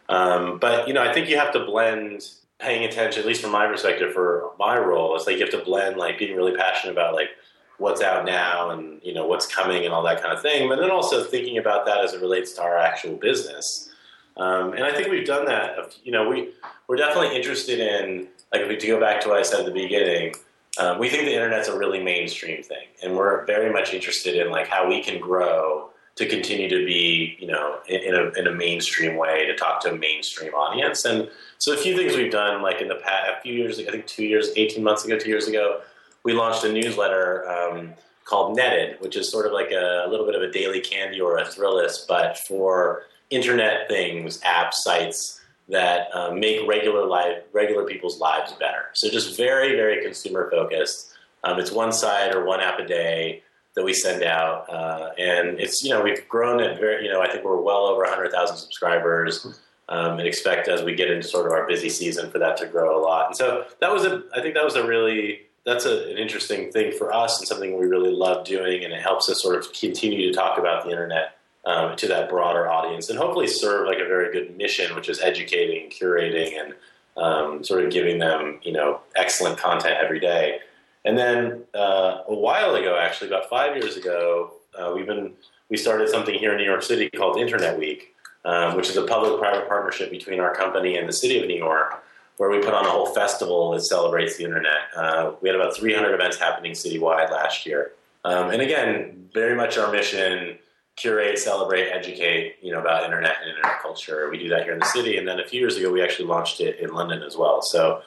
Um, 0.09 0.57
but 0.57 0.87
you 0.87 0.93
know, 0.93 1.03
I 1.03 1.13
think 1.13 1.29
you 1.29 1.37
have 1.37 1.53
to 1.53 1.65
blend 1.65 2.23
paying 2.59 2.83
attention, 2.83 3.21
at 3.21 3.27
least 3.27 3.41
from 3.41 3.51
my 3.51 3.67
perspective 3.67 4.13
for 4.13 4.51
my 4.57 4.77
role, 4.77 5.15
it's 5.15 5.27
like 5.27 5.35
you 5.37 5.43
have 5.43 5.51
to 5.51 5.63
blend 5.63 5.97
like 5.97 6.17
being 6.17 6.35
really 6.35 6.55
passionate 6.55 6.91
about 6.91 7.13
like 7.13 7.29
what's 7.77 8.01
out 8.01 8.25
now 8.25 8.71
and 8.71 8.99
you 9.03 9.13
know 9.13 9.27
what's 9.27 9.45
coming 9.45 9.85
and 9.85 9.93
all 9.93 10.01
that 10.03 10.21
kind 10.21 10.33
of 10.33 10.41
thing, 10.41 10.67
but 10.67 10.79
then 10.79 10.89
also 10.89 11.23
thinking 11.23 11.57
about 11.57 11.85
that 11.85 12.03
as 12.03 12.13
it 12.13 12.21
relates 12.21 12.53
to 12.53 12.61
our 12.61 12.77
actual 12.77 13.15
business. 13.15 13.89
Um, 14.37 14.73
and 14.73 14.83
I 14.83 14.91
think 14.91 15.09
we've 15.09 15.25
done 15.25 15.45
that. 15.45 15.95
You 16.03 16.11
know, 16.11 16.27
we 16.27 16.49
we're 16.87 16.95
definitely 16.95 17.35
interested 17.35 17.79
in 17.79 18.27
like 18.51 18.61
if 18.61 18.69
we 18.69 18.77
to 18.77 18.87
go 18.87 18.99
back 18.99 19.21
to 19.21 19.29
what 19.29 19.37
I 19.37 19.43
said 19.43 19.61
at 19.61 19.65
the 19.65 19.71
beginning, 19.71 20.33
um, 20.79 20.99
we 20.99 21.09
think 21.09 21.25
the 21.25 21.33
internet's 21.33 21.67
a 21.67 21.77
really 21.77 22.01
mainstream 22.01 22.61
thing, 22.63 22.87
and 23.01 23.15
we're 23.15 23.45
very 23.45 23.71
much 23.71 23.93
interested 23.93 24.35
in 24.35 24.51
like 24.51 24.67
how 24.67 24.87
we 24.87 25.03
can 25.03 25.19
grow 25.19 25.89
to 26.15 26.25
continue 26.25 26.67
to 26.67 26.83
be, 26.85 27.37
you 27.39 27.47
know, 27.47 27.77
in, 27.87 28.01
in, 28.01 28.15
a, 28.15 28.39
in 28.39 28.47
a 28.47 28.51
mainstream 28.51 29.17
way 29.17 29.45
to 29.45 29.55
talk 29.55 29.79
to 29.81 29.91
a 29.91 29.95
mainstream 29.95 30.51
audience. 30.53 31.05
And 31.05 31.29
so 31.59 31.73
a 31.73 31.77
few 31.77 31.95
things 31.95 32.15
we've 32.15 32.31
done, 32.31 32.63
like 32.63 32.81
in 32.81 32.87
the 32.87 32.95
past, 32.95 33.33
a 33.37 33.41
few 33.41 33.53
years, 33.53 33.79
I 33.79 33.91
think 33.91 34.07
two 34.07 34.25
years, 34.25 34.49
eighteen 34.55 34.83
months 34.83 35.05
ago, 35.05 35.17
two 35.17 35.29
years 35.29 35.47
ago, 35.47 35.81
we 36.23 36.33
launched 36.33 36.63
a 36.63 36.71
newsletter 36.71 37.47
um, 37.47 37.93
called 38.25 38.55
Netted, 38.55 38.99
which 38.99 39.15
is 39.15 39.31
sort 39.31 39.45
of 39.45 39.51
like 39.51 39.71
a, 39.71 40.05
a 40.05 40.09
little 40.09 40.25
bit 40.25 40.35
of 40.35 40.41
a 40.41 40.51
daily 40.51 40.81
candy 40.81 41.21
or 41.21 41.37
a 41.37 41.45
Thrillist, 41.45 42.07
but 42.07 42.37
for 42.39 43.03
internet 43.29 43.87
things, 43.87 44.39
apps, 44.41 44.73
sites 44.73 45.36
that 45.69 46.07
um, 46.15 46.39
make 46.39 46.67
regular 46.67 47.05
life, 47.05 47.43
regular 47.51 47.83
people's 47.83 48.19
lives 48.19 48.53
better. 48.53 48.85
So 48.93 49.09
just 49.09 49.35
very, 49.35 49.75
very 49.75 50.01
consumer 50.01 50.49
focused. 50.49 51.11
Um, 51.43 51.59
it's 51.59 51.71
one 51.71 51.91
site 51.91 52.33
or 52.33 52.45
one 52.45 52.61
app 52.61 52.79
a 52.79 52.85
day 52.85 53.43
that 53.75 53.83
we 53.83 53.93
send 53.93 54.23
out, 54.23 54.67
uh, 54.69 55.11
and 55.19 55.59
it's 55.59 55.83
you 55.83 55.91
know 55.91 56.01
we've 56.01 56.27
grown 56.27 56.59
it 56.59 56.79
very 56.79 57.05
you 57.05 57.11
know 57.11 57.21
I 57.21 57.31
think 57.31 57.45
we're 57.45 57.61
well 57.61 57.85
over 57.85 58.01
100,000 58.01 58.57
subscribers, 58.57 59.45
um, 59.87 60.17
and 60.17 60.27
expect 60.27 60.67
as 60.67 60.83
we 60.83 60.95
get 60.95 61.11
into 61.11 61.27
sort 61.27 61.45
of 61.45 61.51
our 61.51 61.67
busy 61.67 61.89
season 61.89 62.31
for 62.31 62.39
that 62.39 62.57
to 62.57 62.65
grow 62.65 62.99
a 62.99 63.01
lot. 63.01 63.27
And 63.27 63.35
so 63.35 63.65
that 63.79 63.93
was 63.93 64.03
a 64.03 64.23
I 64.35 64.41
think 64.41 64.55
that 64.55 64.65
was 64.65 64.75
a 64.75 64.85
really 64.85 65.41
that's 65.63 65.85
a, 65.85 66.09
an 66.09 66.17
interesting 66.17 66.71
thing 66.71 66.91
for 66.97 67.13
us 67.13 67.39
and 67.39 67.47
something 67.47 67.77
we 67.77 67.85
really 67.85 68.11
love 68.11 68.45
doing, 68.45 68.83
and 68.83 68.93
it 68.93 69.01
helps 69.01 69.29
us 69.29 69.43
sort 69.43 69.55
of 69.55 69.71
continue 69.73 70.31
to 70.31 70.33
talk 70.33 70.57
about 70.57 70.83
the 70.83 70.89
internet 70.89 71.36
um, 71.67 71.97
to 71.97 72.07
that 72.07 72.29
broader 72.29 72.71
audience 72.71 73.09
and 73.09 73.19
hopefully 73.19 73.45
serve 73.45 73.87
like 73.87 73.99
a 73.99 74.07
very 74.07 74.31
good 74.31 74.55
mission, 74.57 74.95
which 74.95 75.09
is 75.09 75.19
educating, 75.19 75.89
curating, 75.89 76.57
and 76.59 76.73
um, 77.17 77.63
sort 77.63 77.83
of 77.83 77.91
giving 77.91 78.17
them 78.17 78.59
you 78.63 78.71
know 78.71 79.01
excellent 79.15 79.57
content 79.59 79.95
every 80.01 80.19
day. 80.19 80.59
And 81.03 81.17
then 81.17 81.63
uh, 81.75 82.23
a 82.27 82.33
while 82.33 82.75
ago, 82.75 82.97
actually 82.97 83.27
about 83.27 83.49
five 83.49 83.75
years 83.75 83.97
ago, 83.97 84.53
uh, 84.79 84.93
we've 84.95 85.05
been 85.05 85.33
we 85.69 85.75
started 85.75 86.07
something 86.07 86.35
here 86.35 86.51
in 86.51 86.57
New 86.57 86.63
York 86.63 86.83
City 86.83 87.09
called 87.09 87.37
Internet 87.37 87.77
Week, 87.77 88.15
um, 88.45 88.77
which 88.77 88.89
is 88.89 88.95
a 88.95 89.03
public-private 89.03 89.67
partnership 89.67 90.09
between 90.09 90.39
our 90.39 90.55
company 90.55 90.95
and 90.95 91.07
the 91.07 91.13
city 91.13 91.37
of 91.41 91.47
New 91.49 91.57
York, 91.57 92.01
where 92.37 92.49
we 92.49 92.59
put 92.59 92.73
on 92.73 92.85
a 92.85 92.89
whole 92.89 93.07
festival 93.07 93.71
that 93.71 93.81
celebrates 93.81 94.37
the 94.37 94.45
internet. 94.45 94.87
Uh, 94.95 95.33
we 95.41 95.49
had 95.49 95.55
about 95.57 95.75
300 95.75 96.13
events 96.13 96.37
happening 96.37 96.71
citywide 96.71 97.29
last 97.29 97.65
year, 97.65 97.91
um, 98.23 98.51
and 98.51 98.61
again, 98.61 99.29
very 99.33 99.55
much 99.55 99.77
our 99.77 99.91
mission 99.91 100.57
curate, 100.97 101.37
celebrate, 101.39 101.89
educate, 101.89 102.55
you 102.61 102.71
know, 102.71 102.79
about 102.79 103.03
internet 103.05 103.37
and 103.41 103.51
internet 103.51 103.81
culture. 103.81 104.29
We 104.29 104.39
do 104.39 104.49
that 104.49 104.63
here 104.63 104.73
in 104.73 104.79
the 104.79 104.85
city, 104.85 105.17
and 105.17 105.27
then 105.27 105.39
a 105.39 105.45
few 105.45 105.59
years 105.59 105.77
ago, 105.77 105.91
we 105.91 106.01
actually 106.01 106.27
launched 106.27 106.59
it 106.59 106.79
in 106.79 106.91
London 106.91 107.23
as 107.23 107.37
well. 107.37 107.61
So, 107.61 108.01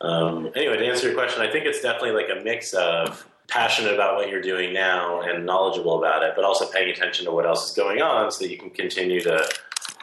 um, 0.00 0.50
anyway, 0.54 0.76
to 0.76 0.86
answer 0.86 1.06
your 1.06 1.16
question, 1.16 1.40
I 1.40 1.50
think 1.50 1.64
it's 1.64 1.80
definitely 1.80 2.10
like 2.10 2.28
a 2.28 2.42
mix 2.42 2.74
of 2.74 3.26
passionate 3.46 3.94
about 3.94 4.16
what 4.16 4.28
you're 4.28 4.42
doing 4.42 4.72
now 4.72 5.22
and 5.22 5.46
knowledgeable 5.46 5.98
about 5.98 6.22
it, 6.22 6.32
but 6.34 6.44
also 6.44 6.66
paying 6.70 6.90
attention 6.90 7.24
to 7.26 7.32
what 7.32 7.46
else 7.46 7.70
is 7.70 7.76
going 7.76 8.02
on, 8.02 8.30
so 8.30 8.44
that 8.44 8.50
you 8.50 8.58
can 8.58 8.70
continue 8.70 9.20
to, 9.20 9.48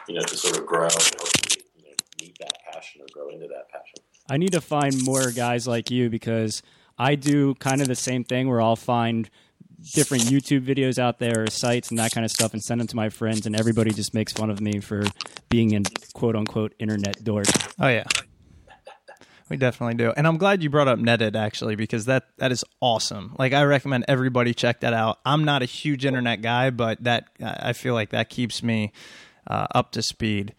you 0.08 0.14
know, 0.14 0.22
to 0.22 0.36
sort 0.36 0.58
of 0.58 0.66
grow 0.66 0.84
and 0.84 0.92
hopefully 0.92 1.62
you 1.76 1.84
know, 1.84 1.90
meet 2.20 2.36
that 2.38 2.54
passion 2.72 3.02
or 3.02 3.06
grow 3.12 3.28
into 3.28 3.46
that 3.48 3.68
passion. 3.70 3.96
I 4.30 4.38
need 4.38 4.52
to 4.52 4.60
find 4.62 5.04
more 5.04 5.30
guys 5.32 5.68
like 5.68 5.90
you 5.90 6.08
because 6.08 6.62
I 6.98 7.14
do 7.14 7.54
kind 7.56 7.82
of 7.82 7.88
the 7.88 7.94
same 7.94 8.24
thing 8.24 8.48
where 8.48 8.62
I'll 8.62 8.76
find 8.76 9.28
different 9.94 10.24
YouTube 10.24 10.64
videos 10.64 10.98
out 10.98 11.18
there, 11.18 11.46
sites, 11.48 11.90
and 11.90 11.98
that 11.98 12.12
kind 12.12 12.24
of 12.24 12.30
stuff, 12.30 12.52
and 12.52 12.62
send 12.62 12.80
them 12.80 12.88
to 12.88 12.96
my 12.96 13.08
friends, 13.08 13.46
and 13.46 13.58
everybody 13.58 13.90
just 13.92 14.14
makes 14.14 14.32
fun 14.32 14.50
of 14.50 14.60
me 14.60 14.80
for 14.80 15.04
being 15.48 15.74
an 15.74 15.84
quote 16.14 16.36
unquote 16.36 16.74
internet 16.78 17.22
dork. 17.24 17.46
Oh 17.80 17.88
yeah, 17.88 18.04
we 19.48 19.56
definitely 19.56 19.94
do. 19.94 20.12
And 20.16 20.26
I'm 20.26 20.38
glad 20.38 20.62
you 20.62 20.70
brought 20.70 20.88
up 20.88 20.98
Netted 20.98 21.36
actually 21.36 21.76
because 21.76 22.06
that 22.06 22.24
that 22.38 22.52
is 22.52 22.64
awesome. 22.80 23.36
Like 23.38 23.52
I 23.52 23.64
recommend 23.64 24.04
everybody 24.08 24.54
check 24.54 24.80
that 24.80 24.94
out. 24.94 25.18
I'm 25.24 25.44
not 25.44 25.62
a 25.62 25.66
huge 25.66 26.04
internet 26.06 26.42
guy, 26.42 26.70
but 26.70 27.02
that 27.04 27.28
I 27.42 27.72
feel 27.72 27.94
like 27.94 28.10
that 28.10 28.30
keeps 28.30 28.62
me 28.62 28.92
uh, 29.46 29.66
up 29.74 29.92
to 29.92 30.02
speed. 30.02 30.54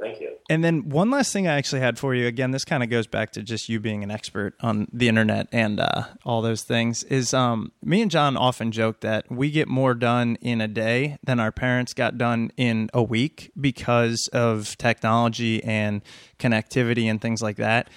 Thank 0.00 0.20
you. 0.20 0.31
And 0.50 0.62
then 0.62 0.88
one 0.88 1.10
last 1.10 1.32
thing 1.32 1.46
I 1.46 1.54
actually 1.54 1.80
had 1.80 1.98
for 1.98 2.14
you. 2.14 2.26
Again, 2.26 2.50
this 2.50 2.64
kind 2.64 2.82
of 2.82 2.90
goes 2.90 3.06
back 3.06 3.32
to 3.32 3.42
just 3.42 3.68
you 3.68 3.80
being 3.80 4.02
an 4.02 4.10
expert 4.10 4.54
on 4.60 4.88
the 4.92 5.08
internet 5.08 5.48
and 5.52 5.80
uh, 5.80 6.04
all 6.24 6.42
those 6.42 6.62
things. 6.62 7.04
Is 7.04 7.32
um, 7.32 7.72
me 7.82 8.02
and 8.02 8.10
Jon 8.10 8.36
often 8.36 8.72
joke 8.72 9.00
that 9.00 9.30
we 9.30 9.50
get 9.50 9.68
more 9.68 9.94
done 9.94 10.36
in 10.40 10.60
a 10.60 10.68
day 10.68 11.18
than 11.22 11.40
our 11.40 11.52
parents 11.52 11.94
got 11.94 12.18
done 12.18 12.50
in 12.56 12.90
a 12.92 13.02
week 13.02 13.50
because 13.60 14.28
of 14.32 14.76
technology 14.78 15.62
and 15.64 16.02
connectivity 16.38 17.04
and 17.04 17.20
things 17.20 17.40
like 17.40 17.56
that. 17.56 17.88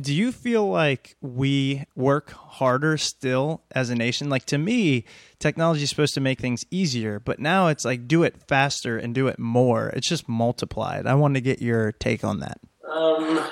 Do 0.00 0.14
you 0.14 0.32
feel 0.32 0.68
like 0.68 1.16
we 1.20 1.84
work 1.94 2.30
harder 2.30 2.96
still 2.96 3.62
as 3.72 3.90
a 3.90 3.94
nation? 3.94 4.30
Like 4.30 4.46
to 4.46 4.58
me, 4.58 5.04
technology 5.38 5.82
is 5.82 5.90
supposed 5.90 6.14
to 6.14 6.20
make 6.20 6.40
things 6.40 6.64
easier, 6.70 7.20
but 7.20 7.38
now 7.38 7.68
it's 7.68 7.84
like 7.84 8.08
do 8.08 8.22
it 8.22 8.42
faster 8.48 8.96
and 8.96 9.14
do 9.14 9.28
it 9.28 9.38
more. 9.38 9.88
It's 9.90 10.08
just 10.08 10.28
multiplied. 10.28 11.06
I 11.06 11.14
want 11.14 11.34
to 11.34 11.40
get 11.40 11.60
your 11.60 11.92
take 11.92 12.24
on 12.24 12.40
that. 12.40 12.58
Um, 12.90 13.44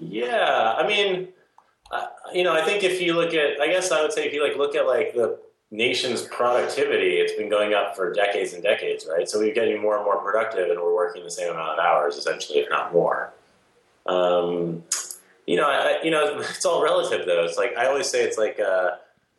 yeah, 0.00 0.74
I 0.76 0.86
mean, 0.86 1.28
you 2.32 2.44
know, 2.44 2.52
I 2.52 2.64
think 2.64 2.82
if 2.82 3.00
you 3.00 3.14
look 3.14 3.32
at, 3.34 3.60
I 3.60 3.68
guess 3.68 3.92
I 3.92 4.02
would 4.02 4.12
say 4.12 4.26
if 4.26 4.32
you 4.32 4.46
like 4.46 4.56
look 4.56 4.74
at 4.74 4.86
like 4.86 5.14
the 5.14 5.38
nation's 5.70 6.22
productivity, 6.22 7.16
it's 7.16 7.34
been 7.34 7.48
going 7.48 7.74
up 7.74 7.94
for 7.94 8.12
decades 8.12 8.52
and 8.52 8.62
decades, 8.62 9.06
right? 9.08 9.28
So 9.28 9.38
we're 9.38 9.54
getting 9.54 9.80
more 9.80 9.96
and 9.96 10.04
more 10.04 10.18
productive, 10.18 10.70
and 10.70 10.80
we're 10.80 10.94
working 10.94 11.22
the 11.22 11.30
same 11.30 11.50
amount 11.50 11.78
of 11.78 11.84
hours, 11.84 12.16
essentially, 12.16 12.58
if 12.58 12.68
not 12.68 12.92
more. 12.92 13.32
Um, 14.06 14.84
you 15.48 15.56
know, 15.56 15.66
I, 15.66 15.98
you 16.04 16.10
know, 16.10 16.38
it's 16.40 16.66
all 16.66 16.82
relative 16.82 17.26
though. 17.26 17.44
It's 17.44 17.56
like 17.56 17.76
I 17.76 17.86
always 17.86 18.08
say, 18.08 18.22
it's 18.22 18.36
like, 18.36 18.60
uh, 18.60 18.90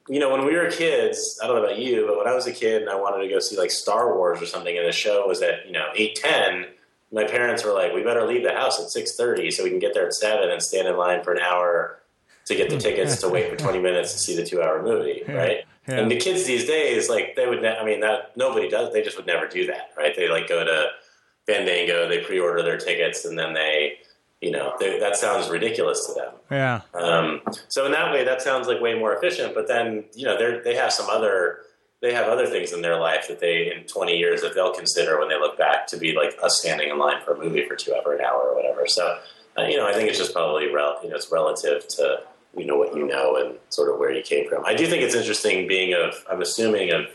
you 0.07 0.19
know, 0.19 0.31
when 0.31 0.43
we 0.43 0.55
were 0.55 0.69
kids, 0.71 1.39
I 1.41 1.47
don't 1.47 1.57
know 1.57 1.63
about 1.63 1.77
you, 1.77 2.07
but 2.07 2.17
when 2.17 2.27
I 2.27 2.33
was 2.33 2.47
a 2.47 2.51
kid 2.51 2.81
and 2.81 2.89
I 2.89 2.95
wanted 2.95 3.23
to 3.23 3.29
go 3.29 3.39
see 3.39 3.55
like 3.55 3.69
Star 3.69 4.15
Wars 4.15 4.41
or 4.41 4.47
something, 4.47 4.75
and 4.75 4.87
the 4.87 4.91
show 4.91 5.27
was 5.27 5.41
at 5.43 5.67
you 5.67 5.71
know 5.71 5.85
eight 5.95 6.15
ten, 6.15 6.65
my 7.11 7.25
parents 7.25 7.63
were 7.63 7.73
like, 7.73 7.93
"We 7.93 8.01
better 8.01 8.25
leave 8.25 8.43
the 8.43 8.53
house 8.53 8.81
at 8.81 8.89
six 8.89 9.15
thirty 9.15 9.51
so 9.51 9.63
we 9.63 9.69
can 9.69 9.77
get 9.77 9.93
there 9.93 10.07
at 10.07 10.13
seven 10.15 10.49
and 10.49 10.61
stand 10.63 10.87
in 10.87 10.97
line 10.97 11.23
for 11.23 11.31
an 11.31 11.39
hour 11.39 11.99
to 12.45 12.55
get 12.55 12.71
the 12.71 12.77
tickets 12.77 13.21
to 13.21 13.29
wait 13.29 13.47
for 13.51 13.55
twenty 13.63 13.79
minutes 13.79 14.11
to 14.13 14.17
see 14.17 14.35
the 14.35 14.43
two 14.43 14.63
hour 14.63 14.81
movie, 14.81 15.23
right?" 15.27 15.65
Yeah. 15.87 15.99
And 15.99 16.11
the 16.11 16.17
kids 16.17 16.45
these 16.45 16.65
days, 16.65 17.09
like 17.09 17.35
they 17.35 17.47
would, 17.47 17.63
ne- 17.63 17.77
I 17.77 17.83
mean, 17.83 17.99
that 18.01 18.37
nobody 18.37 18.69
does. 18.69 18.93
They 18.93 19.01
just 19.01 19.17
would 19.17 19.25
never 19.25 19.47
do 19.47 19.65
that, 19.67 19.91
right? 19.97 20.15
They 20.15 20.27
like 20.29 20.47
go 20.47 20.63
to 20.63 20.87
Fandango, 21.47 22.07
they 22.07 22.19
pre 22.19 22.39
order 22.39 22.61
their 22.61 22.77
tickets, 22.77 23.25
and 23.25 23.37
then 23.37 23.53
they 23.53 23.97
you 24.41 24.51
know, 24.51 24.73
that 24.79 25.17
sounds 25.17 25.49
ridiculous 25.49 26.05
to 26.07 26.13
them. 26.13 26.33
Yeah. 26.49 26.81
Um, 26.93 27.41
so 27.67 27.85
in 27.85 27.91
that 27.91 28.11
way, 28.13 28.23
that 28.23 28.41
sounds 28.41 28.67
like 28.67 28.79
way 28.79 28.97
more 28.97 29.13
efficient. 29.13 29.53
But 29.53 29.67
then, 29.67 30.05
you 30.13 30.25
know, 30.25 30.37
they 30.37 30.61
they 30.63 30.75
have 30.75 30.93
some 30.93 31.09
other 31.09 31.59
they 32.01 32.13
have 32.13 32.27
other 32.27 32.47
things 32.47 32.71
in 32.71 32.81
their 32.81 32.97
life 32.97 33.27
that 33.27 33.39
they 33.41 33.73
in 33.73 33.83
20 33.85 34.17
years 34.17 34.41
that 34.41 34.55
they'll 34.55 34.73
consider 34.73 35.19
when 35.19 35.27
they 35.27 35.37
look 35.37 35.57
back 35.57 35.85
to 35.87 35.97
be 35.97 36.13
like 36.13 36.37
us 36.41 36.59
standing 36.59 36.89
in 36.89 36.97
line 36.97 37.21
for 37.25 37.33
a 37.33 37.37
movie 37.37 37.67
for 37.67 37.75
two 37.75 37.93
hour 37.93 38.13
an 38.13 38.21
hour 38.21 38.41
or 38.41 38.55
whatever. 38.55 38.87
So, 38.87 39.19
uh, 39.57 39.63
you 39.63 39.75
know, 39.75 39.85
I 39.85 39.93
think 39.93 40.09
it's 40.09 40.17
just 40.17 40.33
probably 40.33 40.73
rel- 40.73 40.99
you 41.03 41.09
know 41.09 41.15
it's 41.15 41.31
relative 41.31 41.85
to 41.89 42.21
you 42.55 42.65
know 42.65 42.77
what 42.77 42.95
you 42.95 43.05
know 43.05 43.35
and 43.35 43.57
sort 43.69 43.91
of 43.91 43.99
where 43.99 44.11
you 44.11 44.21
came 44.21 44.47
from. 44.47 44.63
I 44.65 44.73
do 44.73 44.87
think 44.87 45.03
it's 45.03 45.15
interesting 45.15 45.67
being 45.67 45.93
of 45.93 46.13
I'm 46.31 46.41
assuming 46.41 46.91
of 46.91 47.07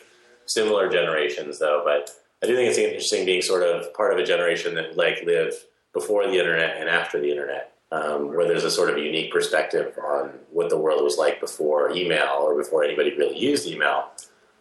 similar 0.44 0.90
generations 0.90 1.58
though, 1.58 1.80
but 1.84 2.10
I 2.42 2.46
do 2.46 2.54
think 2.54 2.68
it's 2.68 2.78
interesting 2.78 3.24
being 3.24 3.40
sort 3.40 3.62
of 3.62 3.94
part 3.94 4.12
of 4.12 4.18
a 4.18 4.24
generation 4.24 4.74
that 4.74 4.98
like 4.98 5.22
lived 5.24 5.54
before 5.94 6.26
the 6.26 6.38
internet 6.38 6.76
and 6.76 6.88
after 6.88 7.18
the 7.20 7.30
internet. 7.30 7.70
Um, 7.92 8.34
where 8.34 8.48
there's 8.48 8.64
a 8.64 8.70
sort 8.72 8.90
of 8.90 8.98
unique 8.98 9.32
perspective 9.32 9.96
on 10.04 10.30
what 10.50 10.68
the 10.68 10.76
world 10.76 11.04
was 11.04 11.16
like 11.16 11.38
before 11.38 11.92
email 11.92 12.40
or 12.40 12.56
before 12.56 12.82
anybody 12.82 13.16
really 13.16 13.38
used 13.38 13.68
email. 13.68 14.10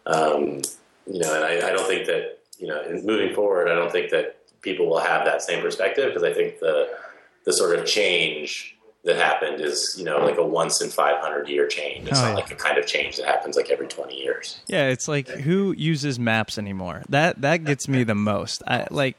Um, 0.06 0.62
you 1.10 1.18
know, 1.18 1.34
and 1.34 1.44
I, 1.44 1.68
I, 1.68 1.72
don't 1.72 1.88
think 1.88 2.06
that 2.06 2.38
you 2.60 2.68
know, 2.68 2.84
moving 3.02 3.34
forward, 3.34 3.68
I 3.68 3.74
don't 3.74 3.90
think 3.90 4.10
that 4.10 4.38
people 4.60 4.86
will 4.88 5.00
have 5.00 5.24
that 5.24 5.42
same 5.42 5.62
perspective 5.62 6.06
because 6.06 6.22
I 6.22 6.32
think 6.32 6.60
the 6.60 6.90
the 7.44 7.52
sort 7.52 7.76
of 7.76 7.86
change 7.86 8.76
that 9.04 9.16
happened 9.16 9.60
is 9.60 9.94
you 9.98 10.04
know 10.04 10.18
like 10.18 10.38
a 10.38 10.46
once 10.46 10.80
in 10.80 10.90
500 10.90 11.48
year 11.48 11.66
change. 11.66 12.08
It's 12.08 12.18
oh, 12.18 12.22
not 12.22 12.34
like 12.34 12.50
a 12.50 12.54
kind 12.54 12.78
of 12.78 12.86
change 12.86 13.16
that 13.16 13.26
happens 13.26 13.56
like 13.56 13.70
every 13.70 13.86
20 13.86 14.16
years. 14.16 14.60
Yeah 14.66 14.88
it's 14.88 15.08
like 15.08 15.28
who 15.28 15.72
uses 15.76 16.18
maps 16.18 16.58
anymore? 16.58 17.02
That 17.08 17.40
that 17.42 17.64
gets 17.64 17.88
me 17.88 18.04
the 18.04 18.14
most. 18.14 18.62
I 18.66 18.86
like 18.90 19.16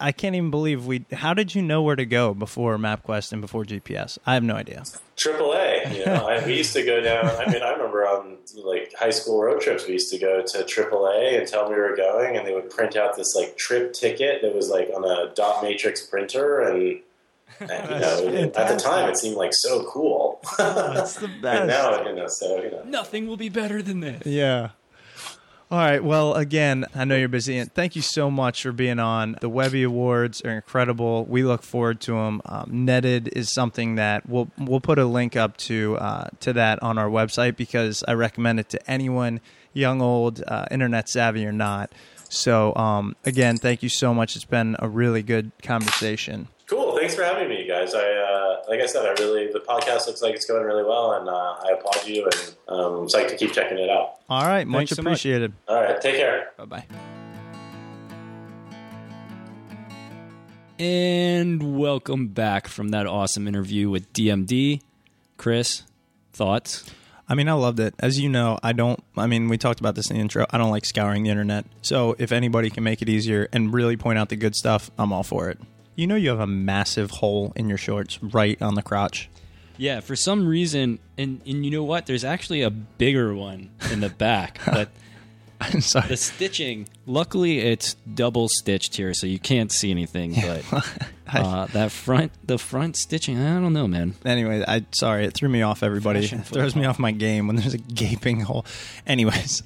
i 0.00 0.12
can't 0.12 0.34
even 0.34 0.50
believe 0.50 0.86
we 0.86 1.04
how 1.12 1.34
did 1.34 1.54
you 1.54 1.62
know 1.62 1.82
where 1.82 1.96
to 1.96 2.06
go 2.06 2.32
before 2.32 2.76
mapquest 2.78 3.32
and 3.32 3.40
before 3.40 3.64
gps 3.64 4.16
i 4.26 4.34
have 4.34 4.44
no 4.44 4.54
idea. 4.54 4.84
AAA, 5.16 5.98
you 5.98 6.06
know, 6.06 6.28
I, 6.28 6.46
we 6.46 6.56
used 6.56 6.72
to 6.74 6.84
go 6.84 7.00
down. 7.00 7.26
I 7.26 7.50
mean, 7.50 7.60
I 7.60 7.70
remember 7.70 8.06
on 8.06 8.36
like 8.54 8.94
high 8.96 9.10
school 9.10 9.42
road 9.42 9.60
trips, 9.60 9.86
we 9.86 9.94
used 9.94 10.12
to 10.12 10.18
go 10.18 10.42
to 10.42 10.58
AAA 10.58 11.38
and 11.38 11.48
tell 11.48 11.64
them 11.64 11.72
we 11.72 11.80
were 11.80 11.96
going, 11.96 12.36
and 12.36 12.46
they 12.46 12.54
would 12.54 12.70
print 12.70 12.96
out 12.96 13.16
this 13.16 13.34
like 13.34 13.56
trip 13.56 13.92
ticket 13.92 14.42
that 14.42 14.54
was 14.54 14.70
like 14.70 14.90
on 14.94 15.04
a 15.04 15.34
dot 15.34 15.62
matrix 15.62 16.06
printer, 16.06 16.60
and 16.60 17.00
and, 17.60 17.70
you 17.70 18.40
know, 18.40 18.52
at 18.56 18.68
the 18.68 18.76
time, 18.76 19.08
it 19.10 19.16
seemed 19.16 19.36
like 19.36 19.52
so 19.54 19.84
cool. 19.84 20.40
oh, 20.58 20.92
that's 20.94 21.14
the 21.16 21.28
best. 21.42 21.60
and 21.60 21.68
now, 21.68 22.02
you 22.06 22.14
know, 22.14 22.26
so 22.28 22.62
you 22.62 22.70
know, 22.70 22.82
nothing 22.84 23.26
will 23.26 23.36
be 23.36 23.48
better 23.48 23.82
than 23.82 24.00
this. 24.00 24.24
Yeah. 24.26 24.70
All 25.70 25.76
right. 25.78 26.02
Well, 26.02 26.32
again, 26.32 26.86
I 26.94 27.04
know 27.04 27.14
you're 27.14 27.28
busy, 27.28 27.58
and 27.58 27.70
thank 27.74 27.94
you 27.94 28.00
so 28.00 28.30
much 28.30 28.62
for 28.62 28.72
being 28.72 28.98
on. 28.98 29.36
The 29.42 29.50
Webby 29.50 29.82
Awards 29.82 30.40
are 30.40 30.50
incredible. 30.50 31.26
We 31.26 31.42
look 31.42 31.62
forward 31.62 32.00
to 32.02 32.12
them. 32.12 32.40
Um, 32.46 32.86
Netted 32.86 33.28
is 33.36 33.52
something 33.52 33.96
that 33.96 34.26
we'll 34.26 34.48
we'll 34.56 34.80
put 34.80 34.98
a 34.98 35.04
link 35.04 35.36
up 35.36 35.58
to 35.58 35.98
uh, 35.98 36.28
to 36.40 36.54
that 36.54 36.82
on 36.82 36.96
our 36.96 37.10
website 37.10 37.56
because 37.56 38.02
I 38.08 38.14
recommend 38.14 38.60
it 38.60 38.70
to 38.70 38.90
anyone, 38.90 39.40
young, 39.74 40.00
old, 40.00 40.42
uh, 40.48 40.64
internet 40.70 41.10
savvy 41.10 41.44
or 41.44 41.52
not. 41.52 41.92
So, 42.30 42.74
um, 42.74 43.14
again, 43.26 43.58
thank 43.58 43.82
you 43.82 43.88
so 43.90 44.14
much. 44.14 44.36
It's 44.36 44.44
been 44.46 44.74
a 44.78 44.88
really 44.88 45.22
good 45.22 45.52
conversation. 45.62 46.48
Cool. 46.68 46.98
Thanks 46.98 47.14
for 47.14 47.24
having 47.24 47.48
me, 47.48 47.66
guys. 47.66 47.94
I 47.94 48.12
uh, 48.12 48.62
like 48.68 48.80
I 48.80 48.86
said, 48.86 49.06
I 49.06 49.12
really 49.22 49.50
the 49.50 49.60
podcast 49.60 50.06
looks 50.06 50.20
like 50.20 50.34
it's 50.34 50.44
going 50.44 50.64
really 50.64 50.84
well, 50.84 51.12
and 51.14 51.26
uh, 51.26 51.32
I 51.32 51.72
applaud 51.78 52.06
you, 52.06 52.24
and 52.24 52.56
um, 52.68 52.94
I'm 52.94 53.06
psyched 53.06 53.30
to 53.30 53.36
keep 53.38 53.54
checking 53.54 53.78
it 53.78 53.88
out. 53.88 54.16
All 54.28 54.46
right, 54.46 54.66
much 54.66 54.90
Thanks 54.90 54.98
appreciated. 54.98 55.54
So 55.66 55.74
much. 55.74 55.82
All 55.82 55.90
right, 55.90 56.00
take 56.02 56.16
care. 56.16 56.50
Bye 56.58 56.64
bye. 56.66 56.84
And 60.78 61.78
welcome 61.78 62.28
back 62.28 62.68
from 62.68 62.90
that 62.90 63.06
awesome 63.06 63.48
interview 63.48 63.88
with 63.88 64.12
DMD. 64.12 64.82
Chris, 65.38 65.84
thoughts? 66.34 66.84
I 67.30 67.34
mean, 67.34 67.48
I 67.48 67.54
loved 67.54 67.80
it. 67.80 67.94
As 67.98 68.20
you 68.20 68.28
know, 68.28 68.58
I 68.62 68.74
don't, 68.74 69.02
I 69.16 69.26
mean, 69.26 69.48
we 69.48 69.56
talked 69.56 69.80
about 69.80 69.94
this 69.94 70.10
in 70.10 70.16
the 70.16 70.22
intro. 70.22 70.44
I 70.50 70.58
don't 70.58 70.70
like 70.70 70.84
scouring 70.84 71.24
the 71.24 71.30
internet. 71.30 71.64
So 71.80 72.14
if 72.18 72.30
anybody 72.30 72.68
can 72.68 72.84
make 72.84 73.00
it 73.00 73.08
easier 73.08 73.48
and 73.52 73.72
really 73.72 73.96
point 73.96 74.18
out 74.18 74.28
the 74.28 74.36
good 74.36 74.54
stuff, 74.54 74.90
I'm 74.98 75.12
all 75.12 75.22
for 75.22 75.48
it. 75.48 75.58
You 75.98 76.06
know, 76.06 76.14
you 76.14 76.28
have 76.28 76.38
a 76.38 76.46
massive 76.46 77.10
hole 77.10 77.52
in 77.56 77.68
your 77.68 77.76
shorts 77.76 78.22
right 78.22 78.62
on 78.62 78.76
the 78.76 78.82
crotch. 78.82 79.28
Yeah, 79.76 79.98
for 79.98 80.14
some 80.14 80.46
reason, 80.46 81.00
and 81.18 81.40
and 81.44 81.64
you 81.64 81.72
know 81.72 81.82
what? 81.82 82.06
There's 82.06 82.22
actually 82.22 82.62
a 82.62 82.70
bigger 82.70 83.34
one 83.34 83.70
in 83.90 83.98
the 83.98 84.08
back, 84.08 84.60
but 84.64 84.90
I'm 85.60 85.80
sorry. 85.80 86.06
The 86.06 86.16
stitching. 86.16 86.88
Luckily, 87.04 87.58
it's 87.58 87.94
double 88.14 88.48
stitched 88.48 88.94
here, 88.94 89.12
so 89.12 89.26
you 89.26 89.40
can't 89.40 89.72
see 89.72 89.90
anything. 89.90 90.36
But 90.40 90.64
uh, 91.34 91.66
that 91.66 91.90
front, 91.90 92.30
the 92.46 92.58
front 92.58 92.96
stitching, 92.96 93.36
I 93.36 93.60
don't 93.60 93.72
know, 93.72 93.88
man. 93.88 94.14
Anyway, 94.24 94.64
I 94.68 94.86
sorry, 94.92 95.24
it 95.24 95.34
threw 95.34 95.48
me 95.48 95.62
off. 95.62 95.82
Everybody 95.82 96.20
it 96.20 96.44
throws 96.44 96.76
me 96.76 96.84
off 96.84 97.00
my 97.00 97.10
game 97.10 97.48
when 97.48 97.56
there's 97.56 97.74
a 97.74 97.78
gaping 97.78 98.42
hole. 98.42 98.64
Anyways. 99.04 99.64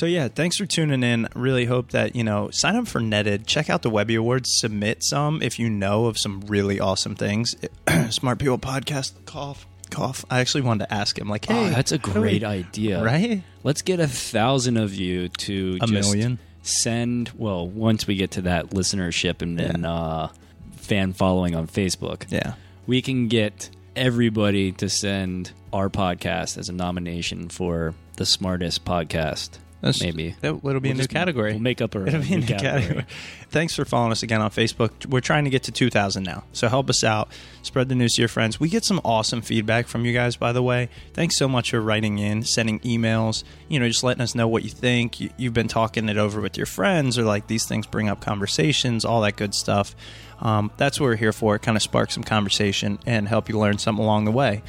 So 0.00 0.06
yeah, 0.06 0.28
thanks 0.28 0.56
for 0.56 0.64
tuning 0.64 1.02
in. 1.02 1.28
Really 1.34 1.66
hope 1.66 1.90
that 1.90 2.16
you 2.16 2.24
know 2.24 2.48
sign 2.48 2.74
up 2.74 2.88
for 2.88 3.02
Netted. 3.02 3.46
Check 3.46 3.68
out 3.68 3.82
the 3.82 3.90
Webby 3.90 4.14
Awards. 4.14 4.50
Submit 4.58 5.04
some 5.04 5.42
if 5.42 5.58
you 5.58 5.68
know 5.68 6.06
of 6.06 6.16
some 6.16 6.40
really 6.46 6.80
awesome 6.80 7.14
things. 7.14 7.54
Smart 8.08 8.38
People 8.38 8.56
Podcast. 8.56 9.12
Cough, 9.26 9.66
cough. 9.90 10.24
I 10.30 10.40
actually 10.40 10.62
wanted 10.62 10.86
to 10.86 10.94
ask 10.94 11.18
him 11.18 11.28
like, 11.28 11.44
hey, 11.44 11.66
oh, 11.66 11.68
that's 11.68 11.92
a 11.92 11.98
great 11.98 12.40
we, 12.40 12.48
idea, 12.48 13.04
right? 13.04 13.42
Let's 13.62 13.82
get 13.82 14.00
a 14.00 14.08
thousand 14.08 14.78
of 14.78 14.94
you 14.94 15.28
to 15.28 15.76
a 15.82 15.86
million. 15.86 16.38
Send 16.62 17.32
well 17.36 17.68
once 17.68 18.06
we 18.06 18.16
get 18.16 18.30
to 18.30 18.42
that 18.42 18.70
listenership 18.70 19.42
and, 19.42 19.60
yeah. 19.60 19.86
uh, 19.86 20.28
fan 20.76 21.12
following 21.12 21.54
on 21.54 21.66
Facebook. 21.66 22.24
Yeah, 22.30 22.54
we 22.86 23.02
can 23.02 23.28
get 23.28 23.68
everybody 23.94 24.72
to 24.72 24.88
send 24.88 25.52
our 25.74 25.90
podcast 25.90 26.56
as 26.56 26.70
a 26.70 26.72
nomination 26.72 27.50
for 27.50 27.92
the 28.16 28.24
smartest 28.24 28.86
podcast 28.86 29.58
that's, 29.80 30.02
Maybe 30.02 30.34
it'll 30.42 30.58
be 30.58 30.60
we'll 30.62 30.76
a 30.76 30.94
new 30.94 31.06
category. 31.06 31.52
We'll 31.52 31.62
make 31.62 31.80
up 31.80 31.94
a, 31.94 32.06
it'll 32.06 32.20
be 32.20 32.34
a 32.34 32.38
new 32.38 32.46
category. 32.46 32.82
category. 32.82 33.06
Thanks 33.50 33.74
for 33.74 33.84
following 33.84 34.12
us 34.12 34.22
again 34.22 34.42
on 34.42 34.50
Facebook. 34.50 35.06
We're 35.06 35.20
trying 35.20 35.44
to 35.44 35.50
get 35.50 35.62
to 35.64 35.72
2,000 35.72 36.22
now, 36.22 36.44
so 36.52 36.68
help 36.68 36.90
us 36.90 37.02
out. 37.02 37.28
Spread 37.62 37.88
the 37.88 37.94
news 37.94 38.14
to 38.14 38.22
your 38.22 38.28
friends. 38.28 38.60
We 38.60 38.68
get 38.68 38.84
some 38.84 39.00
awesome 39.04 39.40
feedback 39.40 39.86
from 39.86 40.04
you 40.04 40.12
guys, 40.12 40.36
by 40.36 40.52
the 40.52 40.62
way. 40.62 40.90
Thanks 41.14 41.36
so 41.36 41.48
much 41.48 41.70
for 41.70 41.80
writing 41.80 42.18
in, 42.18 42.42
sending 42.42 42.80
emails. 42.80 43.42
You 43.68 43.80
know, 43.80 43.88
just 43.88 44.04
letting 44.04 44.22
us 44.22 44.34
know 44.34 44.48
what 44.48 44.64
you 44.64 44.70
think. 44.70 45.18
You, 45.20 45.30
you've 45.38 45.54
been 45.54 45.68
talking 45.68 46.08
it 46.08 46.18
over 46.18 46.40
with 46.40 46.56
your 46.56 46.66
friends, 46.66 47.18
or 47.18 47.24
like 47.24 47.46
these 47.46 47.66
things 47.66 47.86
bring 47.86 48.08
up 48.08 48.20
conversations, 48.20 49.04
all 49.04 49.22
that 49.22 49.36
good 49.36 49.54
stuff. 49.54 49.94
Um, 50.40 50.70
that's 50.76 51.00
what 51.00 51.06
we're 51.06 51.16
here 51.16 51.32
for. 51.32 51.58
Kind 51.58 51.76
of 51.76 51.82
spark 51.82 52.10
some 52.10 52.24
conversation 52.24 52.98
and 53.06 53.28
help 53.28 53.48
you 53.48 53.58
learn 53.58 53.78
something 53.78 54.02
along 54.02 54.24
the 54.26 54.30
way 54.30 54.62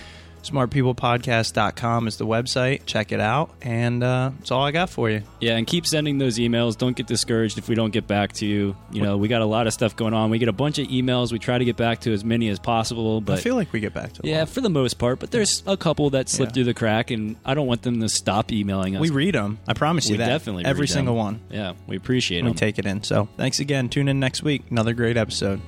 smartpeoplepodcast.com 0.44 2.08
is 2.08 2.18
the 2.18 2.26
website. 2.26 2.86
Check 2.86 3.12
it 3.12 3.20
out. 3.20 3.52
And 3.62 4.04
uh, 4.04 4.32
that's 4.38 4.52
all 4.52 4.64
I 4.64 4.72
got 4.72 4.90
for 4.90 5.10
you. 5.10 5.24
Yeah, 5.40 5.58
and 5.58 5.66
keep 5.66 5.86
sending 5.86 6.18
those 6.18 6.38
emails. 6.38 6.78
Don't 6.78 6.96
get 6.96 7.08
discouraged 7.08 7.58
if 7.58 7.70
we 7.70 7.76
don't 7.76 7.92
get 7.92 8.08
back 8.08 8.34
to 8.34 8.46
you. 8.46 8.76
You 8.92 9.02
know, 9.02 9.18
we 9.18 9.28
got 9.28 9.42
a 9.42 9.46
lot 9.46 9.68
of 9.68 9.74
stuff 9.74 9.96
going 9.96 10.14
on. 10.14 10.30
We 10.30 10.40
get 10.40 10.50
a 10.50 10.54
bunch 10.54 10.80
of 10.80 10.88
emails. 10.88 11.32
We 11.32 11.40
try 11.40 11.58
to 11.58 11.66
get 11.66 11.78
back 11.78 12.02
to 12.02 12.14
as 12.14 12.24
many 12.24 12.50
as 12.50 12.60
possible. 12.60 13.22
But 13.22 13.40
I 13.40 13.42
feel 13.42 13.56
like 13.56 13.72
we 13.74 13.80
get 13.80 13.94
back 13.94 14.14
to 14.14 14.22
Yeah, 14.24 14.46
for 14.46 14.62
the 14.62 14.70
most 14.70 14.98
part. 14.98 15.20
But 15.20 15.32
there's 15.32 15.64
a 15.68 15.78
couple 15.78 16.10
that 16.12 16.30
slip 16.30 16.50
yeah. 16.50 16.54
through 16.54 16.64
the 16.66 16.74
crack, 16.74 17.12
and 17.12 17.36
I 17.46 17.54
don't 17.54 17.68
want 17.68 17.82
them 17.84 18.00
to 18.02 18.10
stop 18.10 18.52
emailing 18.52 18.96
us. 18.96 19.02
We 19.02 19.10
read 19.10 19.36
them. 19.36 19.60
I 19.68 19.74
promise 19.74 20.08
you 20.08 20.14
we 20.14 20.18
that. 20.18 20.28
definitely 20.28 20.66
Every 20.66 20.88
single 20.88 21.16
one. 21.16 21.42
Yeah, 21.50 21.74
we 21.88 21.98
appreciate 21.98 22.40
it. 22.40 22.46
We 22.46 22.54
take 22.54 22.80
it 22.80 22.86
in. 22.86 23.04
So 23.04 23.28
thanks 23.38 23.60
again. 23.60 23.90
Tune 23.90 24.08
in 24.08 24.20
next 24.20 24.44
week. 24.44 24.64
Another 24.70 24.94
great 24.94 25.18
episode. 25.18 25.62